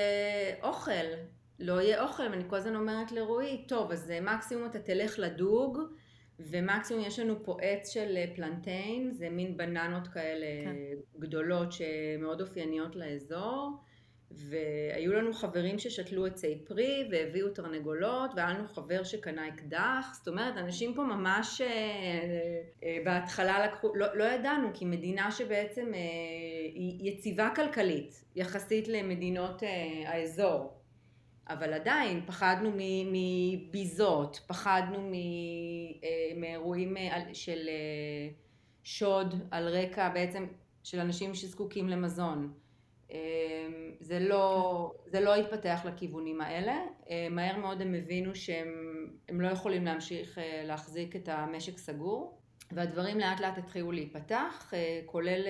אוכל, 0.64 0.92
לא 1.60 1.82
יהיה 1.82 2.04
אוכל, 2.04 2.24
ואני 2.24 2.44
כל 2.48 2.56
הזמן 2.56 2.76
אומרת 2.76 3.12
לרועי, 3.12 3.66
טוב, 3.68 3.92
אז 3.92 4.12
אה, 4.12 4.22
מקסימום 4.22 4.66
אתה 4.66 4.80
תלך 4.80 5.20
לדוג, 5.20 5.80
ומקסימום 6.40 7.04
יש 7.06 7.20
לנו 7.20 7.44
פה 7.44 7.58
עץ 7.62 7.90
של 7.90 8.18
פלנטיין, 8.36 9.12
זה 9.12 9.30
מין 9.30 9.58
בננות 9.58 10.08
כאלה 10.08 10.46
כן. 10.66 10.76
גדולות 11.20 11.72
שמאוד 11.72 12.42
אופייניות 12.42 12.96
לאזור. 12.96 13.72
והיו 14.32 15.14
לנו 15.14 15.34
חברים 15.34 15.80
ששתלו 15.80 16.26
עצי 16.26 16.60
פרי 16.66 17.08
והביאו 17.12 17.50
תרנגולות, 17.50 18.32
והיה 18.36 18.50
לנו 18.50 18.68
חבר 18.68 19.04
שקנה 19.04 19.48
אקדח, 19.48 20.14
זאת 20.14 20.28
אומרת, 20.28 20.58
אנשים 20.58 20.94
פה 20.94 21.04
ממש 21.04 21.62
אה, 21.62 21.68
אה, 22.84 22.98
בהתחלה 23.06 23.66
לקחו, 23.66 23.96
לא, 23.96 24.18
לא 24.18 24.24
ידענו, 24.24 24.68
כי 24.74 24.86
מדינה 24.86 25.32
שבעצם 25.32 25.94
אה, 25.94 26.00
היא 26.74 27.12
יציבה 27.12 27.50
כלכלית, 27.56 28.24
יחסית 28.36 28.88
למדינות 28.88 29.64
האזור. 30.06 30.74
אבל 31.50 31.74
עדיין 31.74 32.22
פחדנו 32.26 32.72
מביזות, 33.12 34.40
פחדנו 34.48 34.98
אה, 34.98 36.40
מאירועים 36.40 36.98
של 37.34 37.70
שוד 38.84 39.36
על 39.52 39.68
רקע 39.68 40.10
בעצם 40.10 40.46
של 40.84 41.00
אנשים 41.00 41.36
שזקוקים 41.36 41.90
למזון. 41.90 42.54
אמ, 43.12 43.18
זה 44.00 44.20
לא, 44.20 44.92
זה 45.06 45.20
לא 45.20 45.36
התפתח 45.36 45.82
לכיוונים 45.86 46.42
האלה, 46.42 46.76
אה, 47.10 47.28
מהר 47.32 47.58
מאוד 47.58 47.82
הם 47.82 47.94
הבינו 47.94 48.36
שהם 48.36 49.42
לא 49.42 49.48
יכולים 49.48 49.86
להמשיך 49.86 50.38
אה, 50.38 50.62
להחזיק 50.66 51.16
את 51.16 51.30
המשק 51.30 51.78
סגור 51.78 52.38
והדברים 52.72 53.20
לאט 53.20 53.40
לאט 53.40 53.58
התחילו 53.58 53.92
להיפתח, 53.92 54.72
אה, 54.74 55.02
כולל 55.06 55.42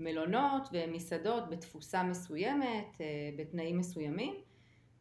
מלונות 0.00 0.68
ומסעדות 0.72 1.50
בתפוסה 1.50 2.02
מסוימת, 2.02 2.96
בתנאים 3.36 3.78
מסוימים 3.78 4.34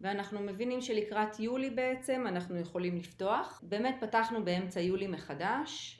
ואנחנו 0.01 0.39
מבינים 0.39 0.81
שלקראת 0.81 1.39
יולי 1.39 1.69
בעצם 1.69 2.23
אנחנו 2.27 2.59
יכולים 2.59 2.95
לפתוח. 2.97 3.61
באמת 3.63 3.95
פתחנו 3.99 4.45
באמצע 4.45 4.81
יולי 4.81 5.07
מחדש, 5.07 5.96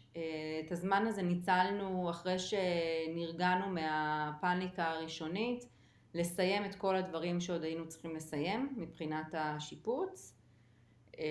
את 0.65 0.71
הזמן 0.71 1.07
הזה 1.07 1.21
ניצלנו 1.21 2.09
אחרי 2.09 2.35
שנרגענו 2.39 3.69
מהפאניקה 3.69 4.85
הראשונית, 4.85 5.67
לסיים 6.13 6.65
את 6.65 6.75
כל 6.75 6.95
הדברים 6.95 7.41
שעוד 7.41 7.63
היינו 7.63 7.87
צריכים 7.87 8.15
לסיים 8.15 8.73
מבחינת 8.77 9.35
השיפוץ. 9.37 10.33
אה, 11.19 11.25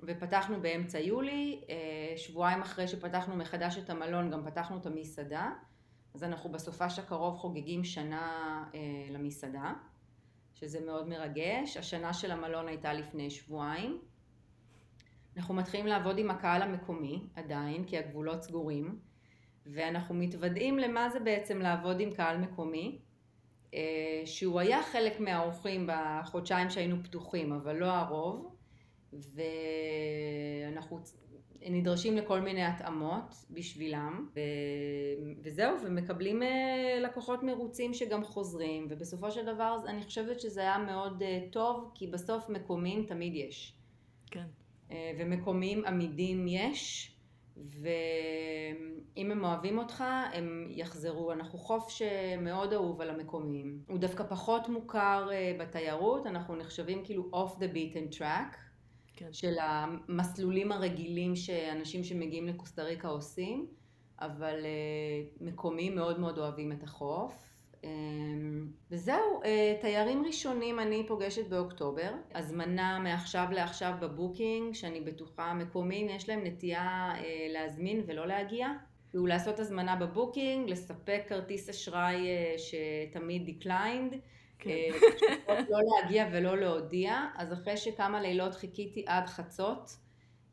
ופתחנו 0.00 0.60
באמצע 0.60 0.98
יולי, 0.98 1.60
אה, 1.70 2.16
שבועיים 2.16 2.60
אחרי 2.60 2.88
שפתחנו 2.88 3.36
מחדש 3.36 3.78
את 3.78 3.90
המלון 3.90 4.30
גם 4.30 4.44
פתחנו 4.44 4.76
את 4.76 4.86
המסעדה, 4.86 5.50
אז 6.14 6.24
אנחנו 6.24 6.50
בסופש 6.50 6.98
הקרוב 6.98 7.36
חוגגים 7.36 7.84
שנה 7.84 8.64
למסעדה, 9.10 9.72
שזה 10.54 10.86
מאוד 10.86 11.08
מרגש. 11.08 11.76
השנה 11.76 12.14
של 12.14 12.30
המלון 12.30 12.68
הייתה 12.68 12.92
לפני 12.92 13.30
שבועיים. 13.30 13.98
אנחנו 15.36 15.54
מתחילים 15.54 15.86
לעבוד 15.86 16.18
עם 16.18 16.30
הקהל 16.30 16.62
המקומי 16.62 17.22
עדיין, 17.34 17.84
כי 17.84 17.98
הגבולות 17.98 18.42
סגורים, 18.42 18.98
ואנחנו 19.66 20.14
מתוודעים 20.14 20.78
למה 20.78 21.10
זה 21.10 21.20
בעצם 21.20 21.58
לעבוד 21.58 22.00
עם 22.00 22.10
קהל 22.10 22.38
מקומי, 22.38 22.98
אה, 23.74 24.22
שהוא 24.24 24.60
היה 24.60 24.82
חלק 24.82 25.20
מהאורחים 25.20 25.88
בחודשיים 25.92 26.70
שהיינו 26.70 26.96
פתוחים, 27.04 27.52
אבל 27.52 27.76
לא 27.76 27.86
הרוב, 27.86 28.56
ואנחנו 29.12 30.98
נדרשים 31.60 32.16
לכל 32.16 32.40
מיני 32.40 32.64
התאמות 32.64 33.44
בשבילם, 33.50 34.28
ו... 34.34 34.40
וזהו, 35.42 35.76
ומקבלים 35.84 36.42
אה, 36.42 36.98
לקוחות 37.02 37.42
מרוצים 37.42 37.94
שגם 37.94 38.24
חוזרים, 38.24 38.86
ובסופו 38.90 39.30
של 39.30 39.54
דבר 39.54 39.78
אני 39.86 40.02
חושבת 40.02 40.40
שזה 40.40 40.60
היה 40.60 40.78
מאוד 40.78 41.22
אה, 41.22 41.40
טוב, 41.50 41.90
כי 41.94 42.06
בסוף 42.06 42.48
מקומיים 42.48 43.06
תמיד 43.06 43.34
יש. 43.34 43.74
כן. 44.30 44.46
אה, 44.90 45.12
ומקומיים 45.18 45.84
עמידים 45.84 46.46
יש, 46.48 47.12
ואם 47.56 49.30
הם 49.30 49.44
אוהבים 49.44 49.78
אותך, 49.78 50.04
הם 50.32 50.66
יחזרו. 50.70 51.32
אנחנו 51.32 51.58
חוף 51.58 51.88
שמאוד 51.88 52.72
אהוב 52.72 53.00
על 53.00 53.10
המקומיים. 53.10 53.82
הוא 53.88 53.98
דווקא 53.98 54.24
פחות 54.24 54.68
מוכר 54.68 55.28
אה, 55.32 55.56
בתיירות, 55.60 56.26
אנחנו 56.26 56.56
נחשבים 56.56 57.04
כאילו 57.04 57.30
off 57.32 57.58
the 57.58 57.74
beaten 57.74 58.18
track. 58.18 58.56
כן. 59.16 59.32
של 59.32 59.54
המסלולים 59.60 60.72
הרגילים 60.72 61.36
שאנשים 61.36 62.04
שמגיעים 62.04 62.46
לקוסטה 62.46 62.82
ריקה 62.82 63.08
עושים, 63.08 63.66
אבל 64.20 64.64
אה, 64.64 65.22
מקומיים 65.40 65.94
מאוד 65.94 66.20
מאוד 66.20 66.38
אוהבים 66.38 66.72
את 66.72 66.82
החוף. 66.82 67.45
אמ, 67.86 68.66
וזהו, 68.90 69.42
אה, 69.44 69.74
תיירים 69.80 70.24
ראשונים 70.26 70.80
אני 70.80 71.04
פוגשת 71.06 71.48
באוקטובר. 71.48 72.10
הזמנה 72.34 72.98
מעכשיו 72.98 73.46
לעכשיו 73.52 73.92
בבוקינג, 74.00 74.74
שאני 74.74 75.00
בטוחה 75.00 75.54
מקומיים, 75.54 76.08
יש 76.08 76.28
להם 76.28 76.40
נטייה 76.44 77.12
אה, 77.18 77.46
להזמין 77.48 78.02
ולא 78.06 78.26
להגיע. 78.26 78.68
הוא 79.14 79.28
לעשות 79.28 79.60
הזמנה 79.60 79.96
בבוקינג, 79.96 80.70
לספק 80.70 81.22
כרטיס 81.28 81.68
אשראי 81.68 82.28
אה, 82.28 82.54
שתמיד 82.58 83.48
declined, 83.48 84.16
כן. 84.58 84.90
לא 85.70 85.78
להגיע 86.02 86.28
ולא 86.32 86.58
להודיע, 86.58 87.26
אז 87.36 87.52
אחרי 87.52 87.76
שכמה 87.76 88.20
לילות 88.20 88.54
חיכיתי 88.54 89.04
עד 89.06 89.26
חצות, 89.26 89.96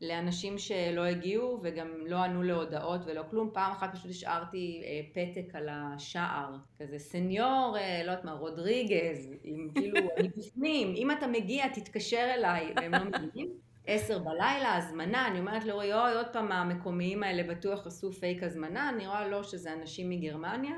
לאנשים 0.08 0.58
שלא 0.58 1.00
הגיעו 1.00 1.60
וגם 1.62 1.88
לא 2.06 2.16
ענו 2.16 2.42
להודעות 2.42 3.00
ולא 3.06 3.22
כלום. 3.30 3.50
פעם 3.52 3.72
אחת 3.72 3.94
פשוט 3.94 4.10
השארתי 4.10 4.82
אה, 4.84 5.00
פתק 5.12 5.54
על 5.54 5.68
השער, 5.70 6.56
כזה 6.78 6.98
סניור, 6.98 7.76
אה, 7.78 8.02
לא 8.04 8.10
יודעת 8.10 8.24
מה, 8.24 8.32
רודריגז, 8.32 9.34
עם 9.44 9.68
כאילו, 9.74 10.00
אני 10.18 10.28
בפנים, 10.36 10.94
אם 10.96 11.10
אתה 11.10 11.26
מגיע 11.26 11.68
תתקשר 11.68 12.30
אליי, 12.34 12.72
והם 12.76 12.92
לא 12.92 13.04
מגיעים. 13.04 13.48
עשר 13.86 14.18
בלילה, 14.18 14.76
הזמנה, 14.76 15.26
אני 15.28 15.38
אומרת 15.38 15.64
לאורי, 15.64 15.94
אוי, 15.94 16.14
עוד 16.14 16.26
פעם 16.32 16.52
המקומיים 16.52 17.22
האלה 17.22 17.54
בטוח 17.54 17.86
עשו 17.86 18.12
פייק 18.12 18.42
הזמנה, 18.42 18.88
אני 18.88 19.06
רואה, 19.06 19.28
לא, 19.28 19.42
שזה 19.42 19.72
אנשים 19.72 20.10
מגרמניה. 20.10 20.74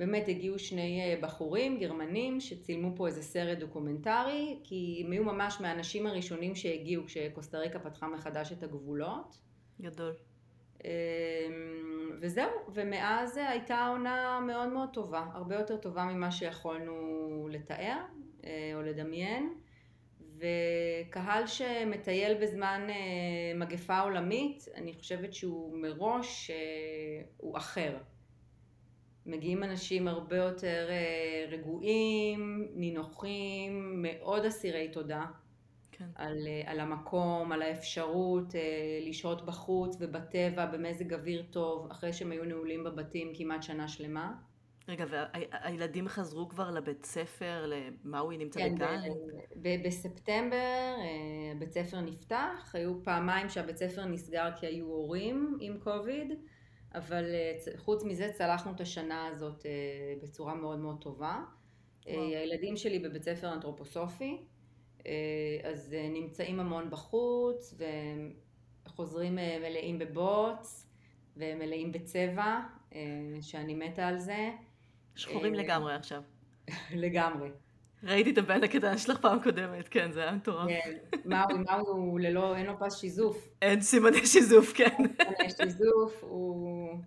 באמת 0.00 0.28
הגיעו 0.28 0.58
שני 0.58 1.00
אה, 1.00 1.20
בחורים 1.20 1.78
גרמנים 1.78 2.40
שצילמו 2.40 2.96
פה 2.96 3.06
איזה 3.06 3.22
סרט 3.22 3.58
דוקומנטרי, 3.58 4.58
כי 4.64 5.02
הם 5.04 5.12
היו 5.12 5.24
ממש 5.24 5.60
מהאנשים 5.60 6.06
הראשונים 6.06 6.54
שהגיעו 6.54 7.04
כשקוסטה 7.06 7.58
ריקה 7.58 7.78
פתחה 7.78 8.08
מחדש 8.08 8.52
את 8.52 8.62
הגבולות. 8.62 9.38
גדול. 9.80 10.14
אמ, 10.84 10.90
וזהו, 12.20 12.50
ומאז 12.74 13.36
הייתה 13.36 13.86
עונה 13.86 14.40
מאוד 14.46 14.68
מאוד 14.68 14.88
טובה, 14.92 15.26
הרבה 15.32 15.54
יותר 15.54 15.76
טובה 15.76 16.04
ממה 16.04 16.30
שיכולנו 16.30 17.48
לתאר 17.50 17.98
אה, 18.44 18.72
או 18.74 18.82
לדמיין. 18.82 19.54
וקהל 20.36 21.46
שמטייל 21.46 22.42
בזמן 22.42 22.86
אה, 22.88 23.58
מגפה 23.58 24.00
עולמית, 24.00 24.66
אני 24.74 24.94
חושבת 24.94 25.34
שהוא 25.34 25.78
מראש, 25.78 26.50
הוא 27.36 27.56
אחר. 27.56 27.96
מגיעים 29.26 29.64
אנשים 29.64 30.08
הרבה 30.08 30.36
יותר 30.36 30.86
אה, 30.90 31.46
רגועים, 31.50 32.68
נינוחים, 32.74 34.02
מאוד 34.02 34.44
אסירי 34.44 34.88
תודה. 34.88 35.26
כן. 35.92 36.08
על, 36.14 36.46
אה, 36.46 36.62
על 36.70 36.80
המקום, 36.80 37.52
על 37.52 37.62
האפשרות 37.62 38.54
אה, 38.54 38.60
לשהות 39.08 39.46
בחוץ 39.46 39.96
ובטבע 40.00 40.66
במזג 40.66 41.14
אוויר 41.14 41.44
טוב, 41.50 41.90
אחרי 41.90 42.12
שהם 42.12 42.32
היו 42.32 42.44
נעולים 42.44 42.84
בבתים 42.84 43.32
כמעט 43.34 43.62
שנה 43.62 43.88
שלמה. 43.88 44.32
רגע, 44.88 45.04
והילדים 45.10 46.08
חזרו 46.08 46.48
כבר 46.48 46.70
לבית 46.70 47.04
ספר, 47.04 47.66
למאווי 47.66 48.36
נמצא 48.36 48.60
כן, 48.60 48.74
בגן? 48.74 49.00
כן, 49.64 49.82
בספטמבר 49.84 50.96
בית 51.58 51.72
ספר 51.72 52.00
נפתח, 52.00 52.70
היו 52.74 53.04
פעמיים 53.04 53.48
שהבית 53.48 53.76
ספר 53.76 54.04
נסגר 54.04 54.48
כי 54.56 54.66
היו 54.66 54.86
הורים 54.86 55.58
עם 55.60 55.78
קוביד. 55.78 56.32
אבל 56.94 57.24
אה, 57.34 57.56
חוץ 57.76 58.04
מזה 58.04 58.32
צלחנו 58.32 58.72
את 58.72 58.80
השנה 58.80 59.26
הזאת 59.26 59.66
אה, 59.66 59.70
בצורה 60.22 60.54
מאוד 60.54 60.78
מאוד 60.78 61.00
טובה. 61.00 61.44
אה, 62.08 62.14
וואו. 62.14 62.24
הילדים 62.24 62.76
שלי 62.76 62.98
בבית 62.98 63.22
ספר 63.22 63.52
אנתרופוסופי, 63.52 64.38
אז 65.64 65.96
נמצאים 66.12 66.60
המון 66.60 66.90
בחוץ 66.90 67.74
וחוזרים 68.86 69.34
מלאים 69.34 69.98
בבוץ 69.98 70.86
ומלאים 71.36 71.92
בצבע, 71.92 72.60
שאני 73.40 73.74
מתה 73.74 74.08
על 74.08 74.18
זה. 74.18 74.50
שחורים 75.14 75.54
לגמרי 75.54 75.94
עכשיו. 75.94 76.22
לגמרי. 76.94 77.48
ראיתי 78.02 78.30
את 78.30 78.38
הבן 78.38 78.64
הקטן 78.64 78.98
שלך 78.98 79.20
פעם 79.20 79.42
קודמת, 79.42 79.88
כן, 79.88 80.12
זה 80.12 80.22
היה 80.22 80.32
מטורף. 80.32 80.68
כן, 80.68 80.96
מאוי, 81.24 81.58
מאוי 81.58 81.88
הוא 81.88 82.20
ללא, 82.20 82.56
אין 82.56 82.66
לו 82.66 82.78
פס 82.78 83.00
שיזוף. 83.00 83.48
אין 83.62 83.80
סימני 83.80 84.26
שיזוף, 84.26 84.72
כן. 84.72 84.96
סימני 84.96 85.50
שיזוף, 85.56 86.24
הוא, 86.24 86.98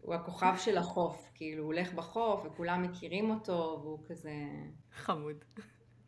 הוא 0.00 0.14
הכוכב 0.14 0.54
של 0.58 0.78
החוף, 0.78 1.30
כאילו, 1.34 1.62
הוא 1.62 1.72
הולך 1.72 1.92
בחוף 1.92 2.46
וכולם 2.46 2.82
מכירים 2.82 3.30
אותו, 3.30 3.80
והוא 3.82 3.98
כזה... 4.08 4.32
חמוד. 4.96 5.36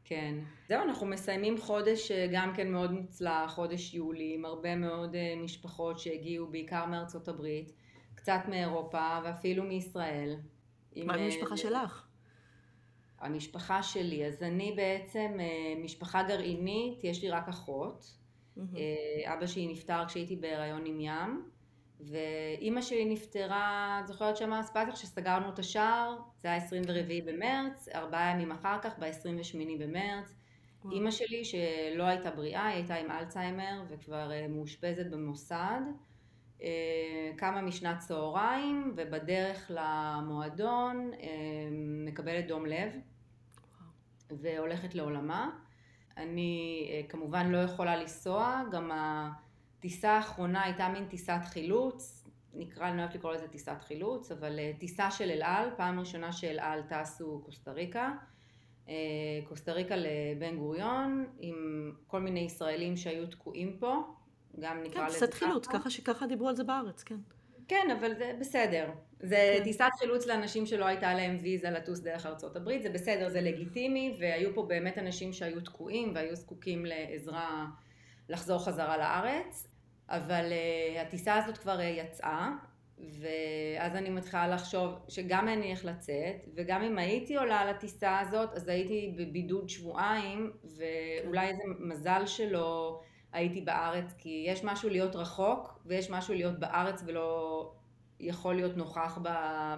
כן. 0.05 0.35
זהו, 0.69 0.83
אנחנו 0.83 1.07
מסיימים 1.07 1.59
חודש 1.59 2.11
אה, 2.11 2.27
גם 2.33 2.53
כן 2.57 2.73
מאוד 2.73 2.93
מוצלח, 2.93 3.55
חודש 3.55 3.95
יולי, 3.95 4.35
עם 4.35 4.45
הרבה 4.45 4.77
מאוד 4.77 5.15
אה, 5.15 5.35
משפחות 5.45 5.99
שהגיעו, 5.99 6.47
בעיקר 6.47 6.87
מארצות 6.87 7.29
הברית, 7.29 7.73
קצת 8.15 8.41
מאירופה 8.49 9.19
ואפילו 9.25 9.65
מישראל. 9.65 10.37
מה 10.97 11.15
עם 11.15 11.21
המשפחה 11.21 11.53
אה, 11.53 11.57
שלך? 11.57 12.07
המשפחה 13.23 13.83
שלי, 13.83 14.27
אז 14.27 14.43
אני 14.43 14.73
בעצם 14.77 15.37
אה, 15.41 15.75
משפחה 15.85 16.23
גרעינית, 16.23 17.05
יש 17.05 17.23
לי 17.23 17.31
רק 17.31 17.49
אחות. 17.49 18.23
Mm-hmm. 18.59 18.61
אבא 19.25 19.47
שלי 19.47 19.67
נפטר 19.67 20.07
כשהייתי 20.07 20.37
בהיריון 20.37 20.87
עם 20.87 21.01
ים, 21.01 21.51
ואימא 22.01 22.83
שלי 22.83 23.05
נפטרה, 23.05 23.99
את 24.03 24.07
זוכרת 24.07 24.37
שמה 24.37 24.63
סיפרתי 24.63 24.91
לך 24.91 24.97
שסגרנו 24.97 25.49
את 25.49 25.59
השער, 25.59 26.17
זה 26.43 26.49
היה 26.49 26.57
24 26.57 27.15
במרץ, 27.27 27.89
ארבעה 27.95 28.31
ימים 28.31 28.53
אחר 28.53 28.79
כך, 28.83 28.99
ב-28 28.99 29.57
במרץ. 29.79 30.35
וואו. 30.85 30.95
אימא 30.95 31.11
שלי 31.11 31.45
שלא 31.45 32.03
הייתה 32.03 32.31
בריאה, 32.31 32.67
היא 32.67 32.77
הייתה 32.77 32.95
עם 32.95 33.11
אלצהיימר 33.11 33.83
וכבר 33.89 34.33
אה, 34.33 34.49
מאושפזת 34.49 35.07
במוסד. 35.11 35.81
קמה 37.37 37.63
משנת 37.63 37.99
צהריים 37.99 38.95
ובדרך 38.97 39.71
למועדון 39.75 41.11
מקבלת 42.07 42.47
דום 42.47 42.67
לב. 42.67 42.93
והולכת 44.41 44.95
לעולמה. 44.95 45.51
אני 46.17 46.89
אה, 46.91 47.09
כמובן 47.09 47.51
לא 47.51 47.59
יכולה 47.59 47.97
לנסוע, 47.97 48.63
גם 48.73 48.91
הטיסה 48.95 50.13
האחרונה 50.13 50.63
הייתה 50.63 50.89
מין 50.89 51.05
טיסת 51.05 51.41
חילוץ, 51.45 52.25
נקרא, 52.55 52.89
אני 52.89 52.97
לא 52.97 53.03
אוהבת 53.03 53.15
לקרוא 53.15 53.33
לזה 53.33 53.49
טיסת 53.49 53.83
חילוץ, 53.87 54.33
אבל 54.33 54.59
אה, 54.59 54.73
טיסה 54.79 55.11
של 55.11 55.31
אל 55.31 55.43
על, 55.43 55.71
פעם 55.77 56.01
ראשונה 56.01 56.33
שאל 56.33 56.59
על 56.59 56.83
טסו 56.83 57.43
קוסטה 57.45 57.73
ריקה. 57.73 58.13
אה, 58.89 58.95
קוסטה 59.49 59.73
ריקה 59.73 59.95
לבן 59.97 60.57
גוריון, 60.57 61.27
עם 61.39 61.93
כל 62.07 62.21
מיני 62.21 62.41
ישראלים 62.41 62.97
שהיו 62.97 63.27
תקועים 63.27 63.77
פה, 63.79 64.03
גם 64.61 64.83
נקרא 64.83 65.01
כן, 65.01 65.07
לזה 65.07 65.17
ככה. 65.17 65.27
כן, 65.27 65.27
טיסת 65.27 65.35
חילוץ, 65.35 65.67
ככה 65.67 65.91
שככה 65.91 66.27
דיברו 66.27 66.49
על 66.49 66.57
זה 66.57 66.65
בארץ, 66.65 67.03
כן. 67.03 67.19
כן, 67.73 67.91
אבל 67.91 68.15
זה 68.15 68.33
בסדר. 68.41 68.91
זה 69.21 69.55
כן. 69.59 69.65
טיסת 69.65 69.91
חילוץ 69.99 70.27
לאנשים 70.27 70.67
שלא 70.67 70.85
הייתה 70.85 71.15
להם 71.15 71.39
ויזה 71.43 71.71
לטוס 71.71 72.01
דרך 72.01 72.27
ארצות 72.27 72.57
הברית, 72.57 72.83
זה 72.83 72.91
בסדר, 72.91 73.29
זה 73.29 73.41
לגיטימי, 73.41 74.17
והיו 74.21 74.55
פה 74.55 74.63
באמת 74.63 74.99
אנשים 74.99 75.33
שהיו 75.33 75.61
תקועים 75.61 76.13
והיו 76.15 76.37
זקוקים 76.37 76.87
לעזרה 76.87 77.67
לחזור 78.29 78.65
חזרה 78.65 78.97
לארץ, 78.97 79.69
אבל 80.09 80.53
uh, 80.53 81.01
הטיסה 81.01 81.37
הזאת 81.37 81.59
כבר 81.59 81.79
uh, 81.79 81.83
יצאה, 81.83 82.51
ואז 82.99 83.97
אני 83.97 84.11
מתחילה 84.11 84.49
לחשוב 84.49 84.91
שגם 85.09 85.49
אין 85.49 85.61
לי 85.61 85.71
איך 85.71 85.85
לצאת, 85.85 86.49
וגם 86.55 86.83
אם 86.83 86.99
הייתי 86.99 87.37
עולה 87.37 87.61
על 87.61 87.69
הטיסה 87.69 88.21
הזאת, 88.21 88.51
אז 88.55 88.69
הייתי 88.69 89.15
בבידוד 89.17 89.69
שבועיים, 89.69 90.53
ואולי 90.65 91.49
איזה 91.49 91.63
מזל 91.79 92.27
שלא... 92.27 93.01
הייתי 93.33 93.61
בארץ, 93.61 94.15
כי 94.19 94.45
יש 94.49 94.65
משהו 94.65 94.89
להיות 94.89 95.17
רחוק, 95.17 95.79
ויש 95.87 96.11
משהו 96.11 96.35
להיות 96.35 96.59
בארץ 96.59 97.03
ולא 97.07 97.73
יכול 98.21 98.55
להיות 98.55 98.77
נוכח 98.77 99.19
ב, 99.23 99.29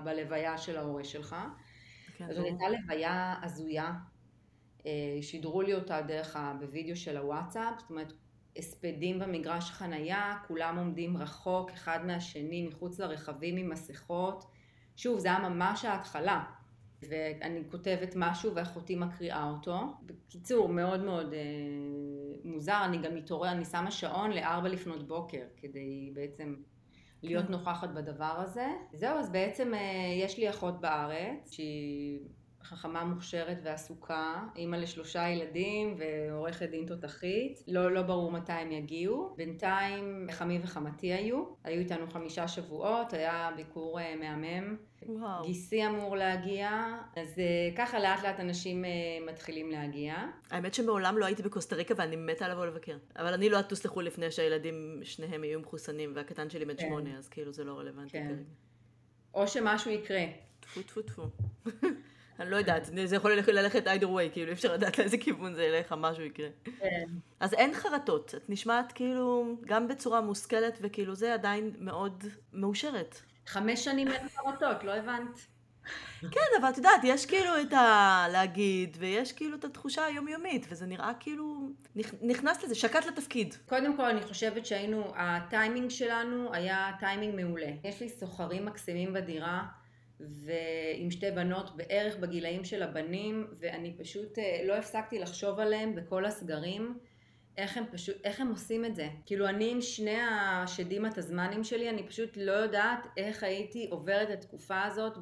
בלוויה 0.04 0.58
של 0.58 0.76
ההורה 0.76 1.04
שלך. 1.04 1.36
כן, 2.16 2.24
אז 2.30 2.36
זו 2.36 2.42
הייתה 2.42 2.64
לוויה 2.68 3.34
הזויה, 3.42 3.92
אה, 4.86 5.18
שידרו 5.22 5.62
לי 5.62 5.74
אותה 5.74 6.02
דרך 6.02 6.36
ה... 6.36 6.54
בווידאו 6.60 6.96
של 6.96 7.16
הוואטסאפ, 7.16 7.74
זאת 7.78 7.90
אומרת, 7.90 8.12
הספדים 8.56 9.18
במגרש 9.18 9.70
חנייה, 9.70 10.36
כולם 10.48 10.78
עומדים 10.78 11.16
רחוק 11.16 11.70
אחד 11.70 12.06
מהשני, 12.06 12.68
מחוץ 12.68 13.00
לרכבים 13.00 13.56
עם 13.56 13.70
מסכות. 13.70 14.44
שוב, 14.96 15.18
זה 15.18 15.28
היה 15.28 15.48
ממש 15.48 15.84
ההתחלה. 15.84 16.44
ואני 17.10 17.60
כותבת 17.70 18.14
משהו 18.16 18.54
ואחותי 18.54 18.96
מקריאה 18.96 19.50
אותו. 19.50 19.78
בקיצור, 20.06 20.68
מאוד 20.68 21.04
מאוד 21.04 21.32
אה, 21.32 21.40
מוזר, 22.44 22.80
אני 22.84 22.98
גם 22.98 23.14
מתעורר, 23.14 23.50
אני 23.50 23.64
שמה 23.64 23.90
שעון 23.90 24.30
לארבע 24.30 24.68
לפנות 24.68 25.08
בוקר, 25.08 25.42
כדי 25.56 26.10
בעצם 26.14 26.54
להיות 27.22 27.46
כן. 27.46 27.52
נוכחת 27.52 27.88
בדבר 27.90 28.34
הזה. 28.38 28.66
זהו, 28.92 29.18
אז 29.18 29.30
בעצם 29.30 29.74
אה, 29.74 29.80
יש 30.22 30.38
לי 30.38 30.50
אחות 30.50 30.80
בארץ, 30.80 31.52
שהיא 31.52 32.18
חכמה 32.64 33.04
מוכשרת 33.04 33.58
ועסוקה, 33.64 34.42
אימא 34.56 34.76
לשלושה 34.76 35.28
ילדים 35.28 35.96
ועורכת 35.98 36.70
דין 36.70 36.86
תותחית. 36.86 37.62
לא, 37.68 37.92
לא 37.92 38.02
ברור 38.02 38.32
מתי 38.32 38.52
הם 38.52 38.72
יגיעו. 38.72 39.34
בינתיים 39.36 40.26
חמי 40.30 40.58
וחמתי 40.62 41.12
היו, 41.12 41.44
היו 41.64 41.80
איתנו 41.80 42.06
חמישה 42.10 42.48
שבועות, 42.48 43.12
היה 43.12 43.50
ביקור 43.56 44.00
uh, 44.00 44.02
מהמם. 44.20 44.76
וואו. 45.06 45.44
גיסי 45.44 45.86
אמור 45.86 46.16
להגיע, 46.16 46.96
אז 47.16 47.34
uh, 47.34 47.76
ככה 47.76 47.98
לאט 47.98 48.22
לאט 48.22 48.40
אנשים 48.40 48.84
uh, 48.84 49.30
מתחילים 49.30 49.70
להגיע. 49.70 50.14
האמת 50.50 50.74
שמעולם 50.74 51.18
לא 51.18 51.24
הייתי 51.24 51.42
בקוסטה 51.42 51.76
ריקה 51.76 51.94
ואני 51.96 52.16
מתה 52.16 52.48
לבוא 52.48 52.66
לבקר. 52.66 52.96
אבל 53.16 53.34
אני 53.34 53.48
לא 53.48 53.60
אטוס 53.60 53.84
לחו"ל 53.84 54.04
לפני 54.04 54.30
שהילדים 54.30 55.00
שניהם 55.02 55.44
יהיו 55.44 55.60
מחוסנים 55.60 56.12
והקטן 56.16 56.50
שלי 56.50 56.64
בן 56.64 56.76
כן. 56.76 56.86
שמונה, 56.88 57.18
אז 57.18 57.28
כאילו 57.28 57.52
זה 57.52 57.64
לא 57.64 57.78
רלוונטי 57.78 58.10
כן. 58.12 58.26
כרגע. 58.28 58.42
או 59.34 59.48
שמשהו 59.48 59.90
יקרה. 59.90 60.24
טפו 60.60 60.82
טפו 60.82 61.02
טפו. 61.02 61.22
אני 62.40 62.50
לא 62.50 62.56
יודעת, 62.56 62.90
זה 63.04 63.16
יכול 63.16 63.32
ללכת 63.32 63.86
either 63.86 64.04
way, 64.04 64.32
כאילו 64.32 64.48
אי 64.48 64.52
אפשר 64.52 64.74
לדעת 64.74 64.98
לאיזה 64.98 65.18
כיוון 65.18 65.54
זה 65.54 65.64
ילך, 65.64 65.94
משהו 65.98 66.24
יקרה. 66.24 66.48
כן. 66.64 67.04
אז 67.40 67.54
אין 67.54 67.74
חרטות, 67.74 68.34
את 68.36 68.50
נשמעת 68.50 68.92
כאילו, 68.92 69.56
גם 69.64 69.88
בצורה 69.88 70.20
מושכלת 70.20 70.78
וכאילו 70.80 71.14
זה 71.14 71.34
עדיין 71.34 71.70
מאוד 71.78 72.24
מאושרת. 72.52 73.20
חמש 73.46 73.84
שנים 73.84 74.08
אין 74.08 74.28
חרטות, 74.28 74.84
לא 74.84 74.94
הבנת. 74.94 75.40
כן, 76.30 76.60
אבל 76.60 76.68
את 76.68 76.76
יודעת, 76.76 77.00
יש 77.04 77.26
כאילו 77.26 77.60
את 77.60 77.72
הלהגיד, 77.72 78.96
ויש 79.00 79.32
כאילו 79.32 79.56
את 79.56 79.64
התחושה 79.64 80.04
היומיומית, 80.04 80.66
וזה 80.70 80.86
נראה 80.86 81.12
כאילו 81.20 81.68
נכנס 82.22 82.64
לזה, 82.64 82.74
שקט 82.74 83.06
לתפקיד. 83.06 83.54
קודם 83.66 83.96
כל, 83.96 84.04
אני 84.04 84.22
חושבת 84.22 84.66
שהיינו, 84.66 85.12
הטיימינג 85.16 85.90
שלנו 85.90 86.54
היה 86.54 86.90
טיימינג 87.00 87.34
מעולה. 87.34 87.70
יש 87.84 88.00
לי 88.00 88.08
סוחרים 88.08 88.66
מקסימים 88.66 89.12
בדירה. 89.12 89.64
ועם 90.20 91.10
שתי 91.10 91.30
בנות 91.30 91.76
בערך 91.76 92.16
בגילאים 92.16 92.64
של 92.64 92.82
הבנים, 92.82 93.46
ואני 93.58 93.96
פשוט 93.98 94.38
אה, 94.38 94.60
לא 94.66 94.74
הפסקתי 94.74 95.18
לחשוב 95.18 95.58
עליהם 95.60 95.94
בכל 95.94 96.24
הסגרים. 96.24 96.98
איך 97.56 97.76
הם 97.76 97.84
פשוט, 97.92 98.16
איך 98.24 98.40
הם 98.40 98.48
עושים 98.48 98.84
את 98.84 98.96
זה? 98.96 99.08
כאילו 99.26 99.48
אני 99.48 99.70
עם 99.70 99.80
שני 99.80 100.20
השדים 100.20 101.04
התזמנים 101.04 101.64
שלי, 101.64 101.90
אני 101.90 102.08
פשוט 102.08 102.36
לא 102.36 102.52
יודעת 102.52 103.06
איך 103.16 103.42
הייתי 103.42 103.88
עוברת 103.90 104.30
את 104.30 104.38
התקופה 104.38 104.82
הזאת 104.82 105.18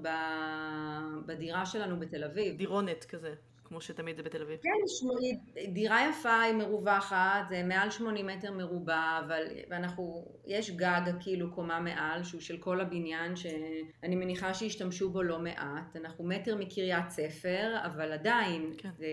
בדירה 1.26 1.66
שלנו 1.66 2.00
בתל 2.00 2.24
אביב. 2.24 2.56
דירונת 2.56 3.04
כזה. 3.04 3.34
כמו 3.72 3.80
שתמיד 3.80 4.16
זה 4.16 4.22
בתל 4.22 4.42
אביב. 4.42 4.58
כן, 4.62 5.72
דירה 5.72 6.08
יפה, 6.10 6.40
היא 6.40 6.54
מרווחת, 6.54 7.44
זה 7.48 7.62
מעל 7.62 7.90
80 7.90 8.26
מטר 8.26 8.52
מרובע, 8.52 9.20
אבל 9.26 9.42
ואנחנו, 9.70 10.24
יש 10.46 10.70
גג 10.70 11.00
כאילו 11.20 11.54
קומה 11.54 11.80
מעל, 11.80 12.24
שהוא 12.24 12.40
של 12.40 12.56
כל 12.56 12.80
הבניין, 12.80 13.36
שאני 13.36 14.16
מניחה 14.16 14.54
שהשתמשו 14.54 15.10
בו 15.10 15.22
לא 15.22 15.38
מעט. 15.38 15.96
אנחנו 15.96 16.24
מטר 16.24 16.56
מקריית 16.56 17.10
ספר, 17.10 17.76
אבל 17.84 18.12
עדיין, 18.12 18.72
כן. 18.78 18.90
זה, 18.98 19.06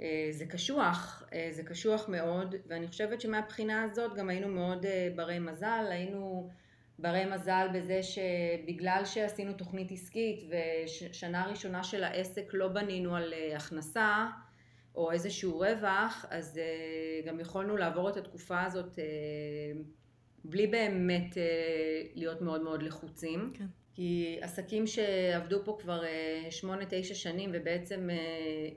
אה, 0.00 0.28
זה 0.30 0.46
קשוח, 0.46 1.22
אה, 1.32 1.48
זה 1.50 1.62
קשוח 1.62 2.08
מאוד, 2.08 2.54
ואני 2.66 2.88
חושבת 2.88 3.20
שמהבחינה 3.20 3.82
הזאת 3.82 4.14
גם 4.14 4.28
היינו 4.28 4.48
מאוד 4.48 4.86
אה, 4.86 5.08
ברי 5.16 5.38
מזל, 5.38 5.86
היינו... 5.90 6.50
ברי 6.98 7.24
מזל 7.24 7.68
בזה 7.74 8.00
שבגלל 8.02 9.02
שעשינו 9.04 9.52
תוכנית 9.52 9.92
עסקית 9.92 10.44
ושנה 10.50 11.46
ראשונה 11.46 11.84
של 11.84 12.04
העסק 12.04 12.50
לא 12.52 12.68
בנינו 12.68 13.16
על 13.16 13.32
אה, 13.32 13.56
הכנסה 13.56 14.26
או 14.94 15.12
איזשהו 15.12 15.58
רווח, 15.58 16.24
אז 16.30 16.58
אה, 16.58 17.26
גם 17.26 17.40
יכולנו 17.40 17.76
לעבור 17.76 18.08
את 18.08 18.16
התקופה 18.16 18.62
הזאת 18.62 18.98
אה, 18.98 19.04
בלי 20.44 20.66
באמת 20.66 21.36
להיות 22.14 22.40
מאוד 22.40 22.62
מאוד 22.62 22.82
לחוצים. 22.82 23.52
כן. 23.54 23.66
כי 23.96 24.38
עסקים 24.40 24.86
שעבדו 24.86 25.64
פה 25.64 25.76
כבר 25.80 26.02
שמונה, 26.50 26.84
תשע 26.88 27.14
שנים 27.14 27.50
ובעצם 27.54 28.08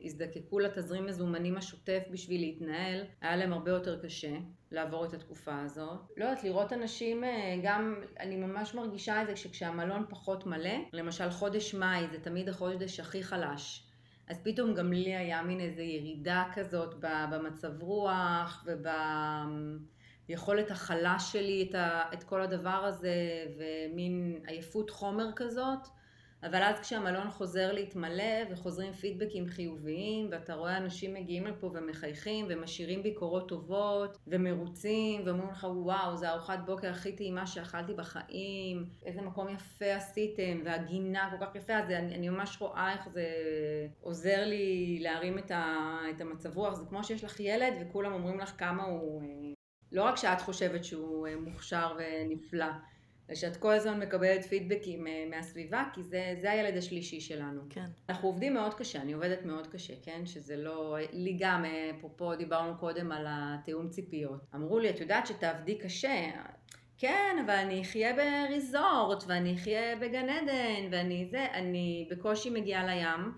הזדקקו 0.04 0.60
לתזרים 0.60 1.06
מזומנים 1.06 1.58
השוטף 1.58 2.04
בשביל 2.12 2.42
להתנהל, 2.42 3.04
היה 3.22 3.36
להם 3.36 3.54
הרבה 3.54 3.72
יותר 3.72 4.00
קשה. 4.02 4.38
לעבור 4.72 5.06
את 5.06 5.14
התקופה 5.14 5.62
הזאת. 5.62 6.00
לא 6.18 6.26
יודעת, 6.26 6.44
לראות 6.44 6.74
אנשים, 6.74 7.24
אה, 7.24 7.60
גם, 7.64 7.96
אני 8.20 8.36
ממש 8.36 8.76
מרגישה 8.76 9.22
את 9.22 9.28
זה 9.28 9.36
שכשהמלון 9.36 10.06
פחות 10.10 10.46
מלא, 10.46 10.76
למשל 10.94 11.30
חודש 11.30 11.74
מאי 11.74 12.08
זה 12.12 12.20
תמיד 12.20 12.50
החודש 12.50 13.00
הכי 13.00 13.24
חלש. 13.24 13.86
אז 14.28 14.40
פתאום 14.44 14.74
גם 14.74 14.94
לי 14.94 15.16
היה 15.16 15.42
מין 15.42 15.60
איזו 15.60 15.82
ירידה 15.82 16.44
כזאת 16.54 16.96
במצב 17.32 17.82
רוח 17.82 18.66
וביכולת 20.30 20.72
החלש 20.72 21.32
שלי 21.32 21.68
את, 21.70 21.76
ה, 21.76 22.04
את 22.14 22.24
כל 22.24 22.42
הדבר 22.42 22.70
הזה 22.70 23.46
ומין 23.58 24.40
עייפות 24.48 24.90
חומר 24.90 25.30
כזאת. 25.36 25.80
אבל 26.44 26.64
אז 26.64 26.80
כשהמלון 26.80 27.30
חוזר 27.30 27.72
להתמלא 27.72 28.52
וחוזרים 28.52 28.94
פידבקים 28.94 29.48
חיוביים 29.48 30.28
ואתה 30.32 30.54
רואה 30.54 30.78
אנשים 30.78 31.14
מגיעים 31.14 31.48
לפה 31.48 31.72
ומחייכים 31.74 32.46
ומשאירים 32.50 33.04
ביקורות 33.04 33.50
טובות 33.50 34.18
ומרוצים 34.28 35.22
ואומרים 35.26 35.50
לך 35.50 35.68
וואו 35.70 36.18
זה 36.18 36.30
ארוחת 36.30 36.60
בוקר 36.66 36.90
הכי 36.90 37.12
טעימה 37.12 37.48
שאכלתי 37.48 37.94
בחיים 37.94 38.90
איזה 39.06 39.22
מקום 39.22 39.50
יפה 39.50 39.94
עשיתם 39.96 40.62
והגינה 40.66 41.30
כל 41.32 41.46
כך 41.46 41.56
יפה 41.56 41.74
אז 41.74 41.90
אני, 41.90 42.16
אני 42.16 42.30
ממש 42.30 42.58
רואה 42.62 42.94
איך 42.94 43.10
זה 43.10 43.26
עוזר 44.02 44.46
לי 44.46 44.98
להרים 45.02 45.38
את, 45.38 45.52
ה, 45.52 45.78
את 46.16 46.22
המצב 46.22 46.58
רוח 46.58 46.74
זה 46.74 46.86
כמו 46.90 47.04
שיש 47.04 47.24
לך 47.24 47.40
ילד 47.40 47.74
וכולם 47.82 48.14
אומרים 48.14 48.40
לך 48.40 48.54
כמה 48.58 48.84
הוא 48.84 49.22
אה, 49.22 49.59
לא 49.92 50.04
רק 50.04 50.18
שאת 50.18 50.42
חושבת 50.42 50.84
שהוא 50.86 51.28
אה, 51.28 51.36
מוכשר 51.36 51.98
ונפלא 51.98 52.66
ושאת 53.30 53.58
כל 53.58 53.74
הזמן 53.74 54.00
מקבלת 54.00 54.46
פידבקים 54.46 55.08
אה, 55.08 55.26
מהסביבה, 55.30 55.84
כי 55.94 56.04
זה, 56.04 56.36
זה 56.42 56.52
הילד 56.52 56.78
השלישי 56.78 57.22
שלנו. 57.22 57.62
כן. 57.70 57.86
אנחנו 58.10 58.30
עובדים 58.30 58.54
מאוד 58.54 58.74
קשה, 58.74 59.02
אני 59.02 59.14
עובדת 59.14 59.46
מאוד 59.46 59.68
קשה, 59.68 59.94
כן? 60.04 60.26
שזה 60.26 60.58
לא... 60.58 60.98
לי 61.14 61.38
גם, 61.40 61.66
אה, 61.66 61.92
אפרופו 61.98 62.36
דיברנו 62.36 62.78
קודם 62.78 63.12
על 63.12 63.26
התיאום 63.30 63.90
ציפיות. 63.90 64.42
אמרו 64.56 64.80
לי, 64.80 64.90
את 64.90 65.00
יודעת 65.00 65.28
שתעבדי 65.28 65.78
קשה? 65.78 66.32
כן, 66.98 67.38
אבל 67.46 67.54
אני 67.54 67.82
אחיה 67.82 68.14
בריזורט, 68.14 69.24
ואני 69.28 69.56
אחיה 69.56 69.96
בגן 69.96 70.30
עדן, 70.30 70.88
ואני 70.92 71.28
זה, 71.32 71.46
אני 71.54 72.08
בקושי 72.12 72.50
מגיעה 72.50 72.86
לים, 72.86 73.32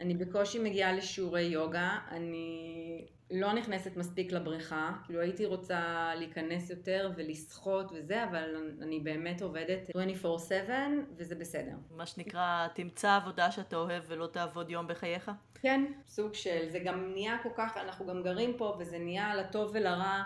אני 0.00 0.14
בקושי 0.14 0.58
מגיעה 0.58 0.92
לשיעורי 0.92 1.42
יוגה, 1.42 1.98
אני 2.10 3.04
לא 3.30 3.52
נכנסת 3.52 3.96
מספיק 3.96 4.32
לבריכה, 4.32 4.92
כאילו 5.04 5.20
הייתי 5.20 5.46
רוצה 5.46 6.10
להיכנס 6.16 6.70
יותר 6.70 7.10
ולשחות 7.16 7.92
וזה, 7.94 8.24
אבל 8.24 8.56
אני 8.82 9.00
באמת 9.00 9.42
עובדת 9.42 9.78
24/7 10.24 10.70
וזה 11.16 11.34
בסדר. 11.34 11.72
מה 11.90 12.06
שנקרא, 12.06 12.66
תמצא 12.74 13.16
עבודה 13.16 13.50
שאתה 13.50 13.76
אוהב 13.76 14.02
ולא 14.06 14.26
תעבוד 14.26 14.70
יום 14.70 14.86
בחייך? 14.86 15.30
כן, 15.54 15.84
סוג 16.08 16.34
של, 16.34 16.68
זה 16.68 16.78
גם 16.78 17.12
נהיה 17.12 17.36
כל 17.42 17.50
כך, 17.56 17.76
אנחנו 17.76 18.06
גם 18.06 18.22
גרים 18.22 18.54
פה 18.56 18.76
וזה 18.78 18.98
נהיה 18.98 19.34
לטוב 19.36 19.70
ולרע. 19.74 20.22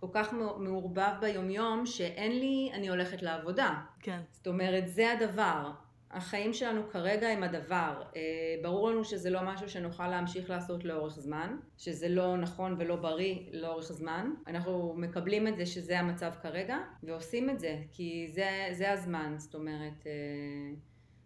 כל 0.00 0.10
כך 0.12 0.32
מעורבב 0.58 1.12
ביומיום, 1.20 1.86
שאין 1.86 2.38
לי, 2.38 2.70
אני 2.74 2.88
הולכת 2.88 3.22
לעבודה. 3.22 3.74
כן. 4.00 4.20
זאת 4.32 4.46
אומרת, 4.46 4.88
זה 4.88 5.12
הדבר. 5.12 5.70
החיים 6.14 6.52
שלנו 6.52 6.88
כרגע 6.90 7.28
הם 7.28 7.42
הדבר. 7.42 8.02
אה, 8.16 8.20
ברור 8.62 8.90
לנו 8.90 9.04
שזה 9.04 9.30
לא 9.30 9.40
משהו 9.44 9.68
שנוכל 9.68 10.08
להמשיך 10.08 10.50
לעשות 10.50 10.84
לאורך 10.84 11.14
זמן, 11.20 11.56
שזה 11.78 12.08
לא 12.08 12.36
נכון 12.36 12.76
ולא 12.78 12.96
בריא 12.96 13.38
לאורך 13.52 13.92
זמן. 13.92 14.30
אנחנו 14.46 14.94
מקבלים 14.96 15.48
את 15.48 15.56
זה 15.56 15.66
שזה 15.66 15.98
המצב 15.98 16.32
כרגע, 16.42 16.78
ועושים 17.02 17.50
את 17.50 17.60
זה, 17.60 17.78
כי 17.92 18.28
זה, 18.32 18.68
זה 18.72 18.92
הזמן, 18.92 19.34
זאת 19.38 19.54
אומרת... 19.54 20.06
אה, 20.06 20.12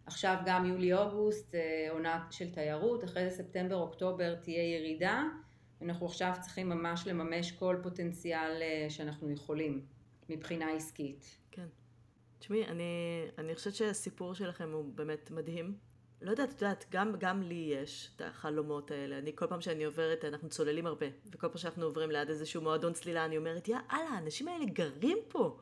עכשיו 0.06 0.36
גם 0.46 0.66
יולי-אוגוסט, 0.66 1.54
אה, 1.54 1.88
עונה 1.90 2.26
של 2.30 2.50
תיירות, 2.50 3.04
אחרי 3.04 3.30
זה 3.30 3.36
ספטמבר-אוקטובר 3.36 4.34
תהיה 4.34 4.76
ירידה. 4.76 5.22
אנחנו 5.82 6.06
עכשיו 6.06 6.32
צריכים 6.40 6.68
ממש 6.68 7.06
לממש 7.06 7.52
כל 7.52 7.76
פוטנציאל 7.82 8.62
שאנחנו 8.88 9.30
יכולים 9.30 9.82
מבחינה 10.28 10.72
עסקית. 10.72 11.38
תשמעי, 12.38 12.66
אני, 12.66 12.84
אני 13.38 13.54
חושבת 13.54 13.74
שהסיפור 13.74 14.34
שלכם 14.34 14.70
הוא 14.72 14.84
באמת 14.94 15.30
מדהים. 15.30 15.76
לא 16.22 16.30
יודעת, 16.30 16.52
את 16.52 16.62
יודעת, 16.62 16.84
גם, 16.90 17.12
גם 17.18 17.42
לי 17.42 17.74
יש 17.82 18.10
את 18.16 18.20
החלומות 18.20 18.90
האלה. 18.90 19.18
אני, 19.18 19.32
כל 19.34 19.46
פעם 19.46 19.60
שאני 19.60 19.84
עוברת, 19.84 20.24
אנחנו 20.24 20.48
צוללים 20.48 20.86
הרבה, 20.86 21.06
וכל 21.32 21.48
פעם 21.48 21.58
שאנחנו 21.58 21.84
עוברים 21.84 22.10
ליד 22.10 22.28
איזשהו 22.28 22.62
מועדון 22.62 22.92
צלילה, 22.92 23.24
אני 23.24 23.36
אומרת, 23.36 23.68
יא 23.68 23.76
אללה, 23.92 24.08
האנשים 24.08 24.48
האלה 24.48 24.64
גרים 24.64 25.18
פה. 25.28 25.58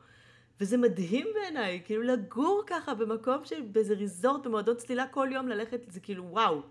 וזה 0.59 0.77
מדהים 0.77 1.27
בעיניי, 1.33 1.81
כאילו 1.85 2.03
לגור 2.03 2.63
ככה 2.67 2.93
במקום 2.93 3.45
של, 3.45 3.61
באיזה 3.61 3.93
ריזורט, 3.93 4.45
במועדון 4.45 4.75
צלילה 4.75 5.07
כל 5.07 5.27
יום 5.31 5.47
ללכת, 5.47 5.79
זה 5.87 5.99
כאילו 5.99 6.23
וואו. 6.23 6.61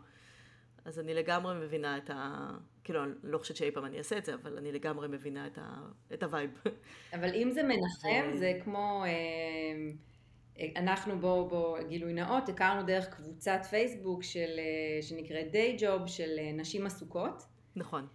אז 0.84 0.98
אני 0.98 1.14
לגמרי 1.14 1.54
מבינה 1.54 1.98
את 1.98 2.11
ה... 2.11 2.50
כאילו, 2.87 3.05
אני 3.05 3.12
לא 3.22 3.39
חושבת 3.39 3.57
שאי 3.57 3.70
פעם 3.70 3.84
אני 3.84 3.99
אעשה 3.99 4.18
את 4.18 4.24
זה, 4.24 4.34
אבל 4.34 4.57
אני 4.59 4.72
לגמרי 4.72 5.09
מבינה 5.09 5.47
את, 5.47 5.59
ה... 5.59 5.62
את 6.14 6.22
ה 6.22 6.27
vibe. 6.27 6.51
אבל 7.14 7.34
אם 7.34 7.51
זה 7.51 7.62
מנחם, 7.62 8.30
זה 8.34 8.53
כמו... 8.64 9.05
אה, 9.05 9.11
אה, 10.59 10.68
אנחנו 10.76 11.18
ב, 11.18 11.49
בגילוי 11.49 12.12
נאות, 12.12 12.49
הכרנו 12.49 12.82
דרך 12.82 13.09
קבוצת 13.14 13.61
פייסבוק 13.70 14.22
של, 14.22 14.59
אה, 14.59 15.03
שנקראת 15.03 15.51
Day 15.51 15.76
Job 15.80 16.07
של 16.07 16.39
נשים 16.55 16.87
עסוקות. 16.87 17.43
נכון. 17.76 18.07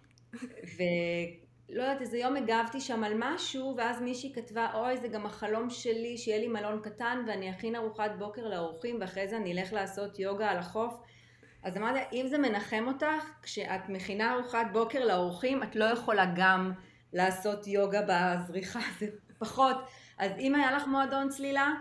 ולא 0.76 1.82
יודעת, 1.82 2.00
איזה 2.00 2.18
יום 2.18 2.36
הגבתי 2.36 2.80
שם 2.80 3.04
על 3.04 3.12
משהו, 3.16 3.74
ואז 3.78 4.02
מישהי 4.02 4.32
כתבה, 4.34 4.68
אוי, 4.74 4.96
זה 4.96 5.08
גם 5.08 5.26
החלום 5.26 5.70
שלי, 5.70 6.18
שיהיה 6.18 6.38
לי 6.38 6.48
מלון 6.48 6.80
קטן, 6.82 7.24
ואני 7.26 7.50
אכין 7.50 7.76
ארוחת 7.76 8.10
בוקר 8.18 8.48
לאורחים, 8.48 8.98
ואחרי 9.00 9.28
זה 9.28 9.36
אני 9.36 9.52
אלך 9.52 9.72
לעשות 9.72 10.18
יוגה 10.18 10.50
על 10.50 10.58
החוף. 10.58 10.94
אז 11.62 11.76
אמרתי, 11.76 11.98
אם 12.12 12.26
זה 12.28 12.38
מנחם 12.38 12.84
אותך, 12.86 13.30
כשאת 13.42 13.88
מכינה 13.88 14.34
ארוחת 14.34 14.66
בוקר 14.72 15.04
לאורחים, 15.04 15.62
את 15.62 15.76
לא 15.76 15.84
יכולה 15.84 16.32
גם 16.36 16.72
לעשות 17.12 17.66
יוגה 17.66 18.00
בזריחה, 18.08 18.80
זה 18.98 19.06
פחות. 19.38 19.76
אז 20.18 20.30
אם 20.38 20.54
היה 20.54 20.72
לך 20.72 20.86
מועדון 20.86 21.28
צלילה, 21.28 21.72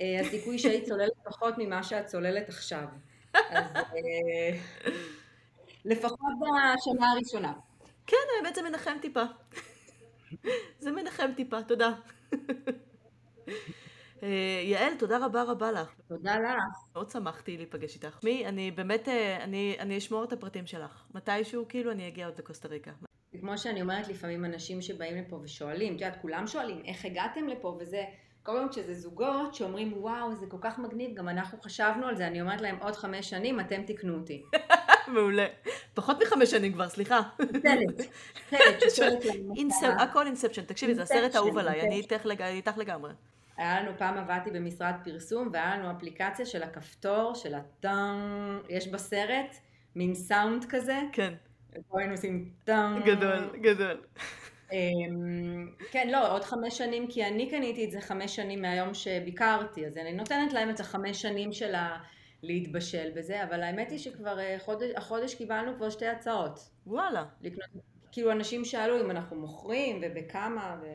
אה, 0.00 0.20
הסיכוי 0.20 0.58
שהיית 0.58 0.84
צוללת 0.84 1.12
פחות 1.30 1.54
ממה 1.58 1.82
שאת 1.82 2.06
צוללת 2.06 2.48
עכשיו. 2.48 2.84
אז 3.34 3.64
אה, 3.76 4.58
לפחות 5.84 6.18
בשנה 6.40 7.12
הראשונה. 7.12 7.52
כן, 8.06 8.16
האמת 8.36 8.54
זה 8.54 8.62
מנחם 8.62 8.96
טיפה. 9.02 9.22
זה 10.82 10.90
מנחם 10.90 11.30
טיפה, 11.36 11.62
תודה. 11.62 11.90
אה, 14.22 14.28
יעל, 14.64 14.94
תודה 14.98 15.24
רבה 15.24 15.42
רבה 15.42 15.72
לך. 15.72 15.88
תודה 16.08 16.36
לך. 16.38 16.62
מאוד 16.94 17.10
שמחתי 17.10 17.56
להיפגש 17.56 17.94
איתך. 17.94 18.18
מי, 18.24 18.46
אני 18.46 18.70
באמת, 18.70 19.08
אה, 19.08 19.44
אני, 19.44 19.76
אני 19.78 19.98
אשמור 19.98 20.24
את 20.24 20.32
הפרטים 20.32 20.66
שלך. 20.66 21.04
מתישהו, 21.14 21.64
כאילו, 21.68 21.90
אני 21.92 22.08
אגיע 22.08 22.26
עוד 22.26 22.38
לקוסטה 22.38 22.68
ריקה. 22.68 22.90
כמו 23.40 23.58
שאני 23.58 23.82
אומרת 23.82 24.08
לפעמים 24.08 24.44
אנשים 24.44 24.82
שבאים 24.82 25.16
לפה 25.16 25.36
ושואלים, 25.42 25.96
את 25.96 26.00
יודעת, 26.00 26.22
כולם 26.22 26.46
שואלים, 26.46 26.82
איך 26.84 27.04
הגעתם 27.04 27.48
לפה 27.48 27.76
וזה, 27.80 28.02
כל 28.42 28.52
פעם 28.58 28.68
כשזה 28.68 28.94
זוגות 28.94 29.54
שאומרים, 29.54 29.92
וואו, 29.96 30.34
זה 30.34 30.46
כל 30.46 30.56
כך 30.60 30.78
מגניב, 30.78 31.16
גם 31.16 31.28
אנחנו 31.28 31.60
חשבנו 31.60 32.06
על 32.06 32.16
זה, 32.16 32.26
אני 32.26 32.40
אומרת 32.40 32.60
להם, 32.60 32.76
עוד 32.82 32.96
חמש 32.96 33.30
שנים, 33.30 33.60
אתם 33.60 33.82
תקנו 33.86 34.14
אותי. 34.14 34.42
מעולה. 35.14 35.46
פחות 35.94 36.22
מחמש 36.22 36.50
שנים 36.50 36.72
כבר, 36.72 36.88
סליחה. 36.88 37.20
סרט, 37.62 38.00
סרט, 38.50 38.80
שסרט 38.80 39.24
אינספ- 39.56 40.02
הכל 40.02 40.26
אינספשן, 40.26 40.64
תקשיבי, 40.64 40.94
זה 40.94 41.02
הסרט 41.02 41.34
האהוב 41.34 41.58
עליי, 41.58 41.80
אני 41.80 42.02
איתך 42.40 42.78
לגמרי. 42.78 43.10
היה 43.60 43.82
לנו 43.82 43.90
פעם 43.98 44.18
עבדתי 44.18 44.50
במשרד 44.50 44.94
פרסום, 45.04 45.48
והיה 45.52 45.76
לנו 45.76 45.90
אפליקציה 45.90 46.46
של 46.46 46.62
הכפתור, 46.62 47.34
של 47.34 47.54
הטאם, 47.54 48.58
יש 48.68 48.88
בסרט 48.88 49.56
מין 49.96 50.14
סאונד 50.14 50.64
כזה, 50.68 50.98
כן, 51.12 51.34
ופה 51.72 51.98
היינו 51.98 52.12
עושים 52.12 52.50
טאם. 52.64 53.02
גדול, 53.04 53.56
גדול. 53.60 54.00
אמ, 54.72 55.68
כן, 55.90 56.08
לא, 56.08 56.34
עוד 56.34 56.44
חמש 56.44 56.78
שנים, 56.78 57.06
כי 57.08 57.26
אני 57.26 57.50
קניתי 57.50 57.84
את 57.84 57.90
זה 57.90 58.00
חמש 58.00 58.36
שנים 58.36 58.62
מהיום 58.62 58.94
שביקרתי, 58.94 59.86
אז 59.86 59.96
אני 59.96 60.12
נותנת 60.12 60.52
להם 60.52 60.70
את 60.70 60.80
החמש 60.80 61.22
שנים 61.22 61.52
של 61.52 61.74
ה... 61.74 61.98
להתבשל 62.42 63.10
בזה, 63.16 63.44
אבל 63.44 63.62
האמת 63.62 63.90
היא 63.90 63.98
שכבר 63.98 64.38
אה, 64.38 64.56
חודש, 64.58 64.90
החודש 64.96 65.34
קיבלנו 65.34 65.76
כבר 65.76 65.90
שתי 65.90 66.06
הצעות. 66.06 66.70
וואלה. 66.86 67.24
לקנות, 67.40 67.70
כאילו 68.12 68.32
אנשים 68.32 68.64
שאלו 68.64 69.00
אם 69.00 69.10
אנחנו 69.10 69.36
מוכרים 69.36 70.02
ובכמה, 70.02 70.76
ו... 70.82 70.86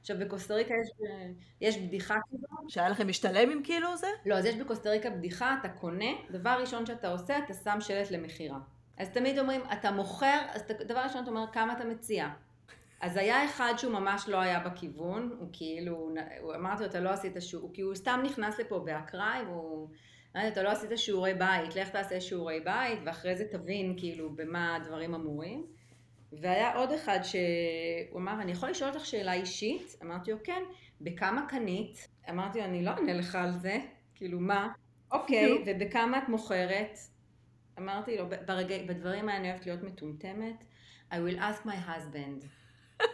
עכשיו 0.00 0.16
בקוסטה 0.20 0.54
ריקה 0.54 0.74
יש, 0.74 0.88
אה, 1.06 1.26
יש 1.60 1.78
בדיחה 1.78 2.14
כזו, 2.30 2.46
שהיה 2.68 2.88
לכם 2.88 3.08
משתלם 3.08 3.50
עם 3.50 3.62
כאילו 3.64 3.96
זה? 3.96 4.06
לא, 4.26 4.34
אז 4.34 4.44
יש 4.44 4.56
בקוסטה 4.56 4.90
ריקה 4.90 5.10
בדיחה, 5.10 5.56
אתה 5.60 5.68
קונה, 5.68 6.10
דבר 6.30 6.56
ראשון 6.60 6.86
שאתה 6.86 7.08
עושה, 7.08 7.38
אתה 7.38 7.54
שם 7.54 7.76
שלט 7.80 8.10
למכירה. 8.10 8.58
אז 8.98 9.08
תמיד 9.08 9.38
אומרים, 9.38 9.60
אתה 9.72 9.90
מוכר, 9.90 10.38
אז 10.52 10.60
אתה- 10.60 10.84
דבר 10.84 11.00
ראשון 11.00 11.22
אתה 11.22 11.30
אומר, 11.30 11.44
כמה 11.52 11.72
אתה 11.72 11.84
מציע. 11.84 12.28
אז 13.00 13.16
היה 13.16 13.44
אחד 13.44 13.72
שהוא 13.76 13.92
ממש 13.92 14.28
לא 14.28 14.36
היה 14.40 14.60
בכיוון, 14.60 15.36
הוא 15.40 15.48
כאילו, 15.52 16.10
הוא, 16.40 16.54
אמרתי 16.54 16.82
לו, 16.82 16.88
אתה 16.88 17.00
לא 17.00 17.10
עשית 17.10 17.36
שיעור, 17.40 17.70
כי 17.74 17.82
הוא 17.82 17.94
סתם 17.94 18.20
נכנס 18.24 18.58
לפה 18.60 18.78
באקראי, 18.78 19.42
והוא, 19.46 19.88
אמרתי 20.36 20.46
לו, 20.46 20.52
אתה 20.52 20.62
לא 20.62 20.68
עשית 20.70 20.90
שיעורי 20.96 21.34
בית, 21.34 21.76
לך 21.76 21.88
תעשה 21.88 22.20
שיעורי 22.20 22.60
בית, 22.60 22.98
ואחרי 23.06 23.36
זה 23.36 23.44
תבין 23.50 23.94
כאילו 23.98 24.30
במה 24.36 24.76
הדברים 24.76 25.14
אמורים. 25.14 25.66
והיה 26.32 26.76
עוד 26.76 26.92
אחד 26.92 27.18
שהוא 27.22 28.20
אמר, 28.20 28.42
אני 28.42 28.52
יכול 28.52 28.68
לשאול 28.68 28.90
אותך 28.90 29.06
שאלה 29.06 29.32
אישית? 29.32 29.96
אמרתי 30.02 30.30
לו, 30.30 30.36
כן, 30.44 30.62
בכמה 31.00 31.46
קנית? 31.48 32.08
אמרתי 32.30 32.58
לו, 32.58 32.64
אני 32.64 32.84
לא 32.84 32.90
אענה 32.90 33.12
לך 33.12 33.34
על 33.34 33.52
זה, 33.52 33.78
כאילו 34.14 34.40
מה? 34.40 34.68
אוקיי, 35.12 35.64
ובכמה 35.66 36.18
את 36.18 36.28
מוכרת? 36.28 36.98
אמרתי 37.78 38.16
לו, 38.16 38.24
ברגע, 38.46 38.76
בדברים 38.86 39.28
האלה 39.28 39.40
אני 39.40 39.50
אוהבת 39.50 39.66
להיות 39.66 39.82
מטומטמת, 39.82 40.64
I 41.10 41.14
will 41.14 41.38
ask 41.38 41.66
my 41.66 41.88
husband. 41.88 42.46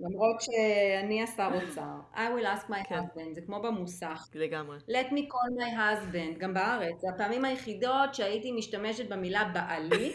למרות 0.00 0.40
שאני 0.40 1.22
השר 1.22 1.48
אוצר. 1.54 2.00
I 2.14 2.18
will 2.18 2.58
ask 2.58 2.70
my 2.70 2.88
כן. 2.88 2.98
husband, 2.98 3.34
זה 3.34 3.40
כמו 3.40 3.62
במוסך. 3.62 4.28
לגמרי. 4.34 4.78
let 4.78 5.12
me 5.12 5.20
call 5.20 5.60
my 5.60 5.76
husband, 5.76 6.38
גם 6.38 6.54
בארץ. 6.54 7.00
זה 7.00 7.06
הפעמים 7.14 7.44
היחידות 7.44 8.14
שהייתי 8.14 8.52
משתמשת 8.52 9.08
במילה 9.08 9.50
בעלי, 9.54 10.12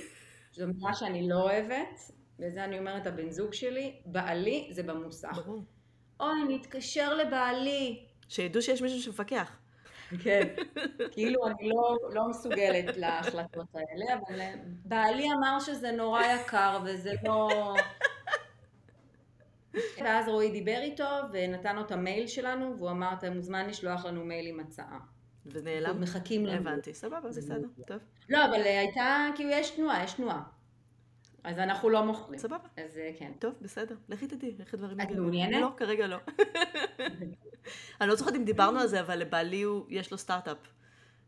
שזו 0.56 0.68
מילה 0.68 0.94
שאני 0.94 1.30
לא 1.30 1.36
אוהבת, 1.36 2.12
וזה 2.40 2.64
אני 2.64 2.80
אומרת 2.80 3.08
הבן 3.08 3.32
זוג 3.32 3.54
שלי, 3.54 4.02
בעלי 4.06 4.68
זה 4.72 4.84
במוסך. 4.84 5.42
ברור. 5.46 5.64
אוי, 6.20 6.56
נתקשר 6.56 7.14
לבעלי. 7.14 8.06
שידעו 8.30 8.62
שיש 8.62 8.82
מישהו 8.82 9.00
שמפקח. 9.02 9.58
כן, 10.24 10.56
כאילו 11.12 11.48
אני 11.48 11.70
לא, 11.70 11.98
לא 12.14 12.30
מסוגלת 12.30 12.98
להחלטות 12.98 13.68
האלה, 13.76 14.14
אבל 14.14 14.40
בעלי 14.86 15.28
אמר 15.32 15.60
שזה 15.60 15.92
נורא 15.92 16.22
יקר 16.24 16.80
וזה 16.86 17.14
לא... 17.24 17.74
ואז 19.98 20.28
רועי 20.28 20.52
דיבר 20.52 20.80
איתו 20.82 21.10
ונתן 21.32 21.76
לו 21.76 21.82
את 21.82 21.92
המייל 21.92 22.28
שלנו, 22.28 22.76
והוא 22.78 22.90
אמר, 22.90 23.14
אתה 23.14 23.30
מוזמן 23.30 23.68
לשלוח 23.68 24.06
לנו 24.06 24.26
מייל 24.26 24.48
עם 24.48 24.60
הצעה. 24.60 25.00
ונעלם? 25.46 26.02
מחכים 26.02 26.46
לנו. 26.46 26.58
הבנתי, 26.58 26.94
סבבה, 26.94 27.30
בסדר, 27.30 27.68
טוב. 27.88 27.98
לא, 28.30 28.46
אבל 28.46 28.62
הייתה, 28.62 29.28
כאילו 29.36 29.50
יש 29.50 29.70
תנועה, 29.70 30.04
יש 30.04 30.14
תנועה. 30.14 30.44
אז 31.44 31.60
אנחנו 31.60 31.90
לא 31.90 32.04
מוכרים. 32.04 32.40
סבבה. 32.40 32.68
אז 32.78 32.98
אה, 32.98 33.12
כן. 33.20 33.32
טוב, 33.40 33.54
בסדר, 33.62 33.96
לכי 34.10 34.28
תדעי 34.28 34.56
איך 34.60 34.74
הדברים 34.74 35.02
יגיעו. 35.02 35.22
מעוניינת? 35.22 35.62
לא, 35.62 35.72
כרגע 35.78 36.08
לא. 36.08 36.18
אני 38.02 38.10
לא 38.10 38.16
זוכרת 38.16 38.36
אם 38.36 38.46
דיברנו 38.46 38.80
על 38.80 38.88
זה, 38.88 39.02
אבל 39.02 39.20
לבעלי 39.20 39.62
הוא, 39.62 39.86
יש 39.90 40.12
לו 40.12 40.18
סטארט-אפ. 40.18 40.58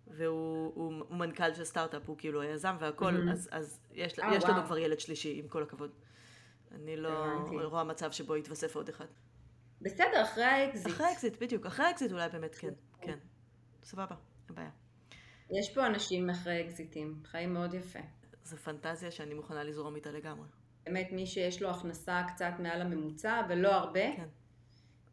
והוא 0.07 0.71
הוא, 0.75 0.93
הוא 1.09 1.17
מנכ"ל 1.17 1.53
של 1.53 1.63
סטארט-אפ, 1.63 2.01
הוא 2.05 2.17
כאילו 2.17 2.41
היזם 2.41 2.75
והכל. 2.79 3.29
אז, 3.31 3.49
אז 3.51 3.79
יש, 3.93 4.19
אה, 4.19 4.35
יש 4.35 4.43
לנו. 4.43 4.65
כבר 4.65 4.77
ילד 4.77 4.99
שלישי, 4.99 5.39
עם 5.39 5.47
כל 5.47 5.63
הכבוד. 5.63 5.91
אני 6.71 6.97
לא 6.97 7.25
הבנתי. 7.25 7.55
רואה 7.55 7.83
מצב 7.83 8.11
שבו 8.11 8.35
יתווסף 8.35 8.75
עוד 8.75 8.89
אחד. 8.89 9.05
בסדר, 9.81 10.23
אחרי 10.23 10.43
האקזיט. 10.43 10.87
אחרי 10.87 11.05
האקזיט, 11.05 11.41
בדיוק, 11.41 11.65
אחרי 11.65 11.85
האקזיט 11.85 12.11
אולי 12.11 12.29
באמת 12.29 12.55
כן, 12.55 12.73
כן. 13.01 13.17
סבבה, 13.87 14.15
אין 14.47 14.55
בעיה. 14.55 14.69
יש 15.49 15.73
פה 15.75 15.87
אנשים 15.87 16.29
אחרי 16.29 16.65
אקזיטים, 16.65 17.21
חיים 17.25 17.53
מאוד 17.53 17.73
יפה. 17.73 17.99
זו 18.43 18.57
פנטזיה 18.57 19.11
שאני 19.11 19.33
מוכנה 19.33 19.63
לזרום 19.63 19.95
איתה 19.95 20.11
לגמרי. 20.11 20.47
באמת 20.85 21.09
מי 21.11 21.25
שיש 21.25 21.61
לו 21.61 21.69
הכנסה 21.69 22.23
קצת 22.27 22.51
מעל 22.59 22.81
הממוצע 22.81 23.41
ולא 23.49 23.73
הרבה, 23.73 24.15
כן. 24.15 24.27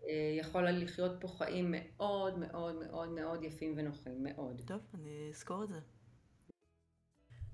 אה, 0.09 0.37
יכול 0.39 0.69
לחיות 0.71 1.13
פה 1.21 1.29
חיים 1.29 1.75
מאוד 1.77 2.39
מאוד 2.39 2.75
מאוד 2.75 3.09
מאוד 3.09 3.45
יפים 3.45 3.75
ונוחים, 3.77 4.25
מאוד. 4.25 4.63
טוב, 4.67 4.81
אני 4.95 5.29
אזכור 5.31 5.65
את 5.65 5.69
זה. 5.69 5.81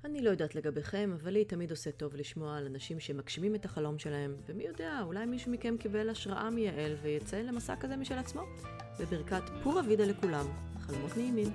אני 0.05 0.23
לא 0.23 0.31
יודעת 0.31 0.55
לגביכם, 0.55 1.17
אבל 1.23 1.31
לי 1.31 1.45
תמיד 1.45 1.71
עושה 1.71 1.93
טוב 1.93 2.15
לשמוע 2.15 2.57
על 2.57 2.67
אנשים 2.67 3.01
שמגשימים 3.01 3.55
את 3.55 3.65
החלום 3.65 3.99
שלהם, 3.99 4.37
ומי 4.47 4.65
יודע, 4.65 5.01
אולי 5.03 5.27
מישהו 5.27 5.53
מכם 5.53 5.77
קיבל 5.77 6.11
השראה 6.11 6.51
מיעל 6.51 6.95
ויצא 7.03 7.37
למסע 7.37 7.77
כזה 7.77 7.97
משל 7.97 8.19
עצמו. 8.19 8.43
בברכת 9.01 9.43
פורה 9.63 9.83
וידה 9.89 10.05
לכולם, 10.05 10.47
Hallo, 10.93 11.09
Clemin. 11.09 11.55